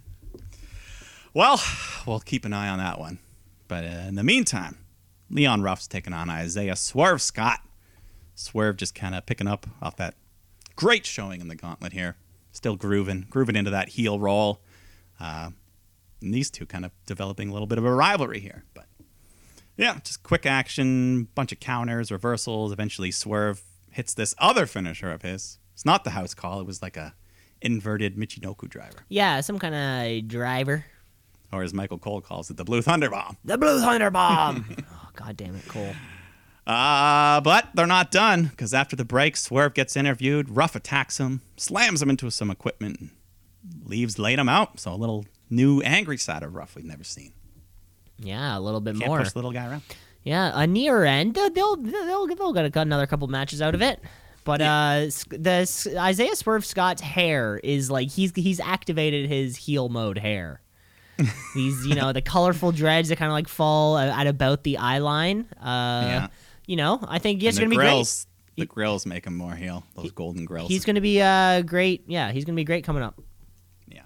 Well, 1.34 1.62
we'll 2.06 2.19
keep 2.19 2.45
an 2.45 2.54
eye 2.54 2.67
on 2.69 2.77
that 2.80 2.99
one. 2.99 3.19
But 3.67 3.86
uh, 3.86 4.06
in 4.08 4.15
the 4.15 4.23
meantime, 4.23 4.77
Leon 5.30 5.62
Ruff's 5.62 5.88
taking 5.88 6.13
on 6.13 6.30
Isaiah 6.30 6.75
Swerve 6.75 7.21
Scott. 7.21 7.60
Swerve 8.36 8.75
just 8.77 8.95
kind 8.95 9.15
of 9.15 9.25
picking 9.25 9.47
up 9.47 9.65
off 9.82 9.95
that 9.97 10.15
great 10.75 11.06
showing 11.06 11.41
in 11.41 11.47
the 11.47 11.56
gauntlet 11.56 11.93
here. 11.93 12.17
Still 12.52 12.76
grooving, 12.76 13.28
grooving 13.30 13.56
into 13.56 13.72
that 13.72 13.90
heel 13.90 14.20
roll. 14.20 14.62
Uh, 15.20 15.52
and 16.22 16.34
these 16.34 16.52
two 16.52 16.66
kind 16.66 16.86
of 16.86 16.92
developing 17.06 17.50
a 17.50 17.54
little 17.54 17.68
bit 17.68 17.78
of 17.78 17.86
a 17.86 17.94
rivalry 17.94 18.40
here. 18.40 18.64
But 18.74 18.86
yeah, 19.78 20.00
just 20.04 20.24
quick 20.24 20.46
action, 20.46 21.30
bunch 21.36 21.52
of 21.52 21.60
counters, 21.60 22.12
reversals. 22.12 22.72
Eventually, 22.72 23.12
Swerve 23.12 23.62
hits 23.92 24.14
this 24.14 24.36
other 24.38 24.66
finisher 24.66 25.12
of 25.12 25.22
his. 25.22 25.58
It's 25.74 25.86
not 25.86 26.04
the 26.04 26.12
house 26.12 26.34
call. 26.34 26.60
It 26.60 26.68
was 26.68 26.82
like 26.82 26.98
a 26.98 27.14
inverted 27.62 28.16
Michinoku 28.16 28.68
driver, 28.68 29.06
yeah, 29.08 29.40
some 29.42 29.60
kind 29.60 29.76
of 29.76 30.28
driver. 30.28 30.86
or 31.54 31.62
as 31.64 31.74
Michael 31.74 32.00
Cole 32.00 32.20
calls 32.22 32.50
it, 32.50 32.58
the 32.58 32.64
Blue 32.64 32.82
Thunder 32.82 33.10
Bomb. 33.10 33.38
The 33.46 33.58
Blue 33.58 33.80
Thunder 33.80 34.10
Bomb. 34.10 34.66
oh, 34.92 35.10
God 35.16 35.38
damn 35.38 35.56
it, 35.56 35.68
Cole. 35.68 35.94
Uh, 36.67 37.41
but 37.41 37.69
they're 37.74 37.88
not 37.88 38.12
done 38.12 38.45
because 38.45 38.74
after 38.74 38.95
the 38.95 39.06
break, 39.06 39.36
Swerve 39.36 39.74
gets 39.74 39.95
interviewed. 39.97 40.50
Ruff 40.50 40.76
attacks 40.76 41.17
him, 41.19 41.41
slams 41.58 42.02
him 42.02 42.10
into 42.10 42.30
some 42.30 42.52
equipment, 42.52 43.00
and 43.00 43.10
leaves 43.84 44.19
laying 44.19 44.39
him 44.39 44.50
out. 44.50 44.80
So 44.80 44.93
a 44.93 44.95
little 44.95 45.26
new 45.50 45.82
angry 45.82 46.17
side 46.17 46.43
of 46.43 46.54
Ruff 46.54 46.76
we've 46.76 46.86
never 46.86 47.04
seen. 47.04 47.34
Yeah, 48.19 48.58
a 48.58 48.60
little 48.60 48.80
bit 48.80 48.95
Can't 48.95 49.08
more. 49.08 49.19
push 49.19 49.32
the 49.32 49.39
little 49.39 49.52
guy 49.52 49.67
around. 49.67 49.82
Yeah, 50.24 50.52
a 50.54 50.67
near 50.67 51.04
end. 51.04 51.34
They'll 51.34 51.50
they'll 51.50 51.76
they'll, 51.78 52.28
they'll 52.28 52.54
get 52.54 52.76
another 52.76 53.08
couple 53.08 53.28
matches 53.28 53.62
out 53.62 53.74
of 53.74 53.82
it. 53.82 54.00
But 54.43 54.62
uh, 54.62 55.06
the 55.30 55.93
Isaiah 55.97 56.36
Swerve 56.36 56.65
Scott's 56.65 57.02
hair 57.02 57.60
is 57.63 57.89
like 57.91 58.10
he's 58.10 58.32
he's 58.36 58.60
activated 58.60 59.30
his 59.30 59.56
heel 59.56 59.89
mode 59.89 60.17
hair. 60.17 60.62
These 61.56 61.86
you 61.86 61.95
know 61.95 62.12
the 62.13 62.21
colorful 62.21 62.71
dreads 62.71 63.10
that 63.10 63.17
kind 63.17 63.30
of 63.32 63.34
like 63.34 63.47
fall 63.47 63.97
uh, 63.97 64.06
at 64.08 64.28
about 64.28 64.63
the 64.63 64.78
eye 64.78 64.97
line. 65.00 65.47
Uh, 65.60 65.63
Yeah. 66.06 66.28
You 66.72 66.78
know, 66.78 67.02
I 67.06 67.20
think 67.20 67.44
it's 67.44 67.58
And 67.58 67.66
gonna 67.66 67.70
be 67.72 67.76
grills, 67.76 68.28
the 68.56 68.66
grills 68.66 69.06
make 69.06 69.26
him 69.26 69.36
more 69.36 69.56
heel. 69.56 69.84
Those 69.94 70.14
golden 70.14 70.46
grills. 70.46 70.70
He's 70.70 70.86
gonna 70.86 71.02
be 71.02 71.22
uh 71.22 71.64
great. 71.64 72.06
Yeah, 72.08 72.32
he's 72.32 72.46
gonna 72.46 72.56
be 72.56 72.64
great 72.64 72.86
coming 72.86 73.04
up. 73.04 73.20
yeah. 73.90 74.04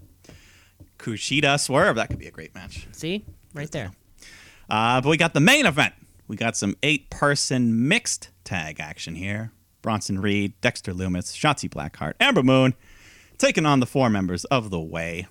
Kushida 0.98 1.60
Swerve. 1.60 1.96
That 1.98 2.10
could 2.10 2.18
be 2.18 2.26
a 2.26 2.32
great 2.32 2.56
match. 2.56 2.88
See, 2.92 3.24
right 3.54 3.72
there. 3.72 3.92
Uh, 4.68 5.00
but 5.00 5.10
we 5.10 5.18
got 5.18 5.36
the 5.36 5.40
main 5.40 5.68
event. 5.68 5.94
We 6.28 6.38
got 6.38 6.58
some 6.58 6.76
eight-person 6.82 7.88
mixed 7.88 8.30
tag 8.44 8.80
action 8.80 9.14
here. 9.14 9.52
Bronson 9.84 10.18
Reed, 10.18 10.60
Dexter 10.62 10.92
Loomis, 10.92 11.38
Shotzi 11.38 11.70
Blackheart, 11.70 12.14
Ember 12.20 12.42
Moon, 12.42 12.74
taking 13.38 13.68
on 13.68 13.80
the 13.80 13.86
four 13.86 14.10
members 14.10 14.44
of 14.46 14.72
the 14.72 14.80
Way. 14.80 15.28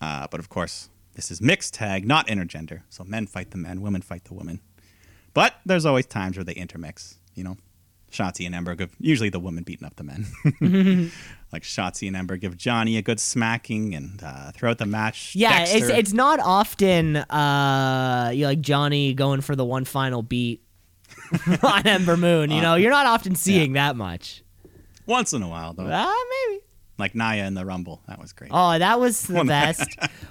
Uh, 0.00 0.26
but 0.28 0.40
of 0.40 0.48
course, 0.48 0.88
this 1.14 1.30
is 1.30 1.40
mixed 1.40 1.74
tag, 1.74 2.04
not 2.04 2.26
intergender. 2.26 2.82
So 2.88 3.04
men 3.04 3.28
fight 3.28 3.52
the 3.52 3.58
men, 3.58 3.80
women 3.80 4.02
fight 4.02 4.24
the 4.24 4.34
women. 4.34 4.58
But 5.38 5.54
there's 5.64 5.86
always 5.86 6.04
times 6.06 6.36
where 6.36 6.42
they 6.42 6.54
intermix. 6.54 7.16
You 7.36 7.44
know, 7.44 7.56
Shotzi 8.10 8.44
and 8.44 8.56
Ember 8.56 8.74
give 8.74 8.90
usually 8.98 9.28
the 9.28 9.38
women 9.38 9.62
beating 9.62 9.86
up 9.86 9.94
the 9.94 10.02
men. 10.02 10.26
like 11.52 11.62
Shotzi 11.62 12.08
and 12.08 12.16
Ember 12.16 12.36
give 12.36 12.56
Johnny 12.56 12.96
a 12.96 13.02
good 13.02 13.20
smacking, 13.20 13.94
and 13.94 14.20
uh, 14.20 14.50
throughout 14.50 14.78
the 14.78 14.86
match, 14.86 15.36
Yeah, 15.36 15.60
it's 15.62 15.72
Dexter- 15.72 15.94
it's 15.94 16.12
not 16.12 16.40
often 16.40 17.16
uh 17.18 18.32
you 18.34 18.46
like 18.46 18.60
Johnny 18.60 19.14
going 19.14 19.40
for 19.40 19.54
the 19.54 19.64
one 19.64 19.84
final 19.84 20.22
beat 20.22 20.64
on 21.62 21.86
Ember 21.86 22.16
Moon. 22.16 22.50
You 22.50 22.60
know, 22.60 22.74
you're 22.74 22.90
not 22.90 23.06
often 23.06 23.36
seeing 23.36 23.74
that 23.74 23.94
much. 23.94 24.42
once 25.06 25.32
in 25.32 25.42
a 25.44 25.48
while 25.48 25.72
though. 25.72 25.88
Ah, 25.88 26.24
maybe. 26.48 26.62
like 26.98 27.14
Nia 27.14 27.46
in 27.46 27.54
the 27.54 27.64
Rumble. 27.64 28.02
That 28.08 28.18
was 28.20 28.32
great. 28.32 28.50
Oh, 28.52 28.76
that 28.76 28.98
was 28.98 29.22
the 29.22 29.44
best. 29.56 29.86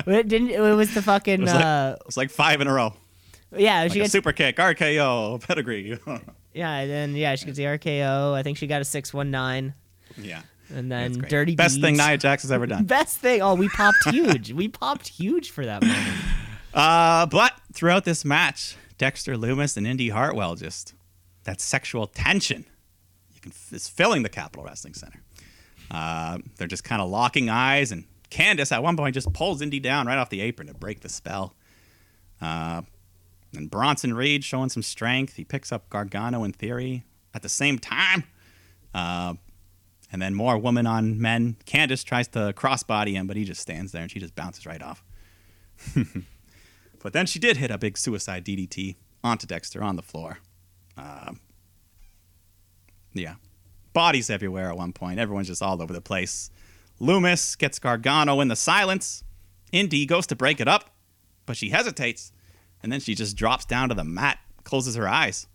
it 0.06 0.28
didn't. 0.28 0.50
It 0.50 0.60
was 0.76 0.94
the 0.94 1.02
fucking. 1.02 1.36
it, 1.36 1.44
was 1.44 1.54
like, 1.54 1.64
uh, 1.66 1.96
it 1.98 2.06
was 2.06 2.18
like 2.18 2.30
five 2.30 2.60
in 2.60 2.68
a 2.68 2.74
row. 2.74 2.94
Yeah, 3.56 3.84
Like 3.84 3.94
she 3.94 4.00
a 4.00 4.04
gets. 4.04 4.12
super 4.12 4.32
kick, 4.32 4.58
RKO, 4.58 5.46
pedigree. 5.48 5.98
yeah, 6.54 6.74
and 6.78 6.90
then 6.92 7.16
yeah, 7.16 7.36
she 7.36 7.46
gets 7.46 7.58
the 7.58 7.64
RKO. 7.66 8.34
I 8.34 8.44
think 8.44 8.58
she 8.58 8.68
got 8.68 8.82
a 8.82 8.86
six 8.86 9.14
one 9.14 9.32
nine, 9.32 9.74
yeah. 10.18 10.42
and 10.74 10.92
then 10.92 11.14
dirty. 11.14 11.56
Best 11.56 11.80
thing 11.82 11.98
Nia 11.98 12.18
Jax 12.18 12.44
has 12.44 12.52
ever 12.52 12.66
done. 12.66 12.84
Best 12.86 13.18
thing. 13.18 13.42
Oh, 13.42 13.56
we 13.56 13.70
popped 13.70 14.10
huge. 14.10 14.52
we 14.54 14.68
popped 14.68 15.08
huge 15.08 15.52
for 15.52 15.66
that 15.66 15.82
moment. 15.82 16.08
Uh, 16.74 17.26
but 17.26 17.54
throughout 17.74 18.06
this 18.06 18.24
match, 18.24 18.76
Dexter 19.00 19.36
Loomis 19.36 19.78
and 19.78 19.88
Indy 19.88 20.10
Hartwell 20.10 20.54
just 20.54 20.94
that 21.46 21.60
sexual 21.60 22.06
tension 22.06 22.66
you 23.34 23.42
can 23.42 23.52
is 23.72 23.88
filling 23.88 24.22
the 24.22 24.30
Capitol 24.30 24.64
Wrestling 24.64 24.94
Center. 24.94 25.24
Uh, 25.90 26.38
they're 26.58 26.68
just 26.68 26.84
kind 26.84 27.02
of 27.02 27.10
locking 27.10 27.50
eyes, 27.50 27.92
and 27.92 28.04
Candace 28.30 28.72
at 28.72 28.84
one 28.84 28.96
point 28.96 29.16
just 29.16 29.32
pulls 29.34 29.60
Indy 29.64 29.80
down 29.80 30.06
right 30.06 30.20
off 30.20 30.30
the 30.30 30.42
apron 30.42 30.68
to 30.68 30.76
break 30.76 31.00
the 31.00 31.10
spell. 31.10 31.56
Uh, 32.40 32.82
and 33.58 33.70
Bronson 33.70 34.14
Reed 34.14 34.44
showing 34.44 34.70
some 34.70 34.84
strength. 34.84 35.36
He 35.36 35.44
picks 35.44 35.72
up 35.72 35.90
Gargano 35.90 36.44
in 36.44 36.54
theory 36.54 37.04
at 37.34 37.42
the 37.42 37.50
same 37.50 37.80
time. 37.80 38.24
Uh, 38.94 39.34
and 40.12 40.22
then 40.22 40.34
more 40.34 40.58
woman 40.58 40.88
on 40.88 41.20
men. 41.20 41.58
Candace 41.66 42.04
tries 42.04 42.28
to 42.30 42.54
crossbody 42.56 43.14
him, 43.14 43.28
but 43.28 43.36
he 43.36 43.44
just 43.44 43.62
stands 43.62 43.92
there 43.92 44.02
and 44.02 44.10
she 44.10 44.20
just 44.20 44.36
bounces 44.36 44.66
right 44.66 44.82
off. 44.82 45.04
But 47.00 47.14
then 47.14 47.26
she 47.26 47.40
did 47.40 47.58
hit 47.58 47.72
a 47.72 47.78
big 47.78 47.98
suicide 47.98 48.44
DDT 48.44 48.96
onto 49.24 49.48
Dexter 49.48 49.84
on 49.84 49.96
the 49.96 50.02
floor. 50.02 50.40
Um, 50.98 51.40
yeah. 53.14 53.36
Bodies 53.94 54.30
everywhere 54.30 54.70
at 54.70 54.78
one 54.78 54.94
point. 54.94 55.20
Everyone's 55.20 55.48
just 55.48 55.62
all 55.62 55.82
over 55.82 55.94
the 55.94 56.02
place. 56.02 56.50
Loomis 57.00 57.56
gets 57.56 57.80
Gargano 57.80 58.42
in 58.42 58.48
the 58.48 58.56
silence. 58.56 59.24
Indy 59.72 60.06
goes 60.06 60.28
to 60.28 60.36
break 60.36 60.60
it 60.60 60.68
up, 60.68 60.96
but 61.46 61.58
she 61.58 61.70
hesitates. 61.70 62.32
And 62.82 62.92
then 62.92 63.00
she 63.00 63.16
just 63.16 63.36
drops 63.36 63.66
down 63.66 63.90
to 63.90 63.96
the 63.96 64.04
mat, 64.04 64.40
closes 64.64 64.96
her 64.96 65.08
eyes. 65.08 65.48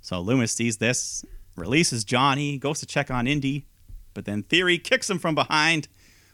So 0.00 0.20
Loomis 0.20 0.52
sees 0.52 0.76
this, 0.76 1.24
releases 1.56 2.04
Johnny, 2.04 2.58
goes 2.58 2.80
to 2.80 2.86
check 2.86 3.10
on 3.10 3.26
Indy, 3.26 3.66
but 4.12 4.24
then 4.24 4.42
Theory 4.42 4.78
kicks 4.78 5.08
him 5.08 5.18
from 5.18 5.34
behind. 5.34 5.88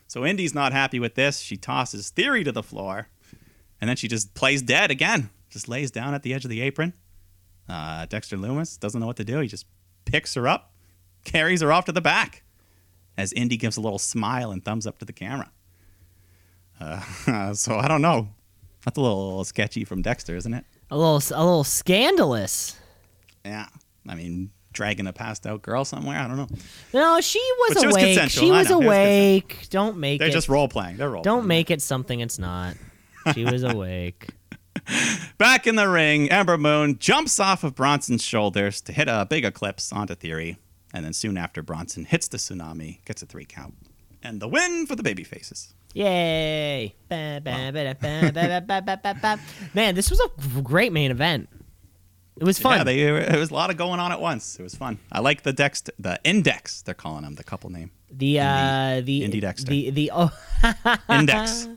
So 0.08 0.26
Indy's 0.26 0.54
not 0.54 0.72
happy 0.72 0.98
with 0.98 1.14
this. 1.14 1.38
She 1.38 1.56
tosses 1.56 2.10
Theory 2.10 2.42
to 2.44 2.52
the 2.52 2.62
floor. 2.62 3.08
And 3.80 3.88
then 3.88 3.96
she 3.96 4.08
just 4.08 4.34
plays 4.34 4.60
dead 4.60 4.90
again. 4.90 5.30
Just 5.48 5.68
lays 5.68 5.90
down 5.90 6.14
at 6.14 6.22
the 6.22 6.34
edge 6.34 6.44
of 6.44 6.50
the 6.50 6.60
apron. 6.60 6.92
Uh, 7.68 8.06
Dexter 8.06 8.36
Loomis 8.36 8.76
doesn't 8.76 9.00
know 9.00 9.06
what 9.06 9.16
to 9.16 9.24
do. 9.24 9.38
He 9.40 9.48
just 9.48 9.66
picks 10.04 10.34
her 10.34 10.48
up, 10.48 10.72
carries 11.24 11.60
her 11.60 11.72
off 11.72 11.84
to 11.86 11.92
the 11.92 12.00
back, 12.00 12.42
as 13.16 13.32
Indy 13.32 13.56
gives 13.56 13.76
a 13.76 13.80
little 13.80 13.98
smile 13.98 14.50
and 14.50 14.64
thumbs 14.64 14.86
up 14.86 14.98
to 14.98 15.04
the 15.04 15.12
camera. 15.12 15.50
Uh, 16.80 17.52
so 17.54 17.76
I 17.76 17.88
don't 17.88 18.02
know. 18.02 18.28
That's 18.84 18.96
a 18.96 19.00
little 19.00 19.28
little 19.28 19.44
sketchy 19.44 19.84
from 19.84 20.02
Dexter, 20.02 20.36
isn't 20.36 20.54
it? 20.54 20.64
A 20.90 20.96
little, 20.96 21.16
a 21.36 21.44
little 21.44 21.64
scandalous. 21.64 22.76
Yeah. 23.44 23.66
I 24.08 24.14
mean, 24.14 24.50
dragging 24.72 25.06
a 25.06 25.12
passed 25.12 25.46
out 25.46 25.62
girl 25.62 25.84
somewhere. 25.84 26.18
I 26.18 26.26
don't 26.26 26.36
know. 26.36 26.48
No, 26.94 27.20
she 27.20 27.38
was 27.38 27.74
But 27.74 27.80
she 27.80 27.86
was 27.86 27.96
awake. 27.96 28.30
she 28.30 28.50
was. 28.50 28.70
It 28.70 28.74
was 28.76 28.84
awake. 28.86 29.66
Don't 29.70 29.98
make 29.98 30.16
it. 30.16 30.18
They're 30.20 30.28
it. 30.28 30.32
just 30.32 30.48
role 30.48 30.68
playing. 30.68 30.96
They're 30.96 31.10
role. 31.10 31.22
Don't 31.22 31.46
make 31.46 31.70
it 31.70 31.82
something 31.82 32.20
it's 32.20 32.38
not. 32.38 32.76
She 33.34 33.44
was 33.44 33.62
awake. 33.62 34.28
Back 35.38 35.66
in 35.66 35.76
the 35.76 35.88
ring, 35.88 36.30
Ember 36.30 36.56
Moon 36.56 36.98
jumps 36.98 37.38
off 37.38 37.64
of 37.64 37.74
Bronson's 37.74 38.22
shoulders 38.22 38.80
to 38.82 38.92
hit 38.92 39.08
a 39.08 39.26
big 39.28 39.44
eclipse 39.44 39.92
onto 39.92 40.14
Theory, 40.14 40.58
and 40.94 41.04
then 41.04 41.12
soon 41.12 41.36
after, 41.36 41.62
Bronson 41.62 42.04
hits 42.06 42.28
the 42.28 42.38
tsunami, 42.38 43.04
gets 43.04 43.22
a 43.22 43.26
three 43.26 43.44
count, 43.44 43.74
and 44.22 44.40
the 44.40 44.48
win 44.48 44.86
for 44.86 44.96
the 44.96 45.02
baby 45.02 45.24
faces. 45.24 45.74
Yay! 45.94 46.94
Man, 47.10 47.42
this 49.94 50.10
was 50.10 50.20
a 50.20 50.62
great 50.62 50.92
main 50.92 51.10
event. 51.10 51.48
It 52.40 52.44
was 52.44 52.58
fun. 52.58 52.78
Yeah, 52.78 52.84
they, 52.84 53.00
it 53.02 53.38
was 53.38 53.50
a 53.50 53.54
lot 53.54 53.70
of 53.70 53.76
going 53.76 54.00
on 54.00 54.12
at 54.12 54.20
once. 54.20 54.58
It 54.58 54.62
was 54.62 54.74
fun. 54.74 54.98
I 55.12 55.20
like 55.20 55.42
the 55.42 55.52
Dex, 55.52 55.82
the 55.98 56.18
Index. 56.24 56.80
They're 56.82 56.94
calling 56.94 57.24
them 57.24 57.34
the 57.34 57.44
couple 57.44 57.68
name. 57.70 57.90
The 58.10 58.40
uh, 58.40 59.02
the 59.04 59.24
Indy 59.24 59.40
Dexter. 59.40 59.68
The 59.68 59.90
the 59.90 60.10
oh, 60.14 60.30
Index. 61.10 61.68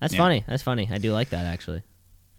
That's 0.00 0.14
yeah. 0.14 0.18
funny. 0.18 0.44
That's 0.46 0.62
funny. 0.62 0.88
I 0.92 0.98
do 0.98 1.12
like 1.12 1.30
that 1.30 1.46
actually. 1.46 1.82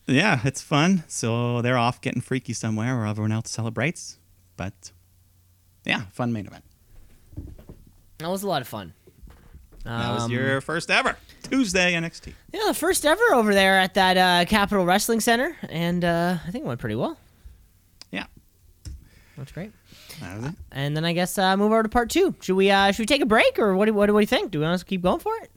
Yeah, 0.05 0.39
it's 0.45 0.61
fun. 0.61 1.03
So 1.07 1.61
they're 1.61 1.77
off 1.77 1.99
getting 1.99 2.21
freaky 2.21 2.53
somewhere 2.53 2.95
where 2.95 3.05
everyone 3.05 3.33
else 3.33 3.51
celebrates. 3.51 4.17
But 4.55 4.91
yeah, 5.83 6.03
fun 6.13 6.31
main 6.31 6.47
event. 6.47 6.63
That 8.19 8.29
was 8.29 8.43
a 8.43 8.47
lot 8.47 8.61
of 8.61 8.67
fun. 8.67 8.93
That 9.87 10.13
was 10.13 10.23
Um, 10.23 10.31
your 10.31 10.59
first 10.61 10.91
ever 10.91 11.15
Tuesday 11.43 11.93
NXT. 11.93 12.33
yeah, 12.53 12.61
the 12.67 12.73
first 12.73 13.05
ever 13.05 13.21
over 13.33 13.53
there 13.53 13.79
at 13.79 13.93
that 13.93 14.17
uh, 14.17 14.45
Capitol 14.49 14.85
Wrestling 14.85 15.19
Center, 15.21 15.55
and 15.69 16.03
uh, 16.03 16.37
I 16.45 16.51
think 16.51 16.65
it 16.65 16.67
went 16.67 16.79
pretty 16.79 16.95
well. 16.95 17.17
Yeah, 18.11 18.25
That's 19.37 19.51
great. 19.51 19.71
that 20.19 20.37
was 20.37 20.45
it. 20.51 20.55
And 20.71 20.95
then 20.95 21.05
I 21.05 21.13
guess 21.13 21.37
uh, 21.37 21.55
move 21.55 21.71
over 21.71 21.83
to 21.83 21.89
part 21.89 22.09
two. 22.09 22.35
Should 22.41 22.55
we 22.55 22.69
uh, 22.71 22.91
should 22.91 23.03
we 23.03 23.05
take 23.05 23.21
a 23.21 23.25
break 23.25 23.57
or 23.59 23.75
what 23.75 23.85
do, 23.85 23.93
what 23.93 24.07
do 24.07 24.13
we 24.13 24.25
think? 24.25 24.51
Do 24.51 24.59
we 24.59 24.65
want 24.65 24.79
to 24.79 24.85
keep 24.85 25.01
going 25.01 25.19
for 25.19 25.33
it? 25.41 25.51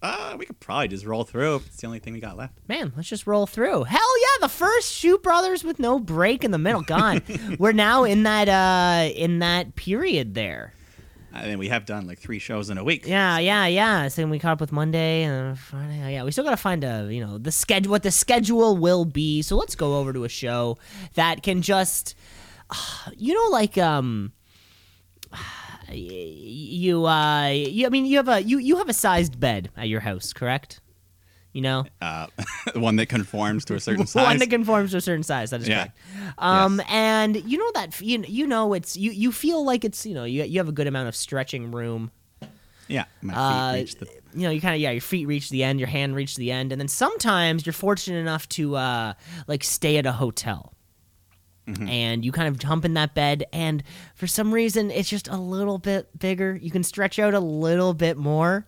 Uh, 0.00 0.34
we 0.36 0.44
could 0.46 0.58
probably 0.58 0.88
just 0.88 1.04
roll 1.04 1.22
through. 1.22 1.56
It's 1.66 1.76
the 1.80 1.86
only 1.86 2.00
thing 2.00 2.12
we 2.12 2.18
got 2.20 2.36
left. 2.36 2.54
Man, 2.66 2.92
let's 2.96 3.08
just 3.08 3.24
roll 3.26 3.46
through. 3.46 3.84
Hell 3.84 4.20
yeah, 4.20 4.46
the 4.46 4.48
first 4.48 4.92
Shoot 4.92 5.22
Brothers 5.22 5.62
with 5.62 5.78
no 5.78 6.00
break 6.00 6.42
in 6.42 6.50
the 6.50 6.58
middle. 6.58 6.82
gone. 6.82 7.22
we're 7.58 7.70
now 7.72 8.02
in 8.04 8.22
that 8.24 8.48
uh 8.48 9.12
in 9.14 9.38
that 9.40 9.76
period 9.76 10.34
there. 10.34 10.74
I 11.34 11.46
mean, 11.46 11.58
we 11.58 11.68
have 11.68 11.86
done 11.86 12.06
like 12.06 12.18
three 12.18 12.38
shows 12.38 12.68
in 12.68 12.76
a 12.76 12.84
week. 12.84 13.06
Yeah, 13.06 13.38
yeah, 13.38 13.66
yeah. 13.66 14.08
So 14.08 14.26
we 14.26 14.38
caught 14.38 14.52
up 14.52 14.60
with 14.60 14.70
Monday 14.72 15.22
and 15.22 15.58
Friday. 15.58 16.12
Yeah, 16.12 16.24
we 16.24 16.30
still 16.30 16.44
gotta 16.44 16.58
find 16.58 16.84
a 16.84 17.08
you 17.10 17.24
know 17.24 17.38
the 17.38 17.50
schedule 17.50 17.90
what 17.90 18.02
the 18.02 18.10
schedule 18.10 18.76
will 18.76 19.04
be. 19.04 19.40
So 19.40 19.56
let's 19.56 19.74
go 19.74 19.96
over 19.96 20.12
to 20.12 20.24
a 20.24 20.28
show 20.28 20.78
that 21.14 21.42
can 21.42 21.62
just 21.62 22.14
you 23.16 23.32
know 23.32 23.48
like 23.50 23.78
um 23.78 24.32
you 25.90 27.06
uh 27.06 27.48
you, 27.48 27.86
I 27.86 27.88
mean 27.88 28.04
you 28.04 28.18
have 28.18 28.28
a 28.28 28.42
you 28.42 28.58
you 28.58 28.76
have 28.76 28.90
a 28.90 28.94
sized 28.94 29.40
bed 29.40 29.70
at 29.76 29.88
your 29.88 30.00
house, 30.00 30.34
correct? 30.34 30.81
You 31.52 31.60
know, 31.62 31.84
Uh, 32.00 32.26
the 32.72 32.80
one 32.80 32.96
that 32.96 33.06
conforms 33.10 33.64
to 33.66 33.74
a 33.74 33.80
certain 33.80 34.06
size. 34.06 34.22
The 34.22 34.28
one 34.28 34.38
that 34.38 34.48
conforms 34.50 34.92
to 34.92 34.96
a 34.96 35.00
certain 35.00 35.22
size. 35.22 35.50
That 35.50 35.60
is 35.60 35.68
Yeah. 35.68 35.88
correct. 35.88 35.98
Um, 36.38 36.78
Yes. 36.78 36.86
and 36.90 37.36
you 37.44 37.58
know 37.58 37.70
that 37.74 38.00
you 38.00 38.24
you 38.26 38.46
know 38.46 38.72
it's 38.72 38.96
you 38.96 39.10
you 39.10 39.32
feel 39.32 39.62
like 39.64 39.84
it's 39.84 40.06
you 40.06 40.14
know 40.14 40.24
you 40.24 40.44
you 40.44 40.58
have 40.58 40.68
a 40.68 40.72
good 40.72 40.86
amount 40.86 41.08
of 41.08 41.16
stretching 41.16 41.70
room. 41.70 42.10
yeah, 42.88 43.04
my 43.20 43.32
feet 43.34 43.38
Uh, 43.38 43.72
reach 43.74 43.94
the. 43.96 44.06
you 44.34 44.42
know, 44.42 44.50
you 44.50 44.60
kind 44.62 44.74
of 44.74 44.80
yeah, 44.80 44.90
your 44.92 45.00
feet 45.02 45.26
reach 45.26 45.50
the 45.50 45.62
end, 45.62 45.78
your 45.78 45.88
hand 45.88 46.14
reach 46.16 46.36
the 46.36 46.50
end, 46.50 46.72
and 46.72 46.80
then 46.80 46.88
sometimes 46.88 47.64
you're 47.66 47.72
fortunate 47.74 48.18
enough 48.18 48.48
to 48.50 48.76
uh, 48.76 49.12
like 49.46 49.62
stay 49.62 49.98
at 49.98 50.06
a 50.06 50.12
hotel. 50.12 50.72
Mm-hmm. 51.68 51.88
And 51.88 52.24
you 52.24 52.32
kind 52.32 52.48
of 52.48 52.58
jump 52.58 52.84
in 52.84 52.94
that 52.94 53.14
bed, 53.14 53.44
and 53.52 53.84
for 54.16 54.26
some 54.26 54.52
reason, 54.52 54.90
it's 54.90 55.08
just 55.08 55.28
a 55.28 55.36
little 55.36 55.78
bit 55.78 56.18
bigger. 56.18 56.58
You 56.60 56.72
can 56.72 56.82
stretch 56.82 57.20
out 57.20 57.34
a 57.34 57.40
little 57.40 57.94
bit 57.94 58.16
more. 58.16 58.66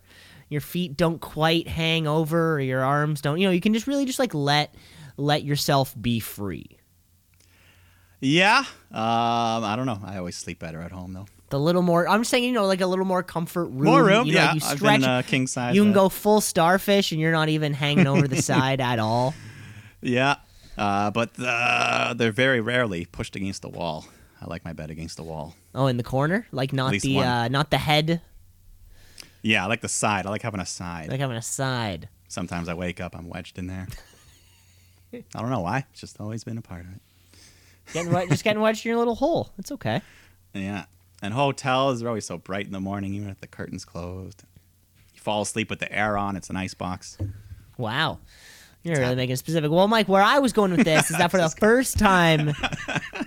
Your 0.54 0.60
feet 0.60 0.96
don't 0.96 1.20
quite 1.20 1.66
hang 1.66 2.06
over, 2.06 2.54
or 2.54 2.60
your 2.60 2.84
arms 2.84 3.20
don't. 3.20 3.38
You 3.40 3.48
know, 3.48 3.52
you 3.52 3.60
can 3.60 3.74
just 3.74 3.88
really 3.88 4.06
just 4.06 4.20
like 4.20 4.32
let 4.32 4.72
let 5.16 5.42
yourself 5.42 5.92
be 6.00 6.20
free. 6.20 6.78
Yeah, 8.20 8.60
um, 8.92 9.64
I 9.64 9.74
don't 9.76 9.86
know. 9.86 9.98
I 10.04 10.16
always 10.18 10.36
sleep 10.36 10.60
better 10.60 10.80
at 10.80 10.92
home 10.92 11.12
though. 11.12 11.26
The 11.50 11.58
little 11.58 11.82
more, 11.82 12.08
I'm 12.08 12.22
saying, 12.24 12.44
you 12.44 12.52
know, 12.52 12.66
like 12.66 12.80
a 12.80 12.86
little 12.86 13.04
more 13.04 13.22
comfort 13.24 13.66
room. 13.66 13.84
More 13.84 14.04
room, 14.04 14.26
You 14.26 14.34
know, 14.34 14.40
yeah. 14.40 14.54
you 14.54 14.60
I've 14.64 14.80
been 14.80 15.04
uh, 15.04 15.22
king 15.26 15.46
size. 15.48 15.74
you 15.74 15.82
can 15.82 15.90
uh, 15.90 15.94
go 15.94 16.08
full 16.08 16.40
starfish, 16.40 17.10
and 17.12 17.20
you're 17.20 17.32
not 17.32 17.48
even 17.48 17.74
hanging 17.74 18.06
over 18.06 18.26
the 18.28 18.40
side 18.50 18.80
at 18.80 18.98
all. 19.00 19.34
Yeah, 20.00 20.36
uh, 20.78 21.10
but 21.10 21.30
uh, 21.38 22.14
they're 22.16 22.32
very 22.32 22.60
rarely 22.60 23.04
pushed 23.06 23.34
against 23.36 23.62
the 23.62 23.68
wall. 23.68 24.06
I 24.40 24.46
like 24.46 24.64
my 24.64 24.72
bed 24.72 24.90
against 24.90 25.16
the 25.16 25.22
wall. 25.24 25.54
Oh, 25.74 25.86
in 25.88 25.96
the 25.96 26.02
corner, 26.04 26.46
like 26.52 26.72
not 26.72 26.92
the 26.92 27.18
uh, 27.18 27.48
not 27.48 27.70
the 27.70 27.78
head, 27.78 28.20
Yeah, 29.44 29.62
I 29.62 29.68
like 29.68 29.82
the 29.82 29.88
side. 29.88 30.26
I 30.26 30.30
like 30.30 30.40
having 30.40 30.60
a 30.60 30.66
side. 30.66 31.10
like 31.10 31.20
having 31.20 31.36
a 31.36 31.42
side. 31.42 32.08
Sometimes 32.28 32.66
I 32.68 32.74
wake 32.74 32.98
up, 32.98 33.14
I'm 33.14 33.28
wedged 33.28 33.58
in 33.58 33.66
there. 33.66 33.86
I 35.12 35.40
don't 35.40 35.50
know 35.50 35.60
why. 35.60 35.84
It's 35.92 36.00
just 36.00 36.18
always 36.18 36.44
been 36.44 36.56
a 36.56 36.62
part 36.62 36.80
of 36.86 36.94
it. 36.94 37.00
Getting 37.92 38.10
wet, 38.10 38.28
just 38.30 38.42
getting 38.42 38.62
wedged 38.62 38.86
in 38.86 38.88
your 38.90 38.98
little 38.98 39.14
hole. 39.16 39.50
It's 39.58 39.70
okay. 39.70 40.00
Yeah. 40.54 40.86
And 41.20 41.34
hotels 41.34 42.02
are 42.02 42.08
always 42.08 42.24
so 42.24 42.38
bright 42.38 42.64
in 42.64 42.72
the 42.72 42.80
morning, 42.80 43.12
even 43.14 43.28
if 43.28 43.40
the 43.42 43.46
curtain's 43.46 43.84
closed. 43.84 44.44
You 45.12 45.20
fall 45.20 45.42
asleep 45.42 45.68
with 45.68 45.78
the 45.78 45.92
air 45.92 46.16
on. 46.16 46.36
It's 46.36 46.48
an 46.48 46.56
ice 46.56 46.74
box. 46.74 47.18
Wow, 47.76 48.20
you're 48.82 48.96
really 48.98 49.14
making 49.14 49.34
it 49.34 49.38
specific. 49.38 49.70
Well, 49.70 49.88
Mike, 49.88 50.08
where 50.08 50.22
I 50.22 50.38
was 50.38 50.52
going 50.54 50.70
with 50.70 50.84
this 50.84 51.10
is 51.10 51.18
that 51.18 51.30
for 51.30 51.36
the 51.38 51.48
first 51.60 51.98
time, 51.98 52.54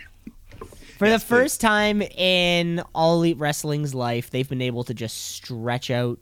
for 0.97 1.07
Yes, 1.07 1.21
the 1.21 1.27
first 1.27 1.61
time 1.61 2.01
in 2.01 2.81
All 2.95 3.15
Elite 3.17 3.37
Wrestling's 3.37 3.93
life, 3.93 4.29
they've 4.31 4.47
been 4.47 4.61
able 4.61 4.83
to 4.85 4.93
just 4.93 5.15
stretch 5.33 5.91
out 5.91 6.19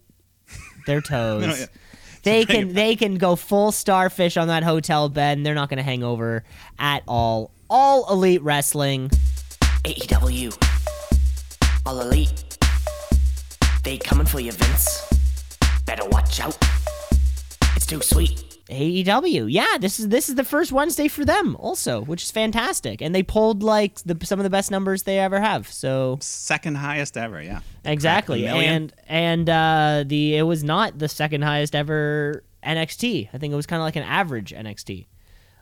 their 0.86 1.02
toes. 1.02 1.46
No, 1.46 1.54
yeah. 1.54 1.66
They 2.24 2.44
Bring 2.44 2.68
can 2.68 2.74
they 2.74 2.96
can 2.96 3.16
go 3.16 3.36
full 3.36 3.72
starfish 3.72 4.36
on 4.36 4.48
that 4.48 4.64
hotel 4.64 5.10
bed, 5.10 5.38
and 5.38 5.46
they're 5.46 5.54
not 5.56 5.70
going 5.70 5.78
to 5.78 5.84
hang 5.84 6.04
over 6.04 6.44
at 6.80 7.04
all. 7.08 7.52
All 7.70 8.12
Elite 8.12 8.42
Wrestling. 8.42 9.10
AEW. 9.84 10.58
All 11.86 12.02
elite. 12.02 12.58
They 13.84 13.98
coming 14.00 14.26
for 14.26 14.40
you, 14.40 14.52
Vince. 14.52 15.08
Better 15.86 16.06
watch 16.10 16.40
out. 16.40 16.58
It's 17.76 17.86
too 17.86 18.02
sweet. 18.02 18.55
AEW. 18.70 19.48
Yeah, 19.50 19.78
this 19.80 20.00
is 20.00 20.10
this 20.10 20.28
is 20.30 20.36
the 20.36 20.44
first 20.44 20.72
Wednesday 20.72 21.08
for 21.08 21.24
them 21.24 21.56
also, 21.58 22.02
which 22.02 22.24
is 22.24 22.32
fantastic. 22.32 23.02
And 23.02 23.14
they 23.14 23.24
pulled 23.24 23.62
like 23.62 24.00
the, 24.02 24.18
some 24.26 24.40
of 24.40 24.44
the 24.44 24.50
best 24.50 24.72
numbers 24.72 25.04
they 25.04 25.20
ever 25.20 25.40
have. 25.40 25.72
So 25.72 26.18
Second 26.22 26.78
highest 26.78 27.16
ever, 27.18 27.42
yeah. 27.42 27.60
exactly. 27.84 28.48
And 28.48 28.94
and 29.08 29.50
uh 29.50 30.04
the 30.06 30.38
it 30.38 30.44
was 30.44 30.64
not 30.64 30.98
the 30.98 31.08
second 31.08 31.44
highest 31.44 31.76
ever 31.76 32.44
NXT. 32.64 33.30
I 33.34 33.38
think 33.38 33.54
it 33.54 33.56
was 33.56 33.68
kind 33.68 33.82
of 33.82 33.86
like 33.86 33.96
an 33.96 34.04
average 34.04 34.52
NXT. 34.52 35.06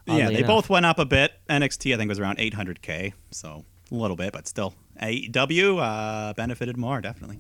Yeah, 0.06 0.28
they 0.30 0.38
enough. 0.40 0.48
both 0.48 0.70
went 0.70 0.86
up 0.86 1.00
a 1.00 1.06
bit. 1.06 1.32
NXT, 1.50 1.94
I 1.94 1.98
think, 1.98 2.10
was 2.10 2.20
around 2.20 2.38
800K, 2.38 3.14
so 3.32 3.64
a 3.90 3.96
little 3.96 4.18
bit, 4.18 4.34
but 4.34 4.48
still. 4.48 4.74
AEW 5.02 5.82
uh, 5.82 6.34
benefited 6.34 6.78
more, 6.78 7.00
definitely. 7.00 7.40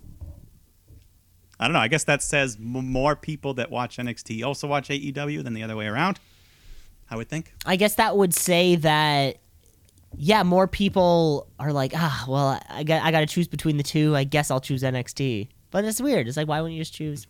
I 1.59 1.65
don't 1.67 1.73
know. 1.73 1.79
I 1.79 1.87
guess 1.87 2.03
that 2.05 2.21
says 2.23 2.55
m- 2.59 2.91
more 2.91 3.15
people 3.15 3.53
that 3.55 3.69
watch 3.71 3.97
NXT 3.97 4.43
also 4.45 4.67
watch 4.67 4.89
AEW 4.89 5.43
than 5.43 5.53
the 5.53 5.63
other 5.63 5.75
way 5.75 5.87
around. 5.87 6.19
I 7.09 7.15
would 7.15 7.29
think. 7.29 7.53
I 7.65 7.75
guess 7.75 7.95
that 7.95 8.17
would 8.17 8.33
say 8.33 8.75
that 8.77 9.37
yeah, 10.17 10.43
more 10.43 10.67
people 10.67 11.47
are 11.59 11.71
like, 11.73 11.91
ah, 11.95 12.25
well, 12.27 12.59
I 12.69 12.83
got 12.83 13.03
I 13.03 13.11
got 13.11 13.21
to 13.21 13.25
choose 13.25 13.47
between 13.47 13.77
the 13.77 13.83
two. 13.83 14.15
I 14.15 14.23
guess 14.23 14.51
I'll 14.51 14.61
choose 14.61 14.83
NXT. 14.83 15.47
But 15.71 15.85
it's 15.85 15.99
weird. 16.01 16.27
It's 16.27 16.37
like, 16.37 16.47
why 16.47 16.61
wouldn't 16.61 16.75
you 16.77 16.81
just 16.81 16.93
choose? 16.93 17.25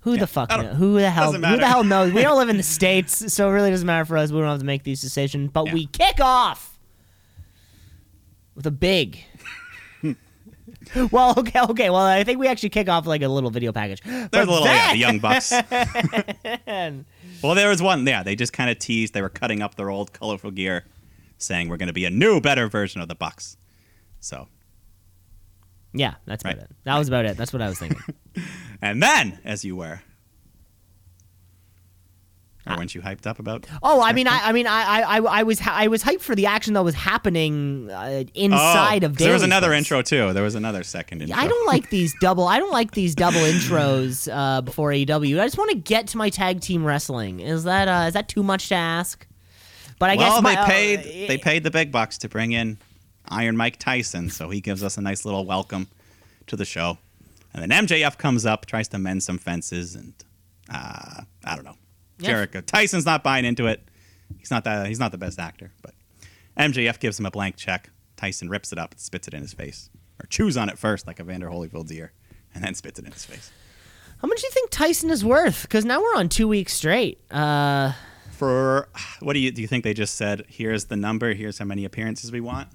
Who 0.00 0.16
the 0.16 0.26
fuck? 0.26 0.48
Don't- 0.48 0.74
Who 0.74 0.94
the 0.98 1.10
hell? 1.10 1.32
Who 1.32 1.38
the 1.38 1.66
hell 1.66 1.84
knows? 1.84 2.12
We 2.12 2.22
don't 2.22 2.36
live 2.36 2.48
in 2.48 2.56
the 2.56 2.62
states, 2.64 3.32
so 3.32 3.48
it 3.48 3.52
really 3.52 3.70
doesn't 3.70 3.86
matter 3.86 4.04
for 4.04 4.16
us. 4.16 4.30
We 4.32 4.38
don't 4.40 4.48
have 4.48 4.58
to 4.60 4.64
make 4.64 4.82
these 4.84 5.00
decisions. 5.00 5.50
But 5.52 5.66
Yeah. 5.66 5.74
we 5.74 5.86
kick 5.86 6.18
off 6.20 6.78
with 8.54 8.66
a 8.66 8.70
big. 8.72 9.24
well, 11.10 11.34
okay, 11.38 11.60
okay. 11.60 11.90
Well, 11.90 12.02
I 12.02 12.24
think 12.24 12.38
we 12.38 12.48
actually 12.48 12.70
kick 12.70 12.88
off 12.88 13.06
like 13.06 13.22
a 13.22 13.28
little 13.28 13.50
video 13.50 13.72
package. 13.72 14.02
There's 14.02 14.28
But 14.28 14.48
a 14.48 14.50
little, 14.50 14.66
yeah, 14.66 14.92
the 14.92 14.98
Young 14.98 15.18
Bucks. 15.18 15.50
well, 17.42 17.54
there 17.54 17.68
was 17.68 17.82
one, 17.82 18.06
yeah, 18.06 18.22
they 18.22 18.36
just 18.36 18.52
kind 18.52 18.70
of 18.70 18.78
teased. 18.78 19.14
They 19.14 19.22
were 19.22 19.28
cutting 19.28 19.62
up 19.62 19.74
their 19.76 19.90
old 19.90 20.12
colorful 20.12 20.50
gear, 20.50 20.84
saying 21.38 21.68
we're 21.68 21.76
going 21.76 21.88
to 21.88 21.92
be 21.92 22.04
a 22.04 22.10
new, 22.10 22.40
better 22.40 22.68
version 22.68 23.00
of 23.00 23.08
the 23.08 23.14
Bucks. 23.14 23.56
So, 24.20 24.48
Yeah, 25.92 26.14
that's 26.26 26.42
about 26.42 26.58
it. 26.58 26.70
That 26.84 26.98
was 26.98 27.08
about 27.08 27.24
it. 27.24 27.36
That's 27.36 27.52
what 27.52 27.62
I 27.62 27.68
was 27.68 27.78
thinking. 27.78 28.02
and 28.82 29.02
then, 29.02 29.38
as 29.44 29.64
you 29.64 29.76
were. 29.76 30.02
Or 32.68 32.76
weren't 32.76 32.94
you 32.96 33.00
hyped 33.00 33.26
up 33.26 33.38
about? 33.38 33.64
Oh, 33.82 34.02
I 34.02 34.12
mean, 34.12 34.26
I, 34.26 34.40
I 34.48 34.52
mean, 34.52 34.66
I, 34.66 35.00
I, 35.02 35.18
I 35.18 35.42
was, 35.44 35.60
I 35.64 35.86
was 35.86 36.02
hyped 36.02 36.20
for 36.22 36.34
the 36.34 36.46
action 36.46 36.74
that 36.74 36.82
was 36.82 36.96
happening 36.96 37.88
uh, 37.90 38.24
inside 38.34 39.04
Oh, 39.04 39.06
of. 39.06 39.16
there 39.18 39.32
was 39.32 39.42
another 39.44 39.68
place. 39.68 39.78
intro 39.78 40.02
too. 40.02 40.32
There 40.32 40.42
was 40.42 40.56
another 40.56 40.82
second 40.82 41.22
intro. 41.22 41.38
I 41.38 41.46
don't 41.46 41.66
like 41.68 41.90
these 41.90 42.12
double. 42.20 42.48
I 42.48 42.58
don't 42.58 42.72
like 42.72 42.90
these 42.90 43.14
double 43.14 43.38
intros 43.38 44.28
uh, 44.32 44.62
before 44.62 44.90
AEW. 44.90 45.40
I 45.40 45.44
just 45.46 45.58
want 45.58 45.70
to 45.70 45.76
get 45.76 46.08
to 46.08 46.18
my 46.18 46.28
tag 46.28 46.60
team 46.60 46.84
wrestling. 46.84 47.38
Is 47.40 47.62
that 47.64 47.86
uh, 47.86 48.06
is 48.08 48.14
that 48.14 48.28
too 48.28 48.42
much 48.42 48.68
to 48.70 48.74
ask? 48.74 49.26
But 49.98 50.10
I 50.10 50.16
well, 50.16 50.34
guess 50.34 50.42
my, 50.42 50.54
they 50.54 50.60
uh, 50.60 50.66
paid 50.66 51.28
they 51.28 51.38
paid 51.38 51.62
the 51.62 51.70
big 51.70 51.92
bucks 51.92 52.18
to 52.18 52.28
bring 52.28 52.50
in 52.52 52.78
Iron 53.28 53.56
Mike 53.56 53.78
Tyson, 53.78 54.28
so 54.30 54.50
he 54.50 54.60
gives 54.60 54.82
us 54.82 54.98
a 54.98 55.00
nice 55.00 55.24
little 55.24 55.46
welcome 55.46 55.86
to 56.48 56.56
the 56.56 56.64
show. 56.64 56.98
And 57.54 57.70
then 57.70 57.86
MJF 57.86 58.18
comes 58.18 58.44
up, 58.44 58.66
tries 58.66 58.88
to 58.88 58.98
mend 58.98 59.22
some 59.22 59.38
fences, 59.38 59.94
and 59.94 60.12
uh, 60.68 61.22
I 61.44 61.54
don't 61.54 61.64
know. 61.64 61.76
Yeah. 62.18 62.30
Jericho 62.30 62.60
Tyson's 62.60 63.04
not 63.06 63.22
buying 63.22 63.44
into 63.44 63.66
it. 63.66 63.86
He's 64.38 64.50
not 64.50 64.64
that. 64.64 64.86
He's 64.86 64.98
not 64.98 65.12
the 65.12 65.18
best 65.18 65.38
actor, 65.38 65.72
but 65.82 65.94
MJF 66.58 66.98
gives 66.98 67.18
him 67.18 67.26
a 67.26 67.30
blank 67.30 67.56
check. 67.56 67.90
Tyson 68.16 68.48
rips 68.48 68.72
it 68.72 68.78
up 68.78 68.92
and 68.92 69.00
spits 69.00 69.28
it 69.28 69.34
in 69.34 69.42
his 69.42 69.52
face, 69.52 69.90
or 70.22 70.26
chews 70.26 70.56
on 70.56 70.68
it 70.68 70.78
first, 70.78 71.06
like 71.06 71.20
a 71.20 71.22
Evander 71.22 71.48
Holyfield's 71.48 71.92
ear, 71.92 72.12
and 72.54 72.64
then 72.64 72.74
spits 72.74 72.98
it 72.98 73.04
in 73.04 73.12
his 73.12 73.24
face. 73.24 73.50
How 74.22 74.28
much 74.28 74.40
do 74.40 74.46
you 74.46 74.50
think 74.50 74.70
Tyson 74.70 75.10
is 75.10 75.22
worth? 75.24 75.62
Because 75.62 75.84
now 75.84 76.00
we're 76.00 76.16
on 76.16 76.28
two 76.30 76.48
weeks 76.48 76.72
straight. 76.72 77.20
Uh, 77.30 77.92
For 78.32 78.88
what 79.20 79.34
do 79.34 79.38
you 79.40 79.50
do? 79.52 79.60
You 79.60 79.68
think 79.68 79.84
they 79.84 79.92
just 79.92 80.14
said, 80.14 80.44
"Here's 80.48 80.86
the 80.86 80.96
number. 80.96 81.34
Here's 81.34 81.58
how 81.58 81.66
many 81.66 81.84
appearances 81.84 82.32
we 82.32 82.40
want"? 82.40 82.68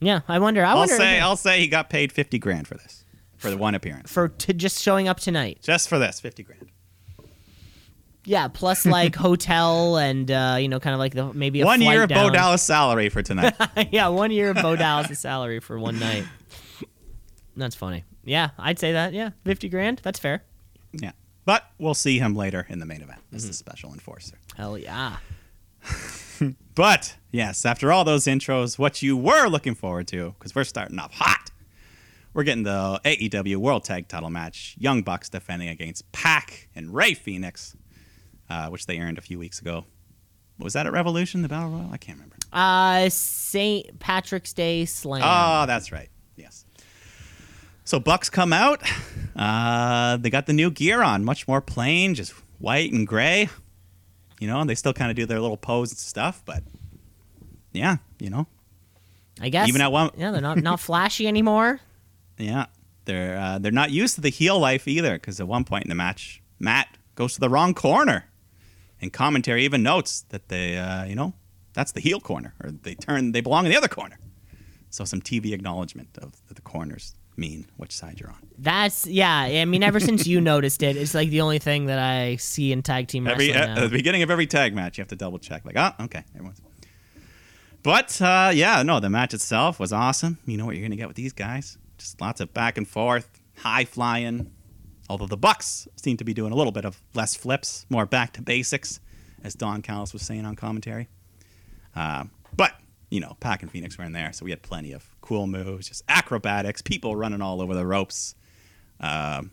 yeah, 0.00 0.20
I 0.28 0.38
wonder. 0.38 0.62
I 0.64 0.70
I'll 0.72 0.76
wonder 0.78 0.96
say 0.96 1.18
I'll 1.20 1.36
say 1.36 1.60
he 1.60 1.66
got 1.66 1.88
paid 1.88 2.12
fifty 2.12 2.38
grand 2.38 2.68
for 2.68 2.74
this, 2.74 3.04
for 3.38 3.48
the 3.50 3.56
one 3.56 3.74
appearance, 3.74 4.12
for 4.12 4.28
to 4.28 4.52
just 4.52 4.82
showing 4.82 5.08
up 5.08 5.18
tonight. 5.20 5.60
just 5.62 5.88
for 5.88 5.98
this, 5.98 6.20
fifty 6.20 6.42
grand. 6.42 6.68
Yeah, 8.24 8.48
plus 8.48 8.86
like 8.98 9.14
hotel 9.16 9.96
and 9.98 10.30
uh, 10.30 10.56
you 10.58 10.68
know, 10.68 10.80
kind 10.80 10.94
of 10.94 10.98
like 11.00 11.14
the 11.14 11.32
maybe 11.34 11.60
a 11.60 11.64
One 11.66 11.80
year 11.82 12.04
of 12.04 12.08
Bo. 12.08 12.30
Dallas 12.30 12.62
salary 12.62 13.08
for 13.08 13.22
tonight. 13.22 13.54
yeah, 13.90 14.08
one 14.08 14.30
year 14.30 14.50
of 14.50 14.56
Bo 14.56 14.76
Dallas' 14.76 15.18
salary 15.18 15.60
for 15.60 15.78
one 15.78 15.98
night. 15.98 16.24
That's 17.56 17.74
funny. 17.74 18.04
Yeah, 18.24 18.50
I'd 18.58 18.78
say 18.78 18.92
that. 18.92 19.12
Yeah, 19.12 19.30
fifty 19.44 19.68
grand. 19.68 20.00
That's 20.02 20.18
fair. 20.18 20.42
yeah, 20.92 21.12
but 21.44 21.64
we'll 21.78 21.94
see 21.94 22.18
him 22.18 22.34
later 22.34 22.66
in 22.68 22.78
the 22.78 22.86
main 22.86 23.02
event 23.02 23.20
as 23.32 23.42
Mm-hmm. 23.42 23.48
the 23.48 23.54
special 23.54 23.92
enforcer. 23.92 24.36
Hell 24.56 24.78
yeah. 24.78 25.16
But 26.74 27.16
yes, 27.30 27.64
after 27.64 27.92
all 27.92 28.02
those 28.04 28.24
intros, 28.24 28.76
what 28.80 29.00
you 29.00 29.16
were 29.16 29.46
looking 29.46 29.76
forward 29.76 30.08
to, 30.08 30.34
because 30.36 30.56
we're 30.56 30.64
starting 30.64 30.98
off 30.98 31.12
hot. 31.14 31.50
We're 32.32 32.42
getting 32.42 32.64
the 32.64 33.00
AEW 33.04 33.58
World 33.58 33.84
Tag 33.84 34.08
Title 34.08 34.28
match. 34.30 34.74
Young 34.76 35.02
Bucks 35.02 35.28
defending 35.28 35.68
against 35.68 36.10
Pac 36.10 36.68
and 36.74 36.92
Rey 36.92 37.14
Fenix, 37.14 37.76
uh, 38.54 38.68
which 38.70 38.86
they 38.86 38.98
earned 38.98 39.18
a 39.18 39.22
few 39.22 39.38
weeks 39.38 39.60
ago. 39.60 39.84
Was 40.58 40.74
that 40.74 40.86
at 40.86 40.92
Revolution, 40.92 41.42
the 41.42 41.48
Battle 41.48 41.70
Royal? 41.70 41.90
I 41.92 41.96
can't 41.96 42.16
remember. 42.18 42.36
Uh, 42.52 43.08
St. 43.08 43.98
Patrick's 43.98 44.52
Day 44.52 44.84
Slam. 44.84 45.22
Oh, 45.24 45.66
that's 45.66 45.90
right. 45.90 46.08
Yes. 46.36 46.64
So 47.84 47.98
Bucks 47.98 48.30
come 48.30 48.52
out. 48.52 48.80
Uh, 49.36 50.16
they 50.18 50.30
got 50.30 50.46
the 50.46 50.52
new 50.52 50.70
gear 50.70 51.02
on, 51.02 51.24
much 51.24 51.48
more 51.48 51.60
plain, 51.60 52.14
just 52.14 52.32
white 52.60 52.92
and 52.92 53.06
gray. 53.06 53.48
You 54.40 54.46
know, 54.48 54.60
and 54.60 54.70
they 54.70 54.74
still 54.74 54.92
kind 54.92 55.10
of 55.10 55.16
do 55.16 55.26
their 55.26 55.40
little 55.40 55.56
pose 55.56 55.90
and 55.90 55.98
stuff, 55.98 56.42
but 56.44 56.62
yeah, 57.72 57.96
you 58.20 58.30
know, 58.30 58.46
I 59.40 59.48
guess. 59.48 59.68
even 59.68 59.80
at 59.80 59.90
one- 59.90 60.10
Yeah, 60.16 60.30
they're 60.32 60.40
not 60.40 60.58
not 60.62 60.80
flashy 60.80 61.26
anymore. 61.26 61.80
Yeah, 62.36 62.66
they're 63.04 63.38
uh, 63.38 63.58
they're 63.60 63.70
not 63.70 63.90
used 63.92 64.16
to 64.16 64.20
the 64.20 64.28
heel 64.28 64.58
life 64.58 64.88
either. 64.88 65.14
Because 65.14 65.38
at 65.40 65.46
one 65.46 65.64
point 65.64 65.84
in 65.84 65.88
the 65.88 65.94
match, 65.94 66.42
Matt 66.58 66.88
goes 67.14 67.34
to 67.34 67.40
the 67.40 67.48
wrong 67.48 67.74
corner, 67.74 68.24
and 69.04 69.12
commentary 69.12 69.64
even 69.64 69.82
notes 69.84 70.24
that 70.30 70.48
they, 70.48 70.76
uh, 70.76 71.04
you 71.04 71.14
know, 71.14 71.34
that's 71.74 71.92
the 71.92 72.00
heel 72.00 72.20
corner, 72.20 72.54
or 72.62 72.70
they 72.70 72.94
turn, 72.94 73.32
they 73.32 73.40
belong 73.40 73.66
in 73.66 73.70
the 73.70 73.76
other 73.76 73.88
corner. 73.88 74.18
So 74.90 75.04
some 75.04 75.20
TV 75.20 75.52
acknowledgement 75.52 76.08
of 76.20 76.32
the 76.52 76.62
corners 76.62 77.14
mean 77.36 77.66
which 77.76 77.92
side 77.92 78.20
you're 78.20 78.30
on. 78.30 78.38
That's 78.58 79.06
yeah. 79.06 79.40
I 79.40 79.64
mean, 79.64 79.82
ever 79.82 79.98
since 80.00 80.26
you 80.26 80.40
noticed 80.52 80.82
it, 80.82 80.96
it's 80.96 81.14
like 81.14 81.30
the 81.30 81.40
only 81.40 81.58
thing 81.58 81.86
that 81.86 81.98
I 81.98 82.36
see 82.36 82.72
in 82.72 82.82
tag 82.82 83.08
team 83.08 83.26
Every 83.26 83.48
wrestling 83.48 83.70
at 83.70 83.74
now. 83.74 83.82
the 83.82 83.88
beginning 83.88 84.22
of 84.22 84.30
every 84.30 84.46
tag 84.46 84.72
match, 84.74 84.96
you 84.96 85.02
have 85.02 85.08
to 85.08 85.16
double 85.16 85.38
check. 85.38 85.64
Like, 85.64 85.76
oh, 85.76 86.04
okay, 86.04 86.22
everyone's. 86.34 86.60
But 87.82 88.20
uh, 88.22 88.52
yeah, 88.54 88.82
no, 88.82 89.00
the 89.00 89.10
match 89.10 89.34
itself 89.34 89.78
was 89.78 89.92
awesome. 89.92 90.38
You 90.46 90.56
know 90.56 90.64
what 90.64 90.76
you're 90.76 90.84
gonna 90.84 90.96
get 90.96 91.08
with 91.08 91.16
these 91.16 91.32
guys? 91.32 91.76
Just 91.98 92.20
lots 92.20 92.40
of 92.40 92.54
back 92.54 92.78
and 92.78 92.88
forth, 92.88 93.28
high 93.58 93.84
flying. 93.84 94.52
Although 95.08 95.26
the 95.26 95.36
Bucks 95.36 95.86
seem 95.96 96.16
to 96.16 96.24
be 96.24 96.32
doing 96.32 96.52
a 96.52 96.56
little 96.56 96.72
bit 96.72 96.84
of 96.84 97.02
less 97.14 97.34
flips, 97.34 97.84
more 97.90 98.06
back 98.06 98.32
to 98.34 98.42
basics, 98.42 99.00
as 99.42 99.54
Don 99.54 99.82
Callis 99.82 100.12
was 100.12 100.22
saying 100.22 100.46
on 100.46 100.56
commentary. 100.56 101.08
Uh, 101.94 102.24
but 102.56 102.74
you 103.10 103.20
know, 103.20 103.36
Pac 103.38 103.62
and 103.62 103.70
Fenix 103.70 103.96
were 103.96 104.04
in 104.04 104.12
there, 104.12 104.32
so 104.32 104.44
we 104.44 104.50
had 104.50 104.62
plenty 104.62 104.92
of 104.92 105.14
cool 105.20 105.46
moves, 105.46 105.88
just 105.88 106.02
acrobatics, 106.08 106.82
people 106.82 107.14
running 107.14 107.40
all 107.40 107.60
over 107.60 107.74
the 107.74 107.86
ropes. 107.86 108.34
Um, 108.98 109.52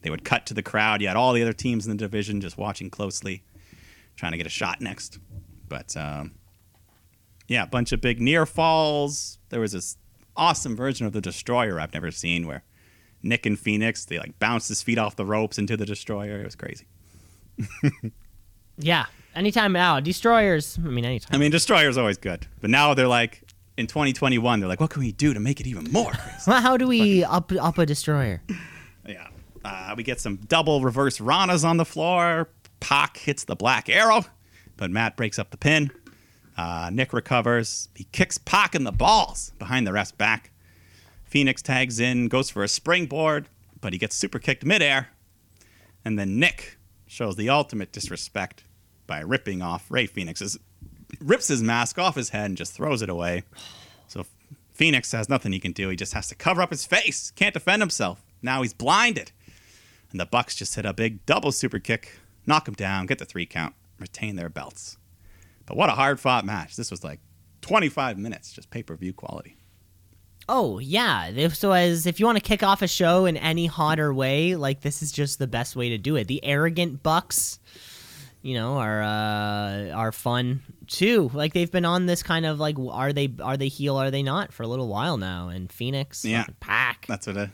they 0.00 0.10
would 0.10 0.24
cut 0.24 0.46
to 0.46 0.54
the 0.54 0.62
crowd. 0.62 1.00
You 1.00 1.08
had 1.08 1.16
all 1.16 1.32
the 1.32 1.42
other 1.42 1.52
teams 1.52 1.86
in 1.86 1.92
the 1.92 1.98
division 1.98 2.40
just 2.40 2.58
watching 2.58 2.90
closely, 2.90 3.44
trying 4.16 4.32
to 4.32 4.38
get 4.38 4.46
a 4.46 4.50
shot 4.50 4.80
next. 4.80 5.18
But 5.68 5.96
um, 5.96 6.32
yeah, 7.46 7.62
a 7.62 7.66
bunch 7.66 7.92
of 7.92 8.00
big 8.00 8.20
near 8.20 8.46
falls. 8.46 9.38
There 9.50 9.60
was 9.60 9.72
this 9.72 9.96
awesome 10.36 10.74
version 10.74 11.06
of 11.06 11.12
the 11.12 11.20
Destroyer 11.20 11.78
I've 11.78 11.94
never 11.94 12.10
seen 12.10 12.46
where 12.46 12.64
Nick 13.22 13.46
and 13.46 13.58
Fenix 13.58 14.04
they 14.04 14.18
like 14.18 14.38
bounced 14.38 14.68
his 14.68 14.82
feet 14.82 14.98
off 14.98 15.16
the 15.16 15.26
ropes 15.26 15.58
into 15.58 15.76
the 15.76 15.86
Destroyer. 15.86 16.40
It 16.40 16.44
was 16.44 16.56
crazy. 16.56 16.86
yeah. 18.78 19.06
Anytime 19.34 19.72
now, 19.72 19.98
destroyers. 19.98 20.78
I 20.78 20.88
mean, 20.88 21.04
anytime. 21.04 21.34
I 21.34 21.38
mean, 21.38 21.50
Destroyer's 21.50 21.96
always 21.96 22.18
good, 22.18 22.46
but 22.60 22.68
now 22.68 22.92
they're 22.92 23.08
like 23.08 23.42
in 23.78 23.86
2021. 23.86 24.60
They're 24.60 24.68
like, 24.68 24.80
what 24.80 24.90
can 24.90 25.00
we 25.00 25.12
do 25.12 25.32
to 25.32 25.40
make 25.40 25.60
it 25.60 25.66
even 25.66 25.90
more? 25.90 26.12
Well, 26.46 26.60
how 26.60 26.76
do 26.76 26.88
we 26.88 27.22
up 27.24 27.52
up 27.60 27.78
a 27.78 27.86
destroyer? 27.86 28.42
Yeah. 29.04 29.26
Uh, 29.64 29.94
we 29.96 30.04
get 30.04 30.20
some 30.20 30.36
double 30.36 30.80
reverse 30.80 31.18
Ranas 31.18 31.64
on 31.64 31.76
the 31.76 31.84
floor. 31.84 32.48
Pac 32.78 33.16
hits 33.16 33.42
the 33.42 33.56
black 33.56 33.88
arrow, 33.88 34.24
but 34.76 34.92
Matt 34.92 35.16
breaks 35.16 35.40
up 35.40 35.50
the 35.50 35.56
pin. 35.56 35.90
Uh, 36.56 36.88
Nick 36.92 37.12
recovers. 37.12 37.88
He 37.96 38.04
kicks 38.12 38.38
Pac 38.38 38.76
in 38.76 38.84
the 38.84 38.92
balls 38.92 39.52
behind 39.58 39.88
the 39.88 39.92
ref's 39.92 40.12
back. 40.12 40.51
Fenix 41.32 41.62
tags 41.62 41.98
in, 41.98 42.28
goes 42.28 42.50
for 42.50 42.62
a 42.62 42.68
springboard, 42.68 43.48
but 43.80 43.94
he 43.94 43.98
gets 43.98 44.14
super 44.14 44.38
kicked 44.38 44.66
midair. 44.66 45.08
And 46.04 46.18
then 46.18 46.38
Nick 46.38 46.76
shows 47.06 47.36
the 47.36 47.48
ultimate 47.48 47.90
disrespect 47.90 48.64
by 49.06 49.20
ripping 49.20 49.62
off 49.62 49.90
Rey 49.90 50.04
Fenix's, 50.04 50.58
rips 51.22 51.48
his 51.48 51.62
mask 51.62 51.98
off 51.98 52.16
his 52.16 52.28
head 52.28 52.50
and 52.50 52.58
just 52.58 52.74
throws 52.74 53.00
it 53.00 53.08
away. 53.08 53.44
So 54.08 54.26
Fenix 54.74 55.10
has 55.12 55.30
nothing 55.30 55.52
he 55.52 55.58
can 55.58 55.72
do. 55.72 55.88
He 55.88 55.96
just 55.96 56.12
has 56.12 56.28
to 56.28 56.34
cover 56.34 56.60
up 56.60 56.68
his 56.68 56.84
face. 56.84 57.30
Can't 57.30 57.54
defend 57.54 57.80
himself. 57.80 58.22
Now 58.42 58.60
he's 58.60 58.74
blinded. 58.74 59.32
And 60.10 60.20
the 60.20 60.26
Bucks 60.26 60.54
just 60.54 60.74
hit 60.74 60.84
a 60.84 60.92
big 60.92 61.24
double 61.24 61.50
super 61.50 61.78
kick, 61.78 62.18
knock 62.46 62.68
him 62.68 62.74
down, 62.74 63.06
get 63.06 63.18
the 63.18 63.24
three 63.24 63.46
count, 63.46 63.74
retain 63.98 64.36
their 64.36 64.50
belts. 64.50 64.98
But 65.64 65.78
what 65.78 65.88
a 65.88 65.92
hard 65.92 66.20
fought 66.20 66.44
match. 66.44 66.76
This 66.76 66.90
was 66.90 67.02
like 67.02 67.20
25 67.62 68.18
minutes, 68.18 68.52
just 68.52 68.68
pay 68.68 68.82
per 68.82 68.96
view 68.96 69.14
quality. 69.14 69.56
Oh 70.48 70.78
yeah. 70.78 71.28
If- 71.28 71.54
So 71.56 71.72
as 71.72 72.06
if 72.06 72.18
you 72.20 72.26
want 72.26 72.36
to 72.36 72.42
kick 72.42 72.62
off 72.62 72.82
a 72.82 72.88
show 72.88 73.26
in 73.26 73.36
any 73.36 73.66
hotter 73.66 74.12
way, 74.12 74.56
like 74.56 74.80
this 74.80 75.02
is 75.02 75.12
just 75.12 75.38
the 75.38 75.46
best 75.46 75.76
way 75.76 75.88
to 75.90 75.98
do 75.98 76.16
it. 76.16 76.26
The 76.28 76.44
arrogant 76.44 77.02
bucks, 77.02 77.58
you 78.42 78.54
know, 78.54 78.74
are 78.78 79.02
uh, 79.02 79.90
are 79.90 80.12
fun 80.12 80.62
too. 80.88 81.30
Like 81.32 81.52
they've 81.52 81.70
been 81.70 81.84
on 81.84 82.06
this 82.06 82.22
kind 82.22 82.44
of 82.44 82.58
like, 82.58 82.76
are 82.90 83.12
they 83.12 83.32
are 83.40 83.56
they 83.56 83.68
heel? 83.68 83.96
Are 83.96 84.10
they 84.10 84.22
not 84.22 84.52
for 84.52 84.62
a 84.64 84.66
little 84.68 84.88
while 84.88 85.16
now? 85.16 85.48
And 85.48 85.70
Fenix, 85.70 86.24
Yeah. 86.24 86.44
Pac. 86.60 87.06
That's 87.06 87.26
what 87.26 87.38
I. 87.38 87.50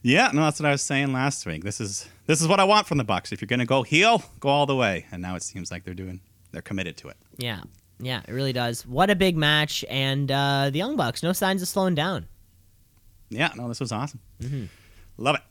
Yeah, 0.00 0.30
no, 0.32 0.42
that's 0.42 0.60
what 0.60 0.66
I 0.66 0.70
was 0.70 0.82
saying 0.82 1.12
last 1.12 1.44
week. 1.44 1.64
This 1.64 1.80
is 1.80 2.08
this 2.26 2.40
is 2.40 2.46
what 2.46 2.60
I 2.60 2.64
want 2.64 2.86
from 2.86 2.98
the 2.98 3.04
Bucks. 3.04 3.32
If 3.32 3.40
you're 3.40 3.48
gonna 3.48 3.66
go 3.66 3.82
heel, 3.82 4.22
go 4.38 4.48
all 4.48 4.64
the 4.66 4.76
way. 4.76 5.06
And 5.10 5.20
now 5.20 5.34
it 5.34 5.42
seems 5.42 5.72
like 5.72 5.84
they're 5.84 5.92
doing, 5.94 6.20
they're 6.52 6.62
committed 6.62 6.96
to 6.98 7.08
it. 7.08 7.16
Yeah, 7.36 7.62
yeah, 8.00 8.22
it 8.26 8.32
really 8.32 8.52
does. 8.52 8.86
What 8.86 9.10
a 9.10 9.16
big 9.16 9.36
match, 9.36 9.84
and 9.88 10.30
uh, 10.30 10.70
the 10.70 10.78
Young 10.78 10.96
Bucks, 10.96 11.22
no 11.22 11.32
signs 11.32 11.62
of 11.62 11.68
slowing 11.68 11.94
down. 11.94 12.26
Yeah, 13.30 13.50
no, 13.56 13.68
this 13.68 13.80
was 13.80 13.92
awesome. 13.92 14.20
Love 15.16 15.36
it. 15.36 15.42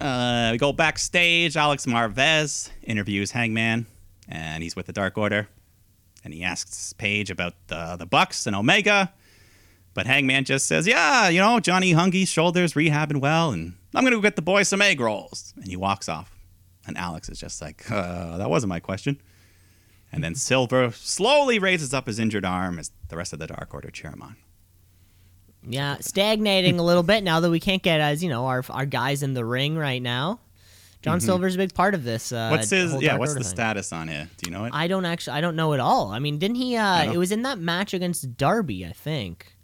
Uh, 0.00 0.50
we 0.52 0.58
go 0.58 0.72
backstage. 0.72 1.56
Alex 1.56 1.86
Marvez 1.86 2.70
interviews 2.82 3.30
Hangman, 3.30 3.86
and 4.28 4.62
he's 4.62 4.76
with 4.76 4.86
the 4.86 4.92
Dark 4.92 5.16
Order, 5.16 5.48
and 6.24 6.34
he 6.34 6.42
asks 6.42 6.92
Page 6.92 7.30
about 7.30 7.54
the 7.68 7.96
the 7.96 8.06
Bucks 8.06 8.46
and 8.46 8.54
Omega, 8.54 9.12
but 9.94 10.06
Hangman 10.06 10.44
just 10.44 10.66
says, 10.66 10.86
"Yeah, 10.86 11.28
you 11.28 11.40
know, 11.40 11.60
Johnny 11.60 11.92
Hungy's 11.92 12.28
shoulders 12.28 12.74
rehabbing 12.74 13.20
well, 13.20 13.52
and 13.52 13.74
I'm 13.94 14.04
gonna 14.04 14.16
go 14.16 14.22
get 14.22 14.36
the 14.36 14.42
boys 14.42 14.68
some 14.68 14.82
egg 14.82 15.00
rolls," 15.00 15.54
and 15.56 15.66
he 15.66 15.76
walks 15.76 16.08
off, 16.08 16.36
and 16.86 16.98
Alex 16.98 17.28
is 17.28 17.40
just 17.40 17.62
like, 17.62 17.90
uh, 17.90 18.36
"That 18.36 18.50
wasn't 18.50 18.68
my 18.68 18.80
question." 18.80 19.20
And 20.12 20.22
then 20.24 20.34
Silver 20.34 20.90
slowly 20.92 21.58
raises 21.58 21.92
up 21.92 22.06
his 22.06 22.18
injured 22.18 22.44
arm 22.44 22.78
as 22.78 22.90
the 23.08 23.16
rest 23.16 23.32
of 23.32 23.38
the 23.38 23.46
Dark 23.46 23.74
Order 23.74 23.90
cheer 23.90 24.10
him 24.10 24.22
on. 24.22 24.36
Yeah, 25.68 25.96
stagnating 26.00 26.78
a 26.78 26.82
little 26.82 27.02
bit 27.02 27.24
now 27.24 27.40
that 27.40 27.50
we 27.50 27.58
can't 27.60 27.82
get 27.82 28.00
as 28.00 28.22
you 28.22 28.28
know 28.30 28.46
our 28.46 28.64
our 28.70 28.86
guys 28.86 29.22
in 29.22 29.34
the 29.34 29.44
ring 29.44 29.76
right 29.76 30.00
now. 30.00 30.40
John 31.02 31.20
Silver's 31.20 31.54
a 31.54 31.58
big 31.58 31.72
part 31.74 31.94
of 31.94 32.02
this. 32.04 32.32
Uh, 32.32 32.36
Mm-hmm. 32.36 32.50
What's 32.52 32.70
his? 32.70 33.02
Yeah, 33.02 33.16
what's 33.16 33.34
the 33.34 33.40
thing. 33.40 33.48
status 33.48 33.92
on 33.92 34.08
it? 34.08 34.28
Do 34.38 34.48
you 34.50 34.56
know 34.56 34.64
it? 34.64 34.72
I 34.74 34.86
don't 34.88 35.04
actually. 35.04 35.36
I 35.36 35.40
don't 35.40 35.54
know 35.56 35.72
at 35.74 35.80
all. 35.80 36.10
I 36.10 36.18
mean, 36.18 36.38
didn't 36.38 36.56
he? 36.56 36.76
Uh, 36.76 37.12
it 37.12 37.16
was 37.18 37.30
in 37.32 37.42
that 37.42 37.58
match 37.58 37.94
against 37.94 38.36
Darby, 38.36 38.84
I 38.86 38.92
think. 38.92 39.56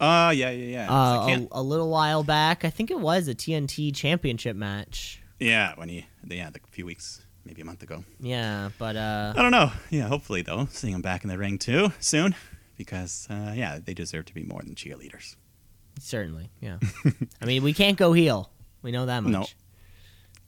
Oh 0.00 0.30
yeah, 0.30 0.50
yeah, 0.50 0.86
yeah. 0.86 0.90
Uh, 0.92 1.46
a, 1.52 1.60
a 1.60 1.62
little 1.62 1.90
while 1.90 2.22
back. 2.22 2.64
I 2.64 2.70
think 2.70 2.90
it 2.90 3.00
was 3.00 3.28
a 3.28 3.34
TNT 3.34 3.94
Championship 3.94 4.56
match. 4.56 5.20
yeah, 5.38 5.72
when 5.76 5.88
he, 5.90 6.06
yeah, 6.26 6.48
a 6.48 6.58
few 6.70 6.86
weeks, 6.86 7.22
maybe 7.44 7.62
a 7.62 7.64
month 7.64 7.82
ago. 7.82 8.04
Yeah, 8.20 8.70
but 8.78 8.96
uh, 8.96 9.32
I 9.36 9.42
don't 9.42 9.50
know. 9.52 9.72
Yeah, 9.90 10.08
hopefully 10.08 10.42
though, 10.42 10.66
seeing 10.70 10.92
them 10.92 11.02
back 11.02 11.22
in 11.24 11.30
the 11.30 11.38
ring 11.38 11.58
too 11.58 11.92
soon, 12.00 12.34
because 12.76 13.26
uh, 13.30 13.52
yeah, 13.54 13.78
they 13.82 13.94
deserve 13.94 14.26
to 14.26 14.34
be 14.34 14.42
more 14.42 14.62
than 14.62 14.74
cheerleaders. 14.74 15.36
certainly, 15.98 16.50
yeah. 16.60 16.78
I 17.42 17.44
mean, 17.46 17.62
we 17.62 17.72
can't 17.72 17.96
go 17.98 18.12
heel. 18.12 18.50
We 18.82 18.92
know 18.92 19.06
that 19.06 19.22
much. 19.22 19.32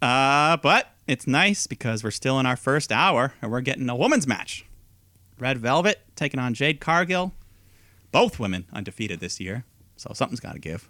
No. 0.02 0.06
Uh, 0.06 0.56
but 0.56 0.88
it's 1.06 1.26
nice 1.26 1.66
because 1.66 2.02
we're 2.02 2.10
still 2.10 2.40
in 2.40 2.46
our 2.46 2.56
first 2.56 2.90
hour 2.90 3.34
and 3.40 3.52
we're 3.52 3.60
getting 3.60 3.88
a 3.88 3.94
women's 3.96 4.26
match. 4.26 4.64
Red 5.38 5.58
Velvet 5.58 6.00
taking 6.16 6.40
on 6.40 6.54
Jade 6.54 6.80
Cargill. 6.80 7.32
Both 8.10 8.38
women 8.38 8.66
undefeated 8.72 9.20
this 9.20 9.40
year, 9.40 9.64
so 9.96 10.12
something's 10.14 10.40
got 10.40 10.52
to 10.52 10.58
give. 10.58 10.88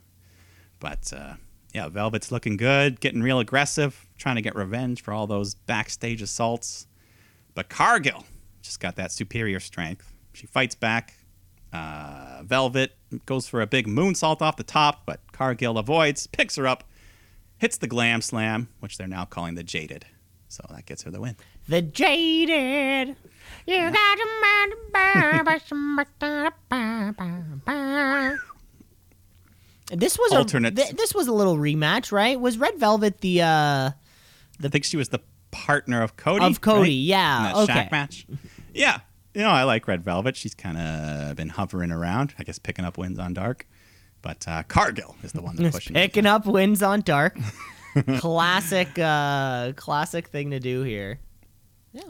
But 0.80 1.12
uh, 1.14 1.34
yeah, 1.72 1.88
Velvet's 1.88 2.30
looking 2.30 2.56
good, 2.56 3.00
getting 3.00 3.22
real 3.22 3.38
aggressive, 3.38 4.06
trying 4.18 4.36
to 4.36 4.42
get 4.42 4.54
revenge 4.54 5.02
for 5.02 5.12
all 5.12 5.26
those 5.26 5.54
backstage 5.54 6.20
assaults. 6.20 6.86
But 7.54 7.68
Cargill 7.68 8.24
just 8.62 8.80
got 8.80 8.96
that 8.96 9.10
superior 9.12 9.60
strength. 9.60 10.12
She 10.34 10.46
fights 10.46 10.74
back. 10.74 11.14
Uh, 11.72 12.42
Velvet 12.44 12.94
goes 13.24 13.48
for 13.48 13.62
a 13.62 13.66
big 13.66 13.86
moonsault 13.86 14.42
off 14.42 14.56
the 14.56 14.62
top, 14.62 15.06
but 15.06 15.20
Cargill 15.32 15.78
avoids, 15.78 16.26
picks 16.26 16.56
her 16.56 16.66
up, 16.66 16.84
hits 17.56 17.78
the 17.78 17.86
glam 17.86 18.20
slam, 18.20 18.68
which 18.80 18.98
they're 18.98 19.08
now 19.08 19.24
calling 19.24 19.54
the 19.54 19.62
jaded. 19.62 20.04
So 20.48 20.62
that 20.70 20.84
gets 20.84 21.02
her 21.04 21.10
the 21.10 21.20
win. 21.20 21.36
The 21.68 21.80
jaded. 21.80 23.16
You 23.66 23.90
got 23.90 24.18
a 24.18 24.32
This 29.93 30.18
was 30.18 30.32
Alternate. 30.32 30.72
a 30.72 30.82
th- 30.82 30.97
this 30.97 31.14
was 31.14 31.28
a 31.28 31.32
little 31.32 31.57
rematch, 31.57 32.12
right? 32.12 32.40
Was 32.40 32.59
Red 32.59 32.78
Velvet 32.78 33.20
the 33.20 33.43
uh 33.43 33.90
I 34.64 34.68
think 34.68 34.84
she 34.84 34.97
was 34.97 35.11
the 35.11 35.20
partner 35.51 36.03
of 36.03 36.16
Cody. 36.16 36.45
Of 36.45 36.61
Cody, 36.61 36.80
right? 36.80 36.88
yeah, 36.88 37.53
okay. 37.57 37.72
Shaq 37.72 37.90
match. 37.93 38.26
Yeah. 38.74 39.01
You 39.34 39.43
know, 39.43 39.51
I 39.51 39.62
like 39.64 39.86
Red 39.88 40.03
Velvet. 40.05 40.36
She's 40.36 40.55
kind 40.55 40.76
of 40.78 41.36
been 41.36 41.49
hovering 41.51 41.90
around, 41.90 42.34
I 42.38 42.45
guess 42.45 42.59
picking 42.59 42.84
up 42.84 42.99
wins 42.99 43.18
on 43.18 43.32
Dark. 43.34 43.66
But 44.22 44.47
uh, 44.47 44.62
Cargill 44.64 45.16
is 45.22 45.32
the 45.32 45.43
one 45.43 45.57
that's 45.57 45.74
pushing. 45.76 45.95
picking 45.95 46.26
up 46.26 46.47
wins 46.47 46.82
on 46.82 47.01
dark? 47.01 47.36
classic 48.18 48.88
uh 48.99 49.72
classic 49.76 50.28
thing 50.28 50.51
to 50.53 50.61
do 50.61 50.82
here. 50.82 51.18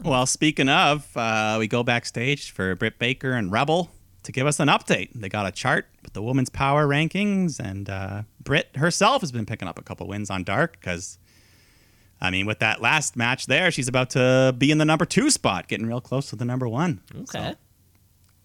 Well, 0.03 0.25
speaking 0.25 0.69
of, 0.69 1.05
uh, 1.17 1.57
we 1.59 1.67
go 1.67 1.83
backstage 1.83 2.51
for 2.51 2.73
Britt 2.75 2.99
Baker 2.99 3.33
and 3.33 3.51
Rebel 3.51 3.89
to 4.23 4.31
give 4.31 4.47
us 4.47 4.59
an 4.59 4.67
update. 4.69 5.09
They 5.13 5.29
got 5.29 5.45
a 5.45 5.51
chart 5.51 5.87
with 6.01 6.13
the 6.13 6.21
women's 6.23 6.49
power 6.49 6.87
rankings, 6.87 7.59
and 7.59 7.89
uh, 7.89 8.23
Britt 8.41 8.75
herself 8.75 9.21
has 9.21 9.31
been 9.31 9.45
picking 9.45 9.67
up 9.67 9.77
a 9.77 9.83
couple 9.83 10.07
wins 10.07 10.29
on 10.29 10.43
Dark 10.43 10.79
because, 10.79 11.17
I 12.21 12.29
mean, 12.29 12.45
with 12.45 12.59
that 12.59 12.81
last 12.81 13.15
match 13.15 13.45
there, 13.47 13.69
she's 13.71 13.87
about 13.87 14.09
to 14.11 14.55
be 14.57 14.71
in 14.71 14.77
the 14.77 14.85
number 14.85 15.05
two 15.05 15.29
spot, 15.29 15.67
getting 15.67 15.85
real 15.87 16.01
close 16.01 16.29
to 16.29 16.35
the 16.35 16.45
number 16.45 16.67
one. 16.67 17.01
Okay. 17.13 17.55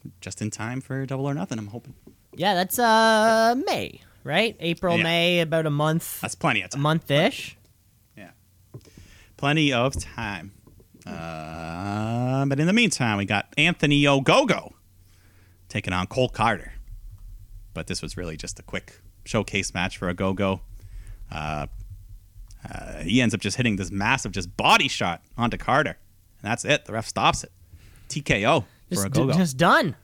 So, 0.05 0.11
just 0.21 0.41
in 0.43 0.51
time 0.51 0.81
for 0.81 1.05
Double 1.07 1.27
or 1.29 1.35
Nothing, 1.35 1.59
I'm 1.59 1.69
hoping. 1.69 1.95
Yeah, 2.35 2.55
that's 2.55 2.79
uh 2.79 3.55
May, 3.67 4.01
right? 4.25 4.57
April, 4.61 4.97
Yeah. 4.97 5.03
May, 5.03 5.41
about 5.41 5.67
a 5.67 5.71
month 5.71 6.21
That's 6.21 6.35
plenty 6.37 6.63
of 6.63 6.71
time. 6.71 6.81
a 6.81 6.83
month 6.83 7.11
ish. 7.11 7.57
Yeah. 8.17 8.31
Plenty 9.37 9.73
of 9.73 9.95
time. 10.01 10.53
Uh, 11.07 12.45
but 12.47 12.61
in 12.61 12.67
the 12.67 12.73
meantime, 12.73 13.17
we 13.19 13.25
got 13.25 13.53
Anthony 13.57 14.03
Ogogo 14.03 14.73
taking 15.69 15.93
on 15.93 16.07
Cole 16.07 16.29
Karter. 16.31 16.71
But 17.75 17.87
this 17.87 18.03
was 18.03 18.17
really 18.17 18.37
just 18.37 18.59
a 18.59 18.63
quick 18.63 19.01
showcase 19.25 19.75
match 19.75 19.99
for 19.99 20.13
Ogogo. 20.13 20.61
Uh, 21.31 21.67
uh, 22.69 22.99
he 23.03 23.21
ends 23.21 23.35
up 23.35 23.41
just 23.41 23.57
hitting 23.57 23.77
this 23.77 23.91
massive 23.91 24.33
just 24.33 24.57
body 24.57 24.89
shot 24.89 25.23
onto 25.37 25.57
Carter. 25.57 25.97
And 26.43 26.51
that's 26.51 26.65
it. 26.65 26.85
The 26.87 26.93
ref 26.93 27.07
stops 27.07 27.45
it. 27.45 27.53
TKO 28.09 28.63
for 28.89 28.95
Just, 28.95 29.07
Ogogo. 29.09 29.37
just 29.37 29.57
done. 29.57 29.95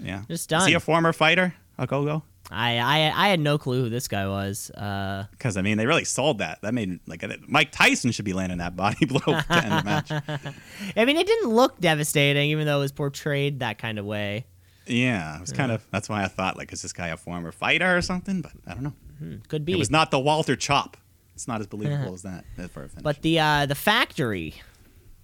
yeah. 0.00 0.22
just 0.28 0.48
done. 0.48 0.62
Is 0.62 0.68
he 0.68 0.74
a 0.74 0.80
former 0.80 1.12
fighter, 1.12 1.54
Ogogo? 1.78 2.22
I, 2.52 2.78
I 2.78 3.26
I 3.26 3.28
had 3.28 3.38
no 3.38 3.58
clue 3.58 3.82
who 3.84 3.90
this 3.90 4.08
guy 4.08 4.26
was. 4.26 4.70
Uh, 4.72 5.26
Because 5.30 5.56
I 5.56 5.62
mean, 5.62 5.76
they 5.78 5.86
really 5.86 6.04
sold 6.04 6.38
that. 6.38 6.60
That 6.62 6.74
made 6.74 6.98
like 7.06 7.24
Mike 7.48 7.70
Tyson 7.70 8.10
should 8.12 8.24
be 8.24 8.32
landing 8.32 8.58
that 8.58 8.74
body 8.76 9.04
blow 9.06 9.20
to 9.20 9.44
end 9.50 9.72
the 9.72 9.82
match. 9.84 10.10
I 10.96 11.04
mean, 11.04 11.16
it 11.16 11.26
didn't 11.28 11.50
look 11.50 11.78
devastating, 11.80 12.50
even 12.50 12.66
though 12.66 12.78
it 12.78 12.82
was 12.82 12.92
portrayed 12.92 13.60
that 13.60 13.78
kind 13.78 13.98
of 14.00 14.04
way. 14.04 14.46
Yeah, 14.86 15.36
it 15.36 15.40
was 15.42 15.52
kind 15.52 15.70
of. 15.70 15.86
That's 15.90 16.08
why 16.08 16.22
I 16.24 16.28
thought 16.28 16.56
like, 16.56 16.72
is 16.72 16.82
this 16.82 16.92
guy 16.92 17.08
a 17.08 17.16
former 17.16 17.52
fighter 17.52 17.96
or 17.96 18.02
something? 18.02 18.40
But 18.42 18.52
I 18.66 18.74
don't 18.74 18.82
know. 18.82 19.38
Could 19.48 19.64
be. 19.64 19.72
It 19.74 19.78
was 19.78 19.90
not 19.90 20.10
the 20.10 20.18
Walter 20.18 20.56
Chop. 20.56 20.96
It's 21.34 21.46
not 21.46 21.60
as 21.60 21.66
believable 21.66 22.14
as 22.14 22.22
that 22.22 22.44
for 22.70 22.84
a 22.84 22.88
finish. 22.88 23.02
but 23.02 23.22
the 23.22 23.38
uh, 23.40 23.66
the 23.66 23.74
factory 23.74 24.54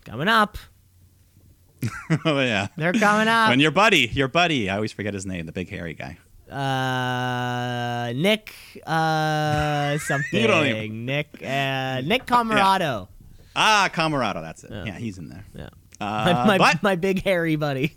coming 0.05 0.29
up. 0.29 0.57
oh 2.25 2.41
yeah, 2.41 2.69
They're 2.77 2.93
coming 2.95 3.29
up. 3.29 3.51
And 3.51 3.61
your 3.61 3.71
buddy, 3.71 4.09
your 4.13 4.29
buddy, 4.29 4.71
I 4.71 4.77
always 4.77 4.93
forget 4.93 5.13
his 5.15 5.27
name, 5.27 5.45
the 5.47 5.53
big 5.53 5.69
hairy 5.69 5.93
guy. 5.95 6.17
uh, 6.51 8.13
Nick 8.15 8.55
uh, 8.87 9.99
something. 9.99 10.41
You 10.41 10.47
don't 10.47 10.67
even- 10.67 11.05
Nick 11.07 11.29
uh, 11.43 12.01
Nick 12.03 12.25
Comoroto. 12.27 13.09
Ah, 13.59 13.89
Comoroto, 13.93 14.43
that's 14.43 14.65
it. 14.65 14.71
Yeah. 14.71 14.85
Yeah, 14.85 14.99
he's 14.99 15.17
in 15.17 15.31
there. 15.31 15.45
Yeah. 15.55 15.69
Uh, 15.99 16.45
my, 16.47 16.59
but 16.59 16.83
my 16.83 16.95
big 16.95 17.23
hairy 17.25 17.57
buddy. 17.57 17.95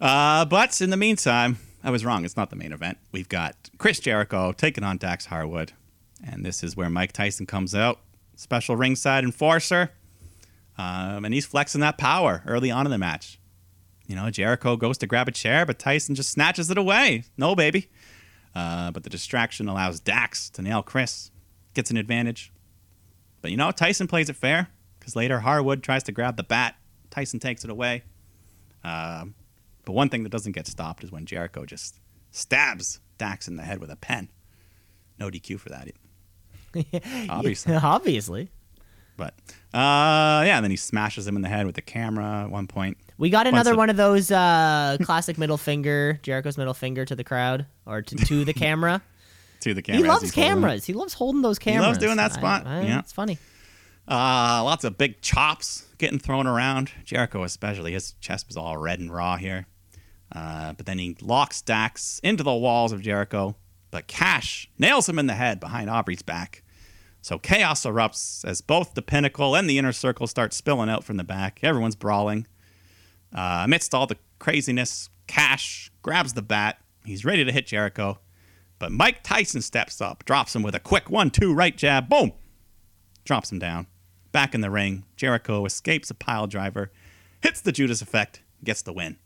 Uh, 0.00 0.44
but 0.44 0.80
in 0.80 0.90
the 0.90 0.96
meantime, 0.96 1.58
I 1.84 1.90
was 1.90 2.04
wrong. 2.04 2.24
It's 2.24 2.36
not 2.36 2.50
the 2.50 2.56
main 2.56 2.72
event. 2.72 2.98
We've 3.10 3.28
got 3.28 3.70
Chris 3.78 4.00
Jericho 4.00 4.52
taking 4.52 4.84
on 4.84 4.98
Dax 4.98 5.26
Harwood, 5.26 5.72
and 6.24 6.44
this 6.44 6.62
is 6.62 6.76
where 6.76 6.90
Mike 6.90 7.12
Tyson 7.12 7.46
comes 7.46 7.74
out, 7.74 8.00
special 8.36 8.76
ringside 8.76 9.24
enforcer, 9.24 9.90
um, 10.78 11.24
and 11.24 11.34
he's 11.34 11.46
flexing 11.46 11.80
that 11.80 11.98
power 11.98 12.42
early 12.46 12.70
on 12.70 12.86
in 12.86 12.92
the 12.92 12.98
match. 12.98 13.38
You 14.06 14.16
know, 14.16 14.30
Jericho 14.30 14.76
goes 14.76 14.98
to 14.98 15.06
grab 15.06 15.28
a 15.28 15.32
chair, 15.32 15.64
but 15.64 15.78
Tyson 15.78 16.14
just 16.14 16.30
snatches 16.30 16.70
it 16.70 16.78
away. 16.78 17.24
No, 17.36 17.54
baby. 17.54 17.88
Uh, 18.54 18.90
but 18.90 19.02
the 19.04 19.10
distraction 19.10 19.68
allows 19.68 20.00
Dax 20.00 20.50
to 20.50 20.62
nail 20.62 20.82
Chris, 20.82 21.30
gets 21.74 21.90
an 21.90 21.96
advantage. 21.96 22.52
But 23.40 23.50
you 23.50 23.56
know, 23.56 23.70
Tyson 23.70 24.06
plays 24.06 24.28
it 24.28 24.36
fair 24.36 24.68
because 24.98 25.16
later 25.16 25.40
Harwood 25.40 25.82
tries 25.82 26.02
to 26.04 26.12
grab 26.12 26.36
the 26.36 26.42
bat. 26.42 26.76
Tyson 27.10 27.40
takes 27.40 27.64
it 27.64 27.70
away. 27.70 28.02
Um, 28.84 29.34
but 29.84 29.92
one 29.92 30.08
thing 30.08 30.22
that 30.22 30.30
doesn't 30.30 30.52
get 30.52 30.66
stopped 30.66 31.04
is 31.04 31.10
when 31.12 31.26
Jericho 31.26 31.64
just 31.66 32.00
stabs 32.30 33.00
Dax 33.18 33.48
in 33.48 33.56
the 33.56 33.62
head 33.62 33.78
with 33.80 33.90
a 33.90 33.96
pen. 33.96 34.28
No 35.18 35.28
DQ 35.30 35.60
for 35.60 35.68
that. 35.70 35.88
Obviously. 37.30 37.74
Obviously. 37.82 38.48
But 39.16 39.34
uh, 39.74 40.42
yeah, 40.44 40.56
and 40.56 40.64
then 40.64 40.70
he 40.70 40.76
smashes 40.76 41.26
him 41.26 41.36
in 41.36 41.42
the 41.42 41.48
head 41.48 41.66
with 41.66 41.74
the 41.74 41.82
camera 41.82 42.44
at 42.44 42.50
one 42.50 42.66
point. 42.66 42.96
We 43.18 43.30
got 43.30 43.46
another 43.46 43.76
one 43.76 43.90
of 43.90 43.96
those 43.96 44.30
uh, 44.30 44.96
classic 45.02 45.36
middle 45.38 45.58
finger, 45.58 46.18
Jericho's 46.22 46.56
middle 46.56 46.74
finger 46.74 47.04
to 47.04 47.14
the 47.14 47.22
crowd 47.24 47.66
or 47.86 48.02
to, 48.02 48.16
to 48.16 48.44
the 48.44 48.54
camera. 48.54 49.02
To 49.60 49.74
the 49.74 49.82
camera. 49.82 50.02
he 50.02 50.08
loves 50.08 50.30
cameras. 50.32 50.84
He 50.86 50.92
loves 50.92 51.12
holding 51.14 51.42
those 51.42 51.58
cameras. 51.58 51.82
He 51.84 51.86
loves 51.88 51.98
doing 51.98 52.16
that 52.16 52.32
I- 52.32 52.34
spot. 52.34 52.66
I- 52.66 52.82
Yeah. 52.82 52.98
It's 53.00 53.12
funny. 53.12 53.38
Uh, 54.08 54.62
lots 54.64 54.82
of 54.82 54.98
big 54.98 55.20
chops 55.20 55.86
getting 56.02 56.18
thrown 56.18 56.48
around. 56.48 56.90
Jericho, 57.04 57.44
especially, 57.44 57.92
his 57.92 58.14
chest 58.20 58.48
was 58.48 58.56
all 58.56 58.76
red 58.76 58.98
and 58.98 59.14
raw 59.14 59.36
here. 59.36 59.66
Uh, 60.34 60.72
but 60.72 60.84
then 60.84 60.98
he 60.98 61.16
locks 61.22 61.62
Dax 61.62 62.20
into 62.24 62.42
the 62.42 62.52
walls 62.52 62.90
of 62.90 63.02
Jericho. 63.02 63.54
But 63.92 64.08
Cash 64.08 64.68
nails 64.78 65.08
him 65.08 65.16
in 65.16 65.28
the 65.28 65.34
head 65.34 65.60
behind 65.60 65.88
Aubrey's 65.88 66.22
back. 66.22 66.64
So 67.20 67.38
chaos 67.38 67.86
erupts 67.86 68.44
as 68.44 68.60
both 68.60 68.94
the 68.94 69.02
pinnacle 69.02 69.54
and 69.54 69.70
the 69.70 69.78
inner 69.78 69.92
circle 69.92 70.26
start 70.26 70.52
spilling 70.52 70.90
out 70.90 71.04
from 71.04 71.18
the 71.18 71.24
back. 71.24 71.60
Everyone's 71.62 71.94
brawling. 71.94 72.48
Uh, 73.32 73.62
amidst 73.64 73.94
all 73.94 74.08
the 74.08 74.18
craziness, 74.40 75.08
Cash 75.28 75.92
grabs 76.02 76.32
the 76.32 76.42
bat. 76.42 76.78
He's 77.04 77.24
ready 77.24 77.44
to 77.44 77.52
hit 77.52 77.68
Jericho. 77.68 78.18
But 78.80 78.90
Mike 78.90 79.22
Tyson 79.22 79.62
steps 79.62 80.00
up, 80.00 80.24
drops 80.24 80.56
him 80.56 80.64
with 80.64 80.74
a 80.74 80.80
quick 80.80 81.08
one 81.08 81.30
two 81.30 81.54
right 81.54 81.76
jab. 81.76 82.08
Boom! 82.08 82.32
drops 83.24 83.52
him 83.52 83.60
down. 83.60 83.86
Back 84.32 84.54
in 84.54 84.60
the 84.62 84.70
ring, 84.70 85.04
Jericho 85.16 85.64
escapes 85.66 86.10
a 86.10 86.14
pile 86.14 86.46
driver, 86.46 86.90
hits 87.42 87.60
the 87.60 87.72
Judas 87.72 88.00
effect, 88.02 88.40
gets 88.64 88.82
the 88.82 88.92
win. 88.92 89.16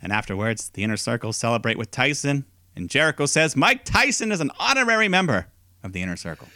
And 0.00 0.12
afterwards, 0.12 0.68
the 0.70 0.84
inner 0.84 0.96
circle 0.96 1.32
celebrate 1.32 1.76
with 1.78 1.90
Tyson, 1.90 2.44
and 2.76 2.88
Jericho 2.88 3.26
says 3.26 3.56
Mike 3.56 3.84
Tyson 3.84 4.30
is 4.30 4.40
an 4.40 4.50
honorary 4.58 5.08
member 5.08 5.48
of 5.82 5.92
the 5.92 6.02
inner 6.02 6.16
circle. 6.16 6.48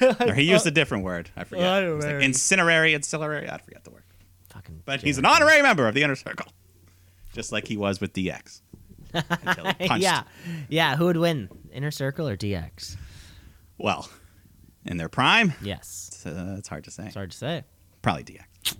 or 0.20 0.34
he 0.34 0.42
used 0.42 0.66
a 0.66 0.70
different 0.70 1.04
word. 1.04 1.30
I 1.36 1.44
forget. 1.44 1.82
It 1.82 1.88
was 1.94 2.04
like 2.04 2.14
Honorary. 2.14 2.24
incinerary, 2.24 2.94
ancillary. 2.94 3.50
I 3.50 3.58
forget 3.58 3.84
the 3.84 3.90
word. 3.90 4.02
Fucking 4.50 4.82
But 4.84 5.00
he's 5.02 5.18
an 5.18 5.24
honorary 5.24 5.62
member 5.62 5.88
of 5.88 5.94
the 5.94 6.02
inner 6.02 6.14
circle, 6.16 6.46
just 7.32 7.50
like 7.50 7.66
he 7.66 7.76
was 7.76 8.00
with 8.00 8.12
DX. 8.12 8.60
Until 9.14 9.64
he 9.78 9.88
punched. 9.88 10.02
yeah, 10.02 10.22
yeah. 10.68 10.96
Who 10.96 11.06
would 11.06 11.16
win, 11.16 11.48
Inner 11.72 11.90
Circle 11.92 12.28
or 12.28 12.36
DX? 12.36 12.96
Well, 13.78 14.08
in 14.84 14.96
their 14.96 15.08
prime, 15.08 15.54
Yes, 15.62 16.08
it's, 16.12 16.26
uh, 16.26 16.56
it's 16.58 16.68
hard 16.68 16.84
to 16.84 16.90
say. 16.90 17.06
it's 17.06 17.14
hard 17.14 17.30
to 17.30 17.36
say. 17.36 17.64
Probably 18.02 18.24
DX. 18.24 18.76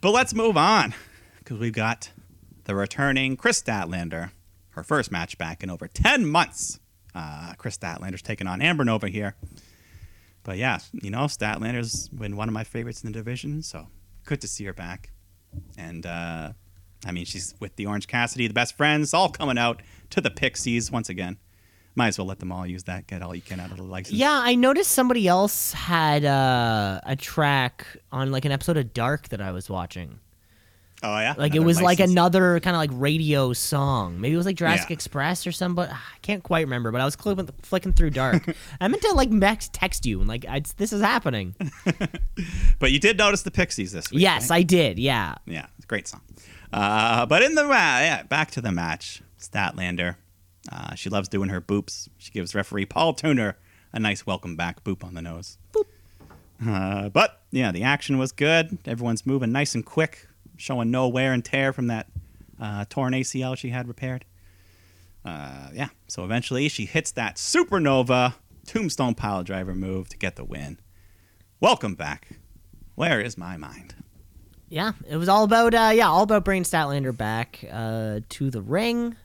but 0.00 0.10
let's 0.10 0.34
move 0.34 0.56
on 0.56 0.94
because 1.38 1.58
we've 1.58 1.72
got 1.72 2.10
the 2.64 2.74
returning 2.74 3.36
Kris 3.36 3.62
Statlander, 3.62 4.30
her 4.70 4.82
first 4.82 5.10
match 5.10 5.38
back 5.38 5.62
in 5.62 5.70
over 5.70 5.86
10 5.88 6.26
months. 6.26 6.78
Uh, 7.14 7.54
Kris 7.58 7.76
Statlander's 7.76 8.22
taking 8.22 8.46
on 8.46 8.62
Amber 8.62 8.84
Nova 8.84 9.08
here. 9.08 9.34
But 10.44 10.56
yeah, 10.58 10.78
you 10.92 11.10
know, 11.10 11.24
Statlander's 11.24 12.08
been 12.08 12.36
one 12.36 12.48
of 12.48 12.54
my 12.54 12.64
favorites 12.64 13.02
in 13.04 13.12
the 13.12 13.18
division, 13.18 13.62
so 13.62 13.86
good 14.24 14.40
to 14.40 14.48
see 14.48 14.64
her 14.64 14.72
back. 14.72 15.10
And 15.78 16.04
uh, 16.06 16.52
I 17.06 17.12
mean, 17.12 17.24
she's 17.24 17.54
with 17.60 17.76
the 17.76 17.86
Orange 17.86 18.06
Cassidy, 18.08 18.46
the 18.48 18.54
best 18.54 18.76
friends, 18.76 19.14
all 19.14 19.28
coming 19.28 19.58
out 19.58 19.82
to 20.10 20.20
the 20.20 20.30
Pixies 20.30 20.90
once 20.90 21.08
again. 21.08 21.38
Might 21.94 22.08
as 22.08 22.18
well 22.18 22.26
let 22.26 22.38
them 22.38 22.50
all 22.52 22.66
use 22.66 22.84
that. 22.84 23.06
Get 23.06 23.20
all 23.22 23.34
you 23.34 23.42
can 23.42 23.60
out 23.60 23.70
of 23.70 23.76
the 23.76 23.82
license. 23.82 24.14
Yeah, 24.18 24.30
I 24.42 24.54
noticed 24.54 24.92
somebody 24.92 25.28
else 25.28 25.72
had 25.72 26.24
uh, 26.24 27.00
a 27.04 27.16
track 27.16 27.86
on 28.10 28.30
like 28.32 28.44
an 28.46 28.52
episode 28.52 28.76
of 28.78 28.94
Dark 28.94 29.28
that 29.28 29.42
I 29.42 29.52
was 29.52 29.68
watching. 29.68 30.18
Oh 31.04 31.18
yeah. 31.18 31.34
Like 31.36 31.52
it 31.52 31.56
Another 31.58 31.66
was 31.66 31.82
like 31.82 31.98
another 32.00 32.60
kind 32.60 32.76
of 32.76 32.78
like 32.80 32.90
radio 32.92 33.52
song. 33.52 34.20
Maybe 34.20 34.34
it 34.34 34.36
was 34.36 34.46
like 34.46 34.54
Jurassic 34.54 34.88
Yeah. 34.90 34.94
Express 34.94 35.46
or 35.48 35.52
something. 35.52 35.84
I 35.84 35.98
can't 36.22 36.44
quite 36.44 36.60
remember, 36.60 36.92
but 36.92 37.00
I 37.00 37.04
was 37.04 37.16
clicking, 37.16 37.48
flicking 37.62 37.92
through 37.92 38.10
Dark. 38.10 38.54
I 38.80 38.86
meant 38.86 39.02
to 39.02 39.12
like 39.12 39.28
mex- 39.30 39.68
text 39.72 40.06
you 40.06 40.20
and 40.20 40.28
like 40.28 40.46
I, 40.48 40.62
this 40.76 40.92
is 40.92 41.02
happening. 41.02 41.56
But 42.78 42.90
you 42.92 42.98
did 42.98 43.18
notice 43.18 43.42
the 43.42 43.50
Pixies 43.50 43.92
this 43.92 44.10
week. 44.10 44.20
yes, 44.22 44.48
right? 44.50 44.56
I 44.58 44.62
did. 44.62 44.98
Yeah. 44.98 45.34
Yeah, 45.46 45.66
it's 45.76 45.84
a 45.84 45.88
great 45.88 46.08
song. 46.08 46.20
Uh, 46.72 47.26
but 47.26 47.42
in 47.42 47.54
the 47.54 47.64
ma- 47.64 47.70
yeah, 48.00 48.22
back 48.24 48.50
to 48.52 48.60
the 48.60 48.72
match. 48.72 49.22
Statlander. 49.38 50.16
Uh, 50.70 50.94
she 50.94 51.10
loves 51.10 51.28
doing 51.28 51.48
her 51.48 51.60
boops. 51.60 52.08
She 52.18 52.30
gives 52.30 52.54
referee 52.54 52.86
Paul 52.86 53.14
Turner 53.14 53.56
a 53.92 53.98
nice 53.98 54.26
welcome 54.26 54.56
back 54.56 54.84
boop 54.84 55.04
on 55.04 55.14
the 55.14 55.22
nose. 55.22 55.58
Boop. 55.72 55.86
Uh, 56.64 57.08
but 57.08 57.42
yeah, 57.50 57.72
the 57.72 57.82
action 57.82 58.18
was 58.18 58.32
good. 58.32 58.78
Everyone's 58.86 59.26
moving 59.26 59.52
nice 59.52 59.74
and 59.74 59.84
quick, 59.84 60.28
showing 60.56 60.90
no 60.90 61.08
wear 61.08 61.32
and 61.32 61.44
tear 61.44 61.72
from 61.72 61.88
that 61.88 62.08
uh, 62.60 62.84
torn 62.88 63.12
ACL 63.12 63.56
she 63.56 63.70
had 63.70 63.88
repaired. 63.88 64.24
Uh, 65.24 65.68
yeah, 65.72 65.88
so 66.08 66.24
eventually 66.24 66.68
she 66.68 66.84
hits 66.84 67.12
that 67.12 67.36
supernova 67.36 68.34
tombstone 68.66 69.14
pile 69.14 69.42
driver 69.42 69.74
move 69.74 70.08
to 70.08 70.16
get 70.16 70.36
the 70.36 70.44
win. 70.44 70.78
Welcome 71.60 71.94
back. 71.94 72.38
Where 72.94 73.20
is 73.20 73.38
my 73.38 73.56
mind? 73.56 73.94
Yeah, 74.68 74.92
it 75.08 75.16
was 75.16 75.28
all 75.28 75.44
about 75.44 75.74
uh, 75.74 75.92
yeah, 75.94 76.08
all 76.08 76.22
about 76.22 76.44
bringing 76.44 76.64
Statlander 76.64 77.16
back 77.16 77.64
uh, 77.70 78.20
to 78.30 78.50
the 78.50 78.62
ring. 78.62 79.16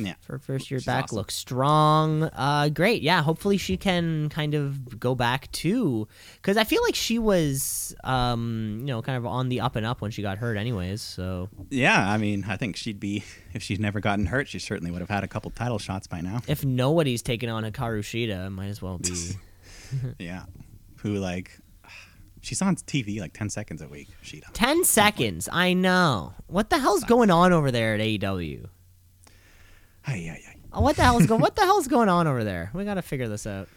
Yeah. 0.00 0.14
For 0.20 0.32
her 0.32 0.38
first 0.38 0.70
year 0.70 0.80
She's 0.80 0.86
back, 0.86 1.04
awesome. 1.04 1.16
looks 1.16 1.34
strong. 1.34 2.24
Uh, 2.24 2.68
great, 2.70 3.02
yeah. 3.02 3.22
Hopefully 3.22 3.56
she 3.58 3.76
can 3.76 4.28
kind 4.30 4.54
of 4.54 4.98
go 4.98 5.14
back 5.14 5.50
too, 5.52 6.08
because 6.36 6.56
I 6.56 6.64
feel 6.64 6.82
like 6.82 6.94
she 6.94 7.18
was, 7.18 7.94
um, 8.04 8.78
you 8.80 8.86
know, 8.86 9.02
kind 9.02 9.18
of 9.18 9.26
on 9.26 9.48
the 9.48 9.60
up 9.60 9.76
and 9.76 9.84
up 9.84 10.00
when 10.00 10.10
she 10.10 10.22
got 10.22 10.38
hurt, 10.38 10.56
anyways. 10.56 11.02
So 11.02 11.48
Yeah, 11.70 12.10
I 12.10 12.16
mean, 12.18 12.44
I 12.48 12.56
think 12.56 12.76
she'd 12.76 13.00
be 13.00 13.24
if 13.52 13.62
she'd 13.62 13.80
never 13.80 14.00
gotten 14.00 14.26
hurt, 14.26 14.48
she 14.48 14.58
certainly 14.58 14.90
would 14.90 15.00
have 15.00 15.10
had 15.10 15.24
a 15.24 15.28
couple 15.28 15.50
title 15.50 15.78
shots 15.78 16.06
by 16.06 16.20
now. 16.20 16.40
if 16.48 16.64
nobody's 16.64 17.22
taken 17.22 17.48
on 17.48 17.64
Hikaru 17.64 18.00
Shida, 18.00 18.46
it 18.46 18.50
might 18.50 18.68
as 18.68 18.80
well 18.82 18.98
be. 18.98 19.10
Yeah, 20.18 20.44
who 20.98 21.14
like 21.14 21.58
she's 22.42 22.62
on 22.62 22.76
TV 22.76 23.20
like 23.20 23.32
ten 23.32 23.50
seconds 23.50 23.82
a 23.82 23.88
week. 23.88 24.08
She 24.22 24.40
does. 24.40 24.50
Ten 24.52 24.84
seconds. 24.84 25.48
I 25.50 25.72
know. 25.72 26.32
What 26.46 26.70
the 26.70 26.78
hell's 26.78 27.02
going 27.04 27.30
on 27.30 27.52
over 27.52 27.70
there 27.72 27.94
at 27.94 28.00
AEW? 28.00 28.68
Ay, 30.06 30.30
ay, 30.32 30.42
ay. 30.48 30.56
Oh, 30.72 30.80
what 30.80 30.96
the 30.96 31.02
hell's 31.02 31.26
go? 31.26 31.36
What 31.36 31.56
the 31.56 31.62
hell's 31.64 31.88
going 31.88 32.08
on 32.08 32.26
over 32.26 32.44
there? 32.44 32.70
We 32.74 32.84
got 32.84 32.94
to 32.94 33.02
figure 33.02 33.28
this 33.28 33.46
out. 33.46 33.68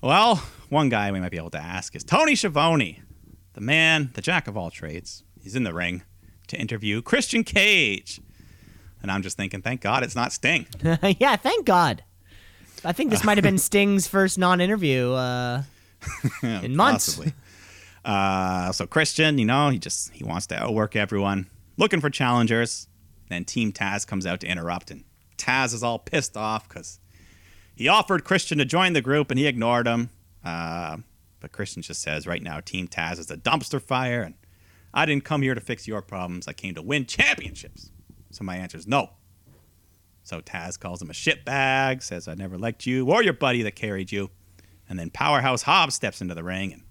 Well, 0.00 0.36
one 0.68 0.88
guy 0.88 1.10
we 1.12 1.20
might 1.20 1.30
be 1.30 1.36
able 1.38 1.50
to 1.50 1.58
ask 1.62 1.94
is 1.96 2.04
Tony 2.04 2.34
Schiavone, 2.34 3.00
the 3.54 3.60
man, 3.60 4.10
the 4.14 4.20
jack 4.20 4.48
of 4.48 4.56
all 4.56 4.70
trades. 4.70 5.22
He's 5.40 5.54
in 5.56 5.64
the 5.64 5.72
ring 5.72 6.02
to 6.48 6.58
interview 6.58 7.00
Christian 7.02 7.44
Cage, 7.44 8.20
and 9.02 9.10
I'm 9.10 9.22
just 9.22 9.36
thinking, 9.36 9.62
thank 9.62 9.80
God 9.80 10.02
it's 10.02 10.16
not 10.16 10.32
Sting. 10.32 10.66
yeah, 11.18 11.36
thank 11.36 11.64
God. 11.64 12.02
I 12.84 12.92
think 12.92 13.10
this 13.10 13.24
might 13.24 13.38
have 13.38 13.42
been 13.44 13.58
Sting's 13.70 14.06
first 14.06 14.38
non-interview. 14.38 15.12
Uh, 15.12 15.62
In 16.42 16.76
months. 16.76 17.16
Possibly. 17.16 17.32
Uh, 18.04 18.72
so 18.72 18.86
Christian, 18.86 19.38
you 19.38 19.46
know, 19.46 19.70
he 19.70 19.78
just 19.78 20.12
he 20.12 20.22
wants 20.22 20.46
to 20.48 20.62
outwork 20.62 20.94
everyone, 20.96 21.46
looking 21.78 22.00
for 22.02 22.10
challengers. 22.10 22.88
Then 23.30 23.46
Team 23.46 23.72
Taz 23.72 24.06
comes 24.06 24.26
out 24.26 24.40
to 24.40 24.46
interrupt, 24.46 24.90
and 24.90 25.04
Taz 25.36 25.74
is 25.74 25.82
all 25.82 25.98
pissed 25.98 26.36
off 26.36 26.68
because 26.68 27.00
he 27.74 27.88
offered 27.88 28.24
Christian 28.24 28.58
to 28.58 28.64
join 28.64 28.92
the 28.92 29.02
group 29.02 29.30
and 29.30 29.38
he 29.38 29.46
ignored 29.46 29.86
him. 29.86 30.10
Uh, 30.44 30.98
but 31.40 31.52
Christian 31.52 31.82
just 31.82 32.02
says, 32.02 32.26
right 32.26 32.42
now, 32.42 32.60
Team 32.60 32.88
Taz 32.88 33.18
is 33.18 33.30
a 33.30 33.36
dumpster 33.36 33.80
fire, 33.80 34.22
and 34.22 34.34
I 34.94 35.06
didn't 35.06 35.24
come 35.24 35.42
here 35.42 35.54
to 35.54 35.60
fix 35.60 35.86
your 35.86 36.00
problems. 36.00 36.48
I 36.48 36.52
came 36.52 36.74
to 36.74 36.82
win 36.82 37.06
championships. 37.06 37.90
So 38.30 38.44
my 38.44 38.56
answer 38.56 38.78
is 38.78 38.86
no. 38.86 39.10
So 40.22 40.40
Taz 40.40 40.80
calls 40.80 41.02
him 41.02 41.10
a 41.10 41.12
shitbag, 41.12 42.02
says, 42.02 42.28
I 42.28 42.34
never 42.34 42.56
liked 42.56 42.86
you 42.86 43.10
or 43.10 43.22
your 43.22 43.34
buddy 43.34 43.62
that 43.62 43.76
carried 43.76 44.10
you. 44.10 44.30
And 44.88 44.98
then 44.98 45.10
Powerhouse 45.10 45.62
Hobbs 45.62 45.94
steps 45.94 46.20
into 46.20 46.34
the 46.34 46.42
ring 46.42 46.72
and 46.72 46.82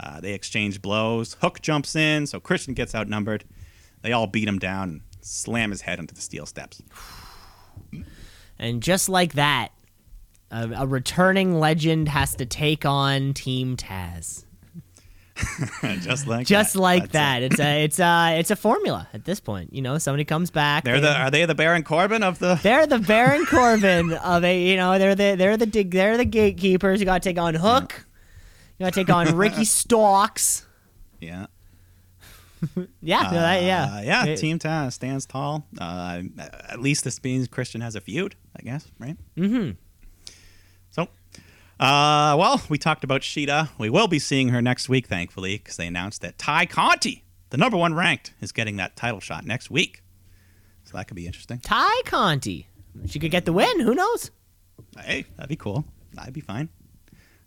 uh, 0.00 0.20
they 0.20 0.32
exchange 0.32 0.82
blows. 0.82 1.34
Hook 1.40 1.60
jumps 1.62 1.94
in, 1.94 2.26
so 2.26 2.40
Christian 2.40 2.74
gets 2.74 2.94
outnumbered. 2.94 3.44
They 4.02 4.12
all 4.12 4.26
beat 4.26 4.48
him 4.48 4.58
down 4.58 4.88
and 4.88 5.00
slam 5.20 5.70
his 5.70 5.82
head 5.82 5.98
into 5.98 6.14
the 6.14 6.20
steel 6.20 6.46
steps. 6.46 6.82
And 8.58 8.82
just 8.82 9.08
like 9.08 9.34
that, 9.34 9.70
a, 10.50 10.70
a 10.76 10.86
returning 10.86 11.58
legend 11.58 12.08
has 12.08 12.34
to 12.36 12.46
take 12.46 12.84
on 12.86 13.34
Team 13.34 13.76
Taz. 13.76 14.44
just 16.02 16.28
like 16.28 16.46
Just 16.46 16.74
that. 16.74 16.80
like 16.80 17.02
That's 17.10 17.12
that. 17.12 17.42
it. 17.42 17.46
It's 17.52 17.58
a 17.60 17.84
it's 17.84 17.98
a 18.00 18.38
it's 18.38 18.50
a 18.52 18.56
formula 18.56 19.08
at 19.12 19.24
this 19.24 19.40
point. 19.40 19.72
You 19.74 19.82
know, 19.82 19.98
somebody 19.98 20.24
comes 20.24 20.50
back. 20.52 20.84
They're 20.84 21.00
they- 21.00 21.08
the 21.08 21.12
are 21.16 21.30
they 21.30 21.44
the 21.44 21.56
Baron 21.56 21.82
Corbin 21.82 22.22
of 22.22 22.38
the 22.38 22.54
They're 22.62 22.86
the 22.86 23.00
Baron 23.00 23.44
Corbin 23.46 24.12
of 24.12 24.44
a 24.44 24.62
you 24.70 24.76
know 24.76 24.96
they're 24.98 25.16
the 25.16 25.34
they're 25.36 25.56
the 25.56 25.66
they're 25.82 26.16
the 26.16 26.24
gatekeepers. 26.24 27.00
You 27.00 27.06
got 27.06 27.20
to 27.22 27.28
take 27.28 27.38
on 27.38 27.54
Hook. 27.56 28.06
You 28.78 28.86
got 28.86 28.92
to 28.92 29.00
take 29.04 29.10
on 29.12 29.36
Ricky 29.36 29.64
Starks. 29.64 30.66
yeah 31.20 31.46
Yeah, 33.02 33.30
that- 33.30 33.62
yeah, 33.62 33.84
Uh, 33.96 34.00
yeah 34.02 34.24
It- 34.26 34.36
Team 34.38 34.58
Taz 34.58 34.92
stands 34.94 35.26
tall. 35.26 35.66
Uh, 35.78 36.22
at 36.68 36.80
least 36.80 37.04
this 37.04 37.22
means 37.22 37.48
Christian 37.48 37.80
has 37.80 37.94
a 37.94 38.00
feud, 38.00 38.34
I 38.58 38.62
guess, 38.62 38.86
right? 38.98 39.16
Mm-hmm. 39.36 39.72
So, 40.90 41.02
uh, 41.80 42.36
well, 42.38 42.62
we 42.68 42.78
talked 42.78 43.04
about 43.04 43.22
Shida. 43.22 43.68
We 43.78 43.90
will 43.90 44.08
be 44.08 44.18
seeing 44.18 44.48
her 44.50 44.62
next 44.62 44.88
week, 44.88 45.06
thankfully, 45.06 45.58
because 45.58 45.76
they 45.76 45.86
announced 45.86 46.22
that 46.22 46.38
Tay 46.38 46.66
Conti, 46.66 47.24
the 47.50 47.56
number 47.56 47.76
one 47.76 47.94
ranked, 47.94 48.32
is 48.40 48.52
getting 48.52 48.76
that 48.76 48.96
title 48.96 49.20
shot 49.20 49.44
next 49.44 49.70
week. 49.70 50.02
So 50.84 50.96
that 50.96 51.08
could 51.08 51.16
be 51.16 51.26
interesting. 51.26 51.58
Tay 51.58 52.02
Conti. 52.04 52.68
She 53.06 53.18
could 53.18 53.30
get 53.32 53.44
the 53.44 53.52
win. 53.52 53.80
Who 53.80 53.94
knows? 53.94 54.30
Hey, 54.98 55.24
that'd 55.36 55.48
be 55.48 55.56
cool. 55.56 55.84
That'd 56.12 56.32
be 56.34 56.40
fine. 56.40 56.68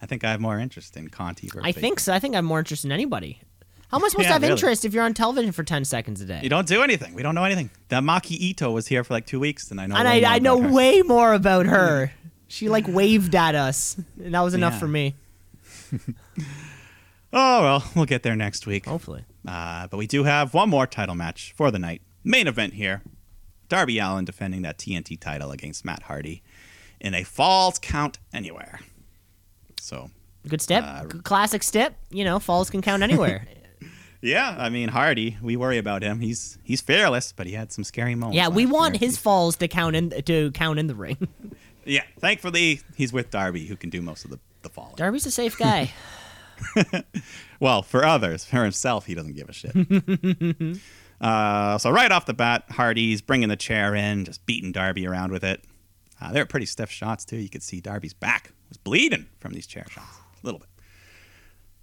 I 0.02 0.06
think 0.06 0.24
I 0.24 0.32
have 0.32 0.42
more 0.42 0.60
interest 0.60 0.98
in 0.98 1.08
Conti. 1.08 1.50
I 1.64 1.72
think 1.72 2.00
so. 2.00 2.14
I 2.14 2.20
think 2.20 2.36
I'm 2.36 2.46
more 2.46 2.60
interested 2.60 2.88
in 2.88 2.92
anybody. 2.92 3.42
How 3.90 3.98
am 3.98 4.04
I 4.04 4.10
supposed 4.10 4.26
Yeah, 4.26 4.30
to 4.30 4.34
have 4.34 4.42
really. 4.42 4.52
interest 4.54 4.84
if 4.86 4.94
you're 4.94 5.04
on 5.06 5.14
television 5.14 5.52
for 5.54 5.64
10 5.64 5.86
seconds 5.86 6.20
a 6.22 6.26
day? 6.26 6.42
You 6.44 6.50
don't 6.50 6.68
do 6.68 6.82
anything. 6.82 7.14
We 7.14 7.24
don't 7.24 7.36
know 7.36 7.46
anything. 7.46 7.70
That 7.90 8.04
Maki 8.04 8.32
Ito 8.32 8.72
was 8.72 8.88
here 8.88 9.04
for 9.06 9.14
like 9.14 9.26
two 9.26 9.40
weeks, 9.40 9.72
and 9.72 9.80
I 9.80 9.86
know. 9.88 9.96
and 9.96 10.08
I, 10.08 10.36
I 10.36 10.40
know 10.40 10.62
her. 10.62 10.70
way 10.72 11.02
more 11.04 11.34
about 11.34 11.66
her. 11.68 12.12
She 12.50 12.68
like 12.70 12.86
waved 12.88 13.34
at 13.36 13.56
us, 13.56 13.98
and 14.22 14.34
that 14.34 14.42
was 14.42 14.54
enough 14.54 14.74
Yeah. 14.74 14.80
for 14.80 14.88
me. 14.88 15.16
Oh 17.34 17.62
well, 17.62 17.84
we'll 17.94 18.06
get 18.06 18.24
there 18.24 18.36
next 18.38 18.66
week. 18.66 18.86
Hopefully. 18.86 19.26
Uh, 19.46 19.88
but 19.88 19.98
we 19.98 20.08
do 20.08 20.24
have 20.24 20.54
one 20.54 20.70
more 20.70 20.88
title 20.88 21.14
match 21.14 21.54
for 21.58 21.72
the 21.72 21.78
night. 21.78 22.02
Main 22.24 22.48
event 22.48 22.74
here. 22.76 23.02
Darby 23.68 24.00
Allin 24.00 24.24
defending 24.24 24.62
that 24.62 24.78
TNT 24.78 25.20
title 25.20 25.52
against 25.52 25.84
Matt 25.84 26.04
Hardy 26.04 26.42
in 27.02 27.14
a 27.14 27.24
falls 27.24 27.80
count 27.80 28.18
anywhere. 28.34 28.80
So, 29.80 30.10
Good 30.48 30.62
step. 30.62 30.84
Uh, 30.86 31.04
Classic 31.24 31.62
step. 31.64 31.98
You 32.10 32.24
know, 32.24 32.40
falls 32.40 32.70
can 32.70 32.82
count 32.82 33.04
anywhere. 33.04 33.46
yeah, 34.22 34.56
I 34.58 34.70
mean 34.70 34.90
Hardy, 34.90 35.38
we 35.42 35.56
worry 35.56 35.78
about 35.78 36.04
him. 36.04 36.20
He's 36.20 36.58
he's 36.64 36.82
fearless, 36.82 37.32
but 37.32 37.48
he 37.48 37.54
had 37.54 37.72
some 37.72 37.84
scary 37.84 38.16
moments. 38.16 38.36
yeah, 38.38 38.48
we 38.48 38.66
want 38.66 38.96
year. 38.96 39.08
his 39.10 39.18
falls 39.18 39.56
to 39.58 39.68
count 39.68 39.96
in 39.96 40.10
to 40.24 40.52
count 40.52 40.80
in 40.80 40.88
the 40.88 40.96
ring. 40.96 41.18
Yeah, 41.90 42.02
thankfully 42.20 42.82
he's 42.98 43.14
with 43.14 43.30
Darby, 43.30 43.66
who 43.66 43.78
can 43.78 43.90
do 43.90 44.02
most 44.02 44.26
of 44.26 44.32
the 44.32 44.40
the 44.62 44.68
falling. 44.68 44.96
Darby's 44.98 45.26
a 45.26 45.32
safe 45.32 45.58
guy. 45.58 45.94
Well, 47.62 47.82
for 47.82 48.04
others, 48.06 48.44
for 48.46 48.62
himself, 48.64 49.06
he 49.06 49.16
doesn't 49.16 49.36
give 49.36 49.48
a 49.50 49.54
shit. 49.54 49.74
uh, 51.22 51.78
so 51.78 51.90
right 51.90 52.12
off 52.12 52.26
the 52.26 52.34
bat, 52.34 52.66
Hardy's 52.70 53.22
bringing 53.22 53.50
the 53.50 53.56
chair 53.56 53.96
in, 53.96 54.26
just 54.26 54.46
beating 54.46 54.72
Darby 54.72 55.08
around 55.08 55.32
with 55.32 55.44
it. 55.44 55.64
Uh, 56.22 56.32
they're 56.34 56.46
pretty 56.46 56.66
stiff 56.66 56.92
shots 56.92 57.26
too. 57.26 57.38
You 57.38 57.50
could 57.50 57.64
see 57.64 57.80
Darby's 57.80 58.14
back 58.14 58.52
was 58.70 58.78
bleeding 58.78 59.28
from 59.40 59.54
these 59.54 59.66
chair 59.68 59.86
shots 59.90 60.18
a 60.44 60.46
little 60.46 60.60
bit. 60.60 60.70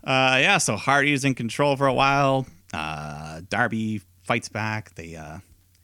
Uh, 0.04 0.38
yeah, 0.40 0.58
so 0.58 0.76
Hardy's 0.76 1.24
in 1.24 1.34
control 1.34 1.76
for 1.76 1.86
a 1.86 1.94
while. 1.94 2.46
Uh, 2.72 3.40
Darby 3.48 4.02
fights 4.22 4.48
back. 4.48 4.94
They 4.96 5.16
uh, 5.16 5.38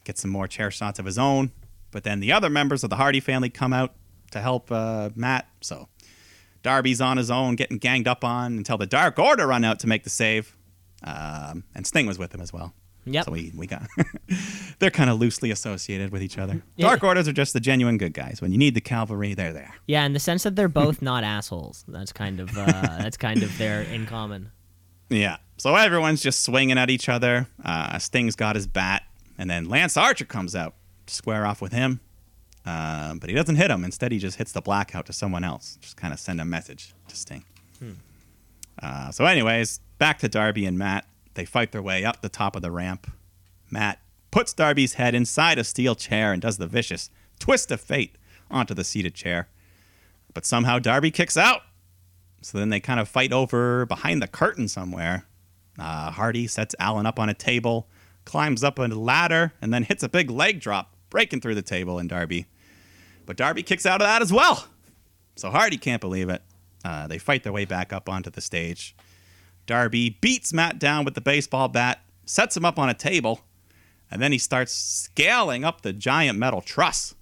get 0.05 0.19
some 0.19 0.31
more 0.31 0.47
chair 0.47 0.71
shots 0.71 0.99
of 0.99 1.07
his 1.07 1.19
own, 1.19 1.53
but 1.91 2.05
then 2.05 2.21
the 2.21 2.33
other 2.33 2.51
members 2.51 2.85
of 2.85 2.91
the 2.91 2.97
Hardy 2.97 3.21
family 3.21 3.49
come 3.49 3.73
out 3.73 3.95
to 4.33 4.41
help 4.41 4.71
uh, 4.71 5.11
Matt. 5.15 5.49
So 5.63 5.89
Darby's 6.63 7.01
on 7.01 7.17
his 7.17 7.31
own, 7.31 7.57
getting 7.57 7.79
ganged 7.79 8.07
up 8.07 8.25
on 8.25 8.59
until 8.59 8.77
the 8.77 8.87
Dark 8.87 9.19
Order 9.19 9.47
run 9.47 9.65
out 9.65 9.81
to 9.81 9.87
make 9.87 10.05
the 10.05 10.11
save. 10.11 10.57
Um, 11.03 11.65
and 11.75 11.87
Sting 11.87 12.07
was 12.07 12.19
with 12.19 12.35
him 12.35 12.43
as 12.43 12.53
well. 12.53 12.75
Yep. 13.07 13.25
So 13.25 13.33
we, 13.33 13.53
we 13.57 13.67
got 13.67 13.83
they're 14.79 14.91
kind 14.91 15.09
of 15.11 15.19
loosely 15.19 15.51
associated 15.51 16.11
with 16.13 16.23
each 16.23 16.39
other. 16.39 16.63
Yeah. 16.77 16.89
Dark 16.89 17.03
Orders 17.03 17.27
are 17.29 17.33
just 17.33 17.53
the 17.55 17.61
genuine 17.61 17.97
good 17.99 18.13
guys. 18.13 18.41
When 18.43 18.53
you 18.53 18.59
need 18.59 18.75
the 18.75 18.81
cavalry, 18.81 19.35
they're 19.35 19.53
there. 19.53 19.75
yeah, 19.87 20.05
in 20.05 20.13
the 20.13 20.21
sense 20.21 20.43
that 20.43 20.55
they're 20.57 20.69
both 20.69 21.01
not 21.11 21.25
assholes. 21.25 21.85
That's 21.89 22.13
kind 22.13 22.41
of 22.41 22.57
uh, 22.57 22.71
that's 22.99 23.17
kind 23.17 23.43
of 23.43 23.57
their 23.59 23.83
in 23.83 24.07
common. 24.07 24.51
Yeah. 25.09 25.39
So 25.57 25.75
everyone's 25.77 26.23
just 26.23 26.43
swinging 26.45 26.79
at 26.79 26.89
each 26.91 27.09
other. 27.09 27.47
Uh, 27.65 27.99
Sting's 27.99 28.37
got 28.37 28.55
his 28.57 28.67
bat, 28.67 29.03
and 29.39 29.51
then 29.51 29.69
Lance 29.69 29.97
Archer 29.97 30.25
comes 30.25 30.55
out 30.55 30.75
to 31.07 31.15
square 31.15 31.45
off 31.47 31.61
with 31.61 31.73
him. 31.73 32.01
Um, 32.67 33.19
but 33.19 33.29
he 33.31 33.35
doesn't 33.35 33.57
hit 33.57 33.71
him. 33.71 33.85
Instead, 33.85 34.13
he 34.13 34.19
just 34.19 34.37
hits 34.37 34.53
the 34.53 34.61
blackout 34.61 35.07
to 35.07 35.13
someone 35.15 35.43
else. 35.45 35.79
Just 35.81 35.97
kind 35.97 36.13
of 36.13 36.21
send 36.21 36.41
a 36.41 36.45
message 36.45 36.95
to 37.09 37.17
Sting. 37.17 37.45
Uh, 38.83 39.11
so, 39.11 39.25
anyways, 39.27 39.81
back 39.99 40.19
to 40.21 40.29
Darby 40.29 40.65
and 40.67 40.79
Matt. 40.79 41.07
They 41.35 41.45
fight 41.45 41.73
their 41.73 41.83
way 41.83 42.05
up 42.05 42.21
the 42.21 42.29
top 42.29 42.57
of 42.57 42.63
the 42.63 42.71
ramp. 42.71 43.11
Matt 43.71 44.01
puts 44.31 44.53
Darby's 44.53 44.95
head 44.95 45.15
inside 45.15 45.59
a 45.59 45.65
steel 45.65 45.95
chair 45.95 46.33
and 46.33 46.43
does 46.43 46.59
the 46.59 46.67
vicious 46.67 47.11
twist 47.39 47.71
of 47.71 47.81
fate 47.81 48.17
onto 48.51 48.75
the 48.75 48.85
seated 48.85 49.15
chair. 49.15 49.49
But 50.35 50.47
somehow 50.47 50.79
Darby 50.79 51.11
kicks 51.11 51.37
out. 51.37 51.63
So 52.43 52.59
then 52.59 52.71
they 52.71 52.81
kind 52.81 53.01
of 53.01 53.09
fight 53.09 53.33
over 53.33 53.85
behind 53.87 54.23
the 54.23 54.29
curtain 54.29 54.69
somewhere. 54.69 55.27
Uh, 55.79 56.11
Hardy 56.11 56.47
sets 56.47 56.75
Allin 56.81 57.07
up 57.07 57.19
on 57.19 57.29
a 57.29 57.35
table, 57.35 57.89
climbs 58.25 58.65
up 58.65 58.79
a 58.79 58.83
ladder, 58.83 59.53
and 59.61 59.73
then 59.73 59.83
hits 59.83 60.03
a 60.03 60.09
big 60.09 60.31
leg 60.31 60.61
drop, 60.61 60.95
breaking 61.11 61.41
through 61.41 61.55
the 61.55 61.63
table 61.63 61.99
and 61.99 62.09
Darby. 62.09 62.47
But 63.27 63.37
Darby 63.37 63.63
kicks 63.63 63.87
out 63.87 64.01
of 64.01 64.07
that 64.07 64.23
as 64.23 64.33
well. 64.33 64.67
So 65.37 65.51
Hardy 65.51 65.77
can't 65.77 66.01
believe 66.01 66.29
it. 66.29 66.43
Uh, 66.85 67.07
they 67.07 67.19
fight 67.19 67.43
their 67.43 67.53
way 67.53 67.65
back 67.65 67.93
up 67.93 68.09
onto 68.09 68.31
the 68.31 68.41
stage. 68.41 68.97
Darby 69.71 70.19
beats 70.21 70.53
Matt 70.53 70.81
down 70.81 71.05
with 71.05 71.15
the 71.15 71.21
baseball 71.21 71.69
bat, 71.69 72.03
sets 72.25 72.57
him 72.57 72.65
up 72.65 72.77
on 72.77 72.89
a 72.89 72.95
table, 72.95 73.43
and 74.11 74.21
then 74.21 74.33
he 74.33 74.39
starts 74.39 74.73
scaling 74.73 75.63
up 75.65 75.83
the 75.83 75.93
giant 75.93 76.37
metal 76.37 76.61
truss, 76.61 77.15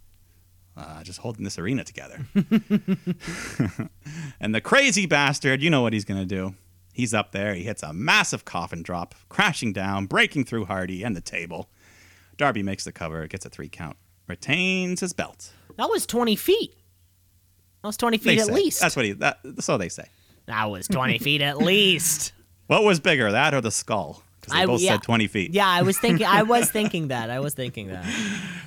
uh, 0.74 1.03
just 1.03 1.18
holding 1.18 1.44
this 1.44 1.59
arena 1.59 1.84
together. 1.84 2.24
and 4.40 4.55
the 4.55 4.62
crazy 4.62 5.05
bastard, 5.05 5.62
you 5.62 5.68
know 5.68 5.82
what 5.82 5.92
he's 5.92 6.07
going 6.07 6.20
to 6.20 6.24
do. 6.26 6.55
He's 6.94 7.12
up 7.12 7.32
there. 7.32 7.53
He 7.53 7.64
hits 7.64 7.82
a 7.82 7.92
massive 7.92 8.46
coffin 8.46 8.82
drop, 8.82 9.14
crashing 9.28 9.74
down, 9.74 10.07
breaking 10.07 10.46
through 10.46 10.64
Hardy 10.64 11.03
and 11.03 11.14
the 11.14 11.20
table. 11.20 11.68
Darby 12.38 12.62
makes 12.62 12.84
the 12.84 12.92
cover, 12.92 13.26
gets 13.26 13.44
a 13.44 13.51
three 13.51 13.68
count, 13.68 13.99
retains 14.26 15.01
his 15.01 15.12
belt. 15.12 15.53
That 15.76 15.90
was 15.90 16.07
20 16.07 16.34
feet. 16.34 16.72
That 17.82 17.88
was 17.88 17.99
20 17.99 18.16
They 18.16 18.24
feet 18.24 18.38
at 18.40 18.46
say. 18.46 18.55
least. 18.55 18.80
That's 18.80 18.96
what 18.96 19.05
he. 19.05 19.12
That, 19.12 19.38
so 19.61 19.76
they 19.76 19.90
say. 19.90 20.07
that 20.46 20.70
was 20.70 20.88
20 20.88 21.18
feet 21.18 21.42
at 21.42 21.59
least. 21.59 22.32
What 22.69 22.85
was 22.85 23.01
bigger, 23.01 23.33
that 23.33 23.53
or 23.55 23.61
the 23.61 23.71
skull? 23.73 24.23
Because 24.41 24.55
they 24.55 24.61
I- 24.61 24.66
both 24.66 24.81
yeah. 24.81 24.93
said 24.93 25.03
twenty 25.03 25.27
feet. 25.27 25.53
Yeah, 25.53 25.69
I 25.69 25.83
was 25.83 25.99
thinking. 25.99 26.27
I 26.27 26.43
was 26.45 26.71
thinking 26.79 27.09
that. 27.09 27.29
I 27.31 27.41
was 27.41 27.53
thinking 27.55 27.89
that. 27.89 28.07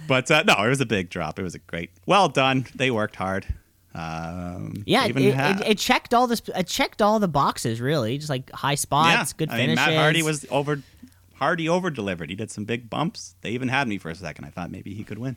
But 0.08 0.30
uh, 0.30 0.44
no, 0.46 0.54
it 0.64 0.68
was 0.70 0.82
a 0.82 0.86
big 0.86 1.10
drop. 1.10 1.40
It 1.40 1.44
was 1.44 1.56
a 1.56 1.60
great. 1.60 1.90
Well 2.06 2.28
done. 2.28 2.66
They 2.76 2.92
worked 2.92 3.16
hard. 3.16 3.46
Um, 3.94 4.84
Yeah, 4.86 5.06
it, 5.06 5.18
it, 5.18 5.68
it 5.68 5.78
checked 5.78 6.14
all 6.14 6.28
this. 6.28 6.42
It 6.56 6.68
checked 6.68 7.02
all 7.02 7.20
the 7.20 7.28
boxes 7.28 7.82
really. 7.82 8.18
Just 8.18 8.30
like 8.30 8.50
high 8.52 8.76
spots, 8.76 9.32
yeah. 9.34 9.38
good 9.38 9.50
I 9.50 9.58
finishes. 9.58 9.68
mean, 9.86 9.96
Matt 9.96 10.02
Hardy 10.02 10.24
was 10.24 10.46
over. 10.50 10.82
Hardy 11.36 11.68
over 11.68 11.90
delivered. 11.90 12.30
He 12.30 12.36
did 12.36 12.52
some 12.52 12.66
big 12.66 12.90
bumps. 12.90 13.36
They 13.42 13.50
even 13.52 13.68
had 13.68 13.88
me 13.88 13.98
for 13.98 14.10
a 14.10 14.16
second. 14.16 14.46
I 14.46 14.50
thought 14.50 14.70
maybe 14.72 14.94
he 14.94 15.04
could 15.04 15.18
win. 15.18 15.36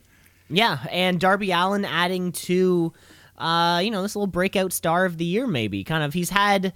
Yeah, 0.49 0.77
and 0.91 1.19
Darby 1.19 1.51
Allin 1.51 1.83
adding 1.83 2.31
to, 2.33 2.93
uh, 3.39 3.81
you 3.83 3.89
know, 3.89 4.03
this 4.03 4.15
little 4.15 4.27
breakout 4.27 4.71
star 4.71 5.05
of 5.05 5.17
the 5.17 5.25
year, 5.25 5.47
maybe. 5.47 5.83
Kind 5.83 6.03
of, 6.03 6.13
he's 6.13 6.29
had, 6.29 6.73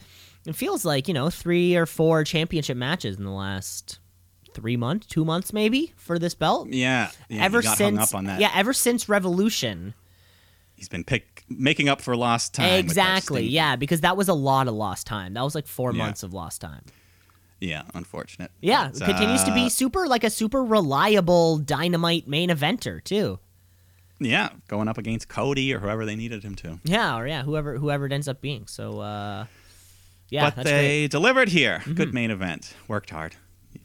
it 0.49 0.55
feels 0.55 0.83
like, 0.83 1.07
you 1.07 1.13
know, 1.13 1.29
three 1.29 1.75
or 1.75 1.85
four 1.85 2.23
championship 2.23 2.75
matches 2.77 3.17
in 3.17 3.23
the 3.23 3.31
last 3.31 3.99
three 4.53 4.75
months, 4.77 5.05
two 5.07 5.23
months, 5.23 5.53
maybe, 5.53 5.93
for 5.95 6.17
this 6.19 6.33
belt. 6.33 6.69
Yeah. 6.69 7.11
yeah 7.29 7.43
ever 7.43 7.61
since, 7.61 7.79
hung 7.79 7.97
up 7.99 8.15
on 8.15 8.25
that. 8.25 8.39
yeah, 8.41 8.51
ever 8.55 8.73
since 8.73 9.07
Revolution. 9.07 9.93
He's 10.75 10.89
been 10.89 11.03
pick 11.03 11.43
making 11.49 11.89
up 11.89 12.01
for 12.01 12.15
lost 12.15 12.53
time. 12.55 12.79
Exactly, 12.79 13.45
yeah, 13.45 13.75
because 13.75 14.01
that 14.01 14.15
was 14.17 14.27
a 14.29 14.33
lot 14.33 14.67
of 14.67 14.73
lost 14.73 15.05
time. 15.07 15.33
That 15.33 15.43
was 15.43 15.53
like 15.53 15.67
four 15.67 15.91
Yeah. 15.91 15.97
months 16.05 16.23
of 16.23 16.33
lost 16.33 16.61
time. 16.61 16.83
Yeah. 17.59 17.83
Unfortunate. 17.93 18.51
Yeah, 18.61 18.89
But, 18.97 19.05
continues 19.05 19.43
to 19.43 19.51
uh, 19.51 19.55
be 19.55 19.69
super, 19.69 20.07
like 20.07 20.23
a 20.23 20.29
super 20.29 20.63
reliable 20.63 21.57
dynamite 21.57 22.27
main 22.27 22.49
eventer, 22.49 23.03
too. 23.03 23.39
Yeah, 24.21 24.49
going 24.67 24.87
up 24.87 24.97
against 24.97 25.27
Cody 25.29 25.73
or 25.73 25.79
whoever 25.79 26.05
they 26.05 26.15
needed 26.15 26.43
him 26.43 26.55
to. 26.55 26.79
Yeah, 26.83 27.17
or 27.17 27.27
yeah, 27.27 27.43
whoever 27.43 27.77
whoever 27.77 28.05
it 28.05 28.11
ends 28.11 28.27
up 28.27 28.41
being. 28.41 28.67
So, 28.67 28.99
uh, 28.99 29.45
yeah, 30.29 30.45
but 30.45 30.55
that's 30.57 30.69
great. 30.69 30.75
Mm-hmm. 30.75 30.87
they 30.87 31.07
delivered 31.07 31.49
here. 31.49 31.81
Good 31.93 32.13
main 32.13 32.31
event. 32.31 32.73
Worked 32.87 33.09
hard. 33.09 33.35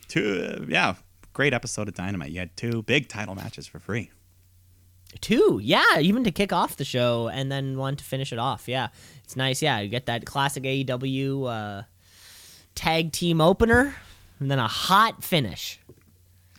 Two, 0.09 0.59
uh, 0.61 0.65
yeah, 0.69 0.95
great 1.33 1.53
episode 1.53 1.89
of 1.89 1.95
Dynamite. 1.95 2.31
You 2.31 2.41
had 2.41 2.57
two 2.57 2.83
big 2.83 3.09
title 3.09 3.35
matches 3.35 3.67
for 3.67 3.79
free. 3.79 4.11
Two, 5.21 5.61
yeah, 5.63 6.01
even 6.01 6.25
to 6.25 6.31
kick 6.33 6.53
off 6.53 6.77
the 6.77 6.85
show 6.85 7.29
and 7.29 7.51
then 7.51 7.79
one 7.79 7.97
to 7.97 8.05
finish 8.05 8.33
it 8.33 8.39
off. 8.39 8.67
Yeah, 8.69 8.89
it's 9.23 9.37
nice. 9.37 9.63
Yeah, 9.63 9.81
you 9.81 9.89
get 9.89 10.07
that 10.07 10.27
classic 10.27 10.65
AEW 10.65 11.49
uh, 11.49 11.83
tag 12.75 13.13
team 13.13 13.41
opener 13.41 13.95
and 14.41 14.51
then 14.51 14.59
a 14.59 14.67
hot 14.69 15.23
finish. 15.23 15.79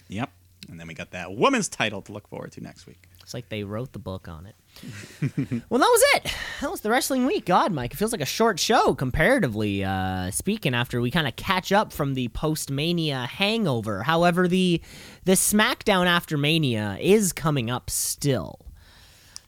Yep. 0.07 0.31
And 0.69 0.79
then 0.79 0.87
we 0.87 0.93
got 0.93 1.11
that 1.11 1.35
women's 1.35 1.67
title 1.67 2.01
to 2.03 2.11
look 2.11 2.27
forward 2.27 2.51
to 2.53 2.61
next 2.61 2.87
week. 2.87 3.07
It's 3.21 3.33
like 3.33 3.49
they 3.49 3.63
wrote 3.63 3.91
the 3.91 3.99
book 3.99 4.27
on 4.27 4.45
it. 4.45 4.55
well, 5.69 5.79
that 5.79 5.89
was 5.89 6.03
it. 6.15 6.33
That 6.61 6.69
was 6.71 6.81
the 6.81 6.89
wrestling 6.89 7.25
week. 7.25 7.45
God, 7.45 7.71
Mike, 7.71 7.93
it 7.93 7.97
feels 7.97 8.11
like 8.11 8.21
a 8.21 8.25
short 8.25 8.59
show 8.59 8.93
comparatively 8.93 9.83
uh, 9.83 10.31
speaking. 10.31 10.73
After 10.73 11.01
we 11.01 11.11
kind 11.11 11.27
of 11.27 11.35
catch 11.35 11.71
up 11.71 11.93
from 11.93 12.13
the 12.13 12.27
post 12.29 12.69
Mania 12.69 13.25
hangover. 13.25 14.03
However, 14.03 14.47
the 14.47 14.81
the 15.23 15.33
SmackDown 15.33 16.05
after 16.07 16.37
Mania 16.37 16.97
is 16.99 17.33
coming 17.33 17.69
up 17.69 17.89
still. 17.89 18.59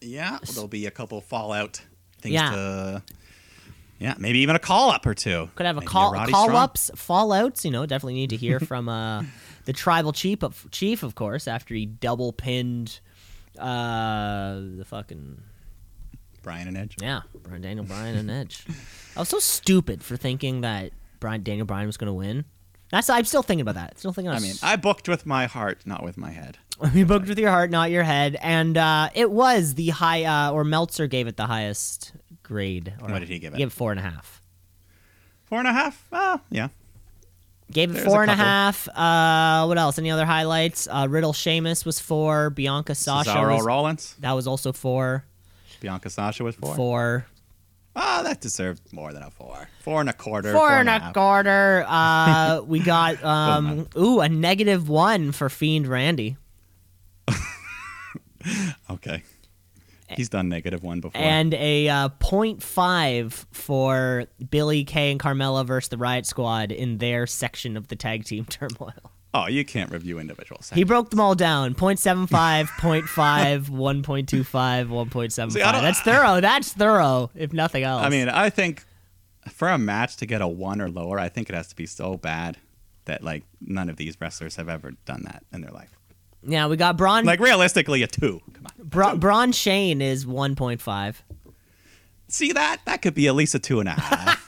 Yeah, 0.01 0.37
there'll 0.53 0.67
be 0.67 0.85
a 0.85 0.91
couple 0.91 1.19
Fallout 1.21 1.81
things 2.21 2.33
Yeah. 2.33 2.51
to. 2.51 3.03
Yeah, 3.99 4.13
maybe 4.19 4.39
even 4.39 4.55
a 4.55 4.59
call 4.59 4.91
up 4.91 5.07
or 5.07 5.15
two. 5.15 5.49
Could 5.55 5.65
have 5.65 5.77
a 5.77 5.79
Maybe 5.79 5.87
call 5.87 6.13
Roddy 6.13 6.31
call 6.31 6.45
Strong. 6.45 6.61
ups, 6.63 6.91
fallouts. 6.95 7.65
You 7.65 7.71
know, 7.71 7.85
definitely 7.87 8.13
need 8.13 8.29
to 8.29 8.37
hear 8.37 8.59
from 8.61 8.87
uh, 8.87 9.23
the 9.65 9.73
tribal 9.73 10.13
chief, 10.13 10.43
of, 10.43 10.67
chief 10.69 11.01
of 11.01 11.15
course, 11.15 11.47
after 11.47 11.73
he 11.73 11.87
double 11.87 12.31
pinned 12.31 12.99
uh, 13.57 14.59
the 14.77 14.85
fucking 14.85 15.41
Bryan 16.43 16.67
and 16.67 16.77
Edge. 16.77 16.95
yeah, 17.01 17.21
Bryan 17.43 17.61
Daniel 17.61 17.85
Bryan 17.85 18.15
and 18.17 18.31
Edge. 18.31 18.65
I 19.15 19.19
was 19.19 19.29
so 19.29 19.39
stupid 19.39 20.03
for 20.03 20.15
thinking 20.17 20.61
that 20.61 20.91
Bryan 21.19 21.43
Daniel 21.43 21.65
Bryan 21.65 21.87
was 21.87 21.97
going 21.97 22.07
to 22.07 22.13
win. 22.13 22.45
That's 22.89 23.09
I'm 23.09 23.25
still 23.25 23.43
thinking 23.43 23.61
about 23.61 23.75
that. 23.75 23.99
Still 23.99 24.13
thinking. 24.13 24.31
I 24.31 24.39
mean, 24.39 24.55
I 24.63 24.77
booked 24.77 25.09
with 25.09 25.25
my 25.25 25.45
heart, 25.45 25.81
not 25.85 26.03
with 26.03 26.17
my 26.17 26.29
head. 26.31 26.57
you 26.93 27.05
booked 27.05 27.27
with 27.27 27.37
your 27.39 27.49
heart, 27.49 27.69
not 27.69 27.91
your 27.91 28.03
head, 28.03 28.37
and 28.41 28.77
uh, 28.77 29.09
it 29.13 29.29
was 29.29 29.73
the 29.75 29.89
high. 29.89 30.23
Uh, 30.23 30.51
or 30.51 30.63
Meltzer 30.63 31.07
gave 31.07 31.27
it 31.27 31.35
the 31.35 31.47
highest 31.47 32.13
grade. 32.43 32.93
Or 33.01 33.09
What 33.09 33.19
did 33.19 33.27
he 33.29 33.39
give 33.39 33.53
it? 33.53 33.57
He 33.57 33.61
gave 33.63 33.67
it 33.67 33.73
four 33.73 33.91
and 33.91 33.99
a 33.99 34.03
half. 34.03 34.41
Four 35.45 35.59
and 35.59 35.67
a 35.67 35.73
half? 35.73 36.05
Oh, 36.11 36.39
yeah. 36.49 36.69
Gave 37.71 37.89
it 37.91 37.93
There's 37.93 38.05
four 38.05 38.19
a 38.19 38.21
and 38.23 38.31
a 38.31 38.35
half. 38.35 38.87
Uh, 38.87 39.65
what 39.65 39.77
else? 39.77 39.99
Any 39.99 40.09
other 40.09 40.25
highlights? 40.25 40.87
Uh, 40.89 41.07
Riddle 41.09 41.33
Sheamus 41.33 41.85
was 41.85 41.99
four. 41.99 42.49
Bianca 42.49 42.95
Sasha 42.95 43.29
Cesaro 43.31 43.57
was, 43.57 43.65
Rollins. 43.65 44.15
that 44.19 44.31
was 44.31 44.47
also 44.47 44.71
four. 44.71 45.25
Bianca 45.81 46.09
Sasha 46.09 46.43
was 46.43 46.55
four. 46.55 46.75
Four. 46.75 47.25
Ah, 47.99 48.21
that 48.23 48.41
deserved 48.41 48.81
more 48.93 49.11
than 49.11 49.23
a 49.23 49.31
four. 49.31 49.67
Four 49.79 50.01
and 50.01 50.09
a 50.09 50.13
quarter. 50.13 50.53
Four 50.53 50.71
and 50.71 50.87
a 50.87 50.99
half. 50.99 51.13
quarter. 51.13 51.83
Uh, 51.87 52.61
we 52.65 52.79
got 52.79 53.21
um, 53.23 53.87
ooh 53.97 54.21
a 54.21 54.29
negative 54.29 54.87
one 54.87 55.31
for 55.31 55.49
Fiend 55.49 55.87
Randy, 55.87 56.37
Okay. 58.89 59.23
He's 60.15 60.29
done 60.29 60.47
negative 60.49 60.83
one 60.83 61.01
before. 61.01 61.19
and 61.21 61.53
a 61.53 61.89
uh, 61.89 62.09
0.5 62.19 63.45
for 63.51 64.25
Billie 64.49 64.83
Kay 64.83 65.11
and 65.11 65.19
Carmella 65.19 65.65
versus 65.65 65.89
the 65.89 65.97
Riot 65.97 66.25
Squad 66.25 66.71
in 66.71 66.97
their 66.99 67.27
section 67.27 67.75
of 67.77 67.87
the 67.87 67.95
tag 67.95 68.23
team 68.23 68.45
turmoil. 68.49 68.93
oh, 69.33 69.47
you 69.47 69.65
can't 69.65 69.91
review 69.91 70.19
individual 70.19 70.61
He 70.73 70.83
broke 70.83 71.09
them 71.09 71.19
all 71.19 71.35
down 71.35 71.75
0.75, 71.75 72.67
0.5, 72.67 73.69
1.25, 73.69 74.87
1.75. 74.87 75.51
See, 75.51 75.59
That's 75.59 76.01
thorough. 76.01 76.41
That's 76.41 76.73
thorough, 76.73 77.29
if 77.35 77.53
nothing 77.53 77.83
else. 77.83 78.03
I 78.03 78.09
mean, 78.09 78.29
I 78.29 78.49
think 78.49 78.85
for 79.51 79.67
a 79.67 79.77
match 79.77 80.17
to 80.17 80.25
get 80.25 80.41
a 80.41 80.47
one 80.47 80.81
or 80.81 80.89
lower, 80.89 81.19
I 81.19 81.29
think 81.29 81.49
it 81.49 81.55
has 81.55 81.67
to 81.67 81.75
be 81.75 81.85
so 81.85 82.17
bad 82.17 82.57
that 83.05 83.23
like 83.23 83.43
none 83.61 83.89
of 83.89 83.97
these 83.97 84.19
wrestlers 84.19 84.55
have 84.57 84.69
ever 84.69 84.91
done 85.05 85.23
that 85.23 85.43
in 85.53 85.61
their 85.61 85.71
life. 85.71 85.96
Yeah, 86.47 86.67
we 86.67 86.77
got 86.77 86.97
Braun. 86.97 87.25
Like 87.25 87.39
realistically, 87.39 88.03
a 88.03 88.07
two. 88.07 88.41
Come 88.53 88.65
on. 88.65 88.71
Bra- 88.87 89.15
Braun 89.15 89.51
Shane 89.51 90.01
is 90.01 90.25
1.5. 90.25 91.15
See 92.29 92.51
that? 92.53 92.79
That 92.85 93.01
could 93.01 93.13
be 93.13 93.27
at 93.27 93.35
least 93.35 93.55
a 93.55 93.59
two 93.59 93.79
and 93.79 93.87
a 93.89 93.93
half. 93.93 94.43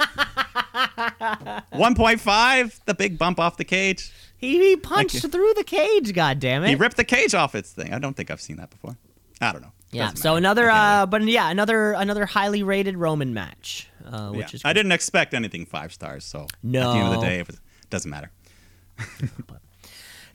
One 1.72 1.96
point 1.96 2.20
five, 2.20 2.80
the 2.86 2.94
big 2.94 3.18
bump 3.18 3.40
off 3.40 3.58
the 3.58 3.64
cage. 3.64 4.12
He, 4.38 4.58
he 4.70 4.76
punched 4.76 5.24
you. 5.24 5.30
through 5.30 5.54
the 5.56 5.64
cage, 5.64 6.14
God 6.14 6.40
damn 6.40 6.64
it. 6.64 6.70
He 6.70 6.76
ripped 6.76 6.98
the 6.98 7.04
cage 7.04 7.34
off 7.34 7.56
its 7.56 7.72
thing. 7.72 7.94
I 7.94 8.00
don't 8.00 8.16
think 8.16 8.32
I've 8.32 8.42
seen 8.42 8.58
that 8.58 8.70
before. 8.70 8.98
I 9.42 9.52
don't 9.52 9.62
know. 9.62 9.72
Yeah. 9.92 10.14
So 10.14 10.36
another, 10.36 10.70
uh, 10.70 11.06
but 11.06 11.24
yeah, 11.24 11.50
another 11.50 11.94
another 11.94 12.26
highly 12.26 12.64
rated 12.64 12.98
Roman 12.98 13.34
match, 13.34 13.88
uh, 14.06 14.30
which 14.30 14.52
yeah. 14.52 14.56
is 14.56 14.62
I 14.66 14.74
didn't 14.74 14.92
expect 14.92 15.34
anything 15.34 15.66
five 15.66 15.94
stars, 15.94 16.26
so 16.26 16.48
no. 16.62 16.82
at 16.82 16.94
the 16.94 17.00
end 17.00 17.14
of 17.14 17.20
the 17.20 17.26
day, 17.26 17.40
it 17.40 17.50
doesn't 17.90 18.12
matter 18.12 18.32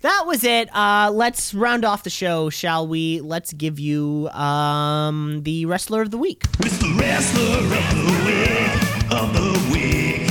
that 0.05 0.25
was 0.27 0.45
it. 0.45 0.69
Uh, 0.77 1.11
let's 1.13 1.55
round 1.55 1.83
off 1.83 2.03
the 2.03 2.11
show, 2.11 2.51
shall 2.51 2.87
we? 2.87 3.23
Let's 3.23 3.55
give 3.55 3.81
you 3.81 4.29
um, 4.29 5.43
the 5.45 5.65
wrestler 5.65 6.03
of 6.03 6.11
the 6.11 6.19
week. 6.19 6.45
The 6.59 6.95
wrestler 6.99 7.57
of 7.57 7.73
the 7.73 8.13
week, 8.27 8.69
of 9.11 9.33
the 9.33 9.53
week, 9.73 10.29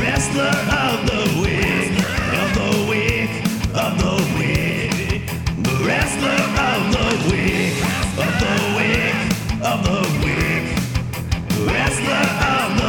wrestler 0.00 0.50
of 0.82 1.06
the 1.06 1.22
week, 1.42 1.94
of 2.42 2.48
the 2.58 2.70
week, 2.90 3.30
of 3.72 3.92
the 4.02 4.16
week, 4.36 5.30
the 5.62 5.74
wrestler 5.86 6.42
of 6.58 6.82
the 6.90 7.06
week, 7.30 7.78
of 8.18 8.32
the 8.42 8.54
week, 8.76 9.14
of 9.62 9.78
the 9.86 10.02
week, 10.26 10.66
wrestler 11.70 12.26
of 12.50 12.68
the 12.76 12.81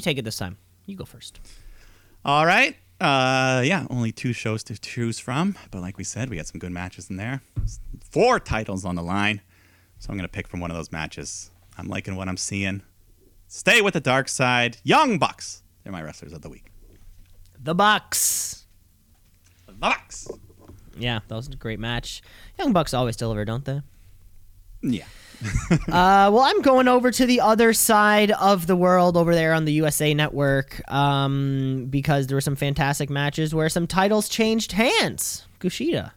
take 0.00 0.18
it 0.18 0.24
this 0.24 0.36
time. 0.36 0.58
You 0.86 0.96
go 0.96 1.04
first. 1.04 1.40
All 2.24 2.46
right. 2.46 2.76
Uh, 3.00 3.62
yeah, 3.64 3.86
only 3.90 4.12
two 4.12 4.32
shows 4.32 4.62
to 4.64 4.78
choose 4.80 5.18
from, 5.18 5.56
but 5.70 5.80
like 5.80 5.98
we 5.98 6.04
said, 6.04 6.30
we 6.30 6.36
had 6.36 6.46
some 6.46 6.58
good 6.58 6.70
matches 6.72 7.10
in 7.10 7.16
there. 7.16 7.42
Four 8.10 8.38
titles 8.38 8.84
on 8.84 8.94
the 8.94 9.02
line, 9.02 9.40
so 9.98 10.10
I'm 10.10 10.16
gonna 10.16 10.28
pick 10.28 10.46
from 10.48 10.60
one 10.60 10.70
of 10.70 10.76
those 10.76 10.92
matches. 10.92 11.50
I'm 11.76 11.88
liking 11.88 12.14
what 12.14 12.28
I'm 12.28 12.36
seeing. 12.36 12.82
Stay 13.48 13.82
with 13.82 13.94
the 13.94 14.00
dark 14.00 14.28
side. 14.28 14.78
Young 14.84 15.18
Bucks. 15.18 15.62
They're 15.82 15.92
my 15.92 16.02
wrestlers 16.02 16.32
of 16.32 16.42
the 16.42 16.48
week. 16.48 16.66
The 17.62 17.74
Bucks. 17.74 18.64
The 19.66 19.72
Bucks. 19.72 20.28
Yeah, 20.96 21.20
that 21.26 21.34
was 21.34 21.48
a 21.48 21.56
great 21.56 21.80
match. 21.80 22.22
Young 22.58 22.72
Bucks 22.72 22.94
always 22.94 23.16
deliver, 23.16 23.44
don't 23.44 23.64
they? 23.64 23.82
Yeah. 24.82 25.04
Uh, 25.70 26.30
well, 26.32 26.40
I'm 26.40 26.62
going 26.62 26.88
over 26.88 27.10
to 27.10 27.26
the 27.26 27.40
other 27.40 27.72
side 27.72 28.30
of 28.32 28.66
the 28.66 28.74
world 28.76 29.16
over 29.16 29.34
there 29.34 29.52
on 29.52 29.64
the 29.64 29.72
USA 29.74 30.12
Network 30.14 30.80
um, 30.90 31.86
because 31.90 32.26
there 32.26 32.36
were 32.36 32.40
some 32.40 32.56
fantastic 32.56 33.10
matches 33.10 33.54
where 33.54 33.68
some 33.68 33.86
titles 33.86 34.28
changed 34.28 34.72
hands. 34.72 35.46
Kushida. 35.60 36.12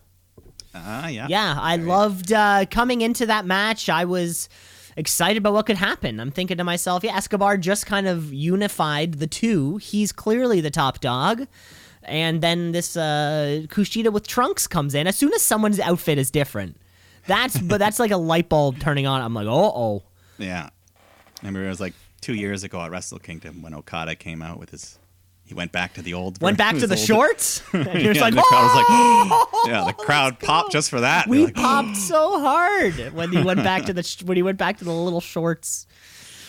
Ah, 0.74 1.07
yeah. 1.07 1.28
Yeah, 1.30 1.55
I 1.59 1.76
loved 1.78 2.32
uh, 2.32 2.65
coming 2.70 3.01
into 3.01 3.26
that 3.26 3.45
match. 3.45 3.89
I 3.89 4.05
was 4.05 4.49
excited 4.95 5.38
about 5.38 5.53
what 5.53 5.65
could 5.65 5.78
happen. 5.78 6.20
I'm 6.20 6.32
thinking 6.32 6.57
to 6.57 6.63
myself, 6.63 7.03
yeah, 7.03 7.15
Escobar 7.15 7.57
just 7.57 7.86
kind 7.86 8.07
of 8.07 8.34
unified 8.34 9.15
the 9.15 9.28
two. 9.28 9.78
He's 9.78 10.11
clearly 10.11 10.61
the 10.61 10.72
top 10.72 10.99
dog. 10.99 11.47
And 12.03 12.41
then 12.41 12.72
this 12.72 12.95
uh, 12.97 13.63
Kushida 13.68 14.11
with 14.11 14.28
trunks 14.28 14.68
comes 14.68 14.95
in. 14.95 15.07
As 15.07 15.18
soon 15.18 15.34
as 15.34 15.41
someone's 15.41 15.80
outfit 15.80 16.18
is 16.18 16.32
different, 16.32 16.78
that's 17.28 17.57
but 17.59 17.78
that's 17.78 17.99
like 17.99 18.11
a 18.11 18.17
light 18.17 18.49
bulb 18.49 18.80
turning 18.80 19.05
on. 19.07 19.21
I'm 19.21 19.34
like, 19.34 19.47
oh, 19.47 19.71
oh. 19.75 20.03
Yeah. 20.38 20.69
I 20.69 21.45
remember 21.45 21.65
it 21.65 21.69
was 21.69 21.80
like 21.80 21.93
two 22.21 22.34
years 22.34 22.63
ago 22.63 22.82
at 22.82 22.89
Wrestle 22.91 23.19
Kingdom 23.19 23.61
when 23.61 23.73
Okada 23.73 24.15
came 24.15 24.41
out 24.41 24.59
with 24.59 24.71
his. 24.71 24.97
He 25.45 25.53
went 25.53 25.71
back 25.71 25.93
to 25.93 26.01
the 26.01 26.13
old. 26.13 26.41
Went 26.41 26.57
back 26.57 26.75
to 26.78 26.88
the 26.88 26.95
old- 26.95 27.05
shorts. 27.05 27.61
And 27.73 27.86
you're 28.01 28.13
just 28.13 28.15
Yeah, 28.15 28.21
like, 28.23 28.34
the 28.36 28.41
crowd 28.41 28.63
was 28.63 28.75
like, 28.75 28.86
"Oh, 28.89 29.65
yeah, 29.67 29.86
the 29.86 29.93
crowd 29.93 30.39
popped 30.39 30.73
just 30.73 30.89
for 30.89 30.99
that. 30.99 31.28
we 31.28 31.45
like, 31.45 31.53
popped 31.55 31.95
so 31.95 32.41
hard 32.41 33.13
when 33.13 33.32
he 33.32 33.41
went 33.41 33.63
back 33.63 33.86
to 33.86 33.93
the 33.93 34.03
sh- 34.03 34.23
when 34.23 34.36
he 34.36 34.43
went 34.43 34.57
back 34.57 34.78
to 34.80 34.84
the 34.84 34.91
little 34.91 35.21
shorts. 35.21 35.88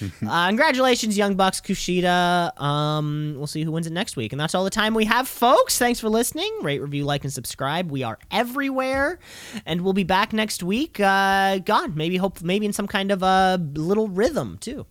Uh, 0.28 0.46
congratulations, 0.48 1.16
Young 1.16 1.34
Bucks 1.36 1.60
Kushida. 1.60 2.58
Um, 2.60 3.34
we'll 3.36 3.46
see 3.46 3.62
who 3.64 3.72
wins 3.72 3.86
it 3.86 3.92
next 3.92 4.16
week, 4.16 4.32
and 4.32 4.40
that's 4.40 4.54
all 4.54 4.64
the 4.64 4.70
time 4.70 4.94
we 4.94 5.04
have, 5.06 5.26
folks. 5.28 5.78
Thanks 5.78 6.00
for 6.00 6.08
listening. 6.08 6.52
Rate, 6.62 6.80
review, 6.80 7.04
like, 7.04 7.24
and 7.24 7.32
subscribe. 7.32 7.90
We 7.90 8.02
are 8.02 8.18
everywhere, 8.30 9.18
and 9.66 9.80
we'll 9.82 9.92
be 9.94 10.04
back 10.04 10.32
next 10.32 10.62
week. 10.62 11.00
Uh, 11.00 11.58
God, 11.58 11.96
maybe 11.96 12.16
hope 12.16 12.42
maybe 12.42 12.66
in 12.66 12.72
some 12.72 12.86
kind 12.86 13.10
of 13.10 13.22
a 13.22 13.58
little 13.74 14.08
rhythm 14.08 14.58
too. 14.60 14.86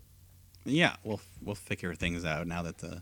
yeah, 0.66 0.96
we'll 1.04 1.22
we'll 1.42 1.56
figure 1.56 1.94
things 1.94 2.26
out 2.26 2.48
now 2.48 2.64
that 2.64 2.80
the 2.80 3.02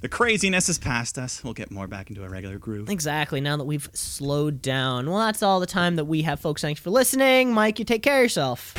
the 0.00 0.08
craziness 0.08 0.68
is 0.68 0.78
past 0.78 1.18
us. 1.18 1.44
We'll 1.44 1.52
get 1.52 1.70
more 1.70 1.86
back 1.86 2.08
into 2.10 2.24
a 2.24 2.28
regular 2.28 2.58
groove. 2.58 2.88
Exactly. 2.88 3.40
Now 3.40 3.56
that 3.58 3.64
we've 3.64 3.88
slowed 3.92 4.62
down. 4.62 5.08
Well, 5.10 5.18
that's 5.18 5.42
all 5.42 5.60
the 5.60 5.66
time 5.66 5.96
that 5.96 6.06
we 6.06 6.22
have, 6.22 6.40
folks. 6.40 6.62
Thanks 6.62 6.80
for 6.80 6.90
listening, 6.90 7.52
Mike. 7.52 7.78
You 7.78 7.84
take 7.84 8.02
care 8.02 8.16
of 8.18 8.22
yourself. 8.22 8.74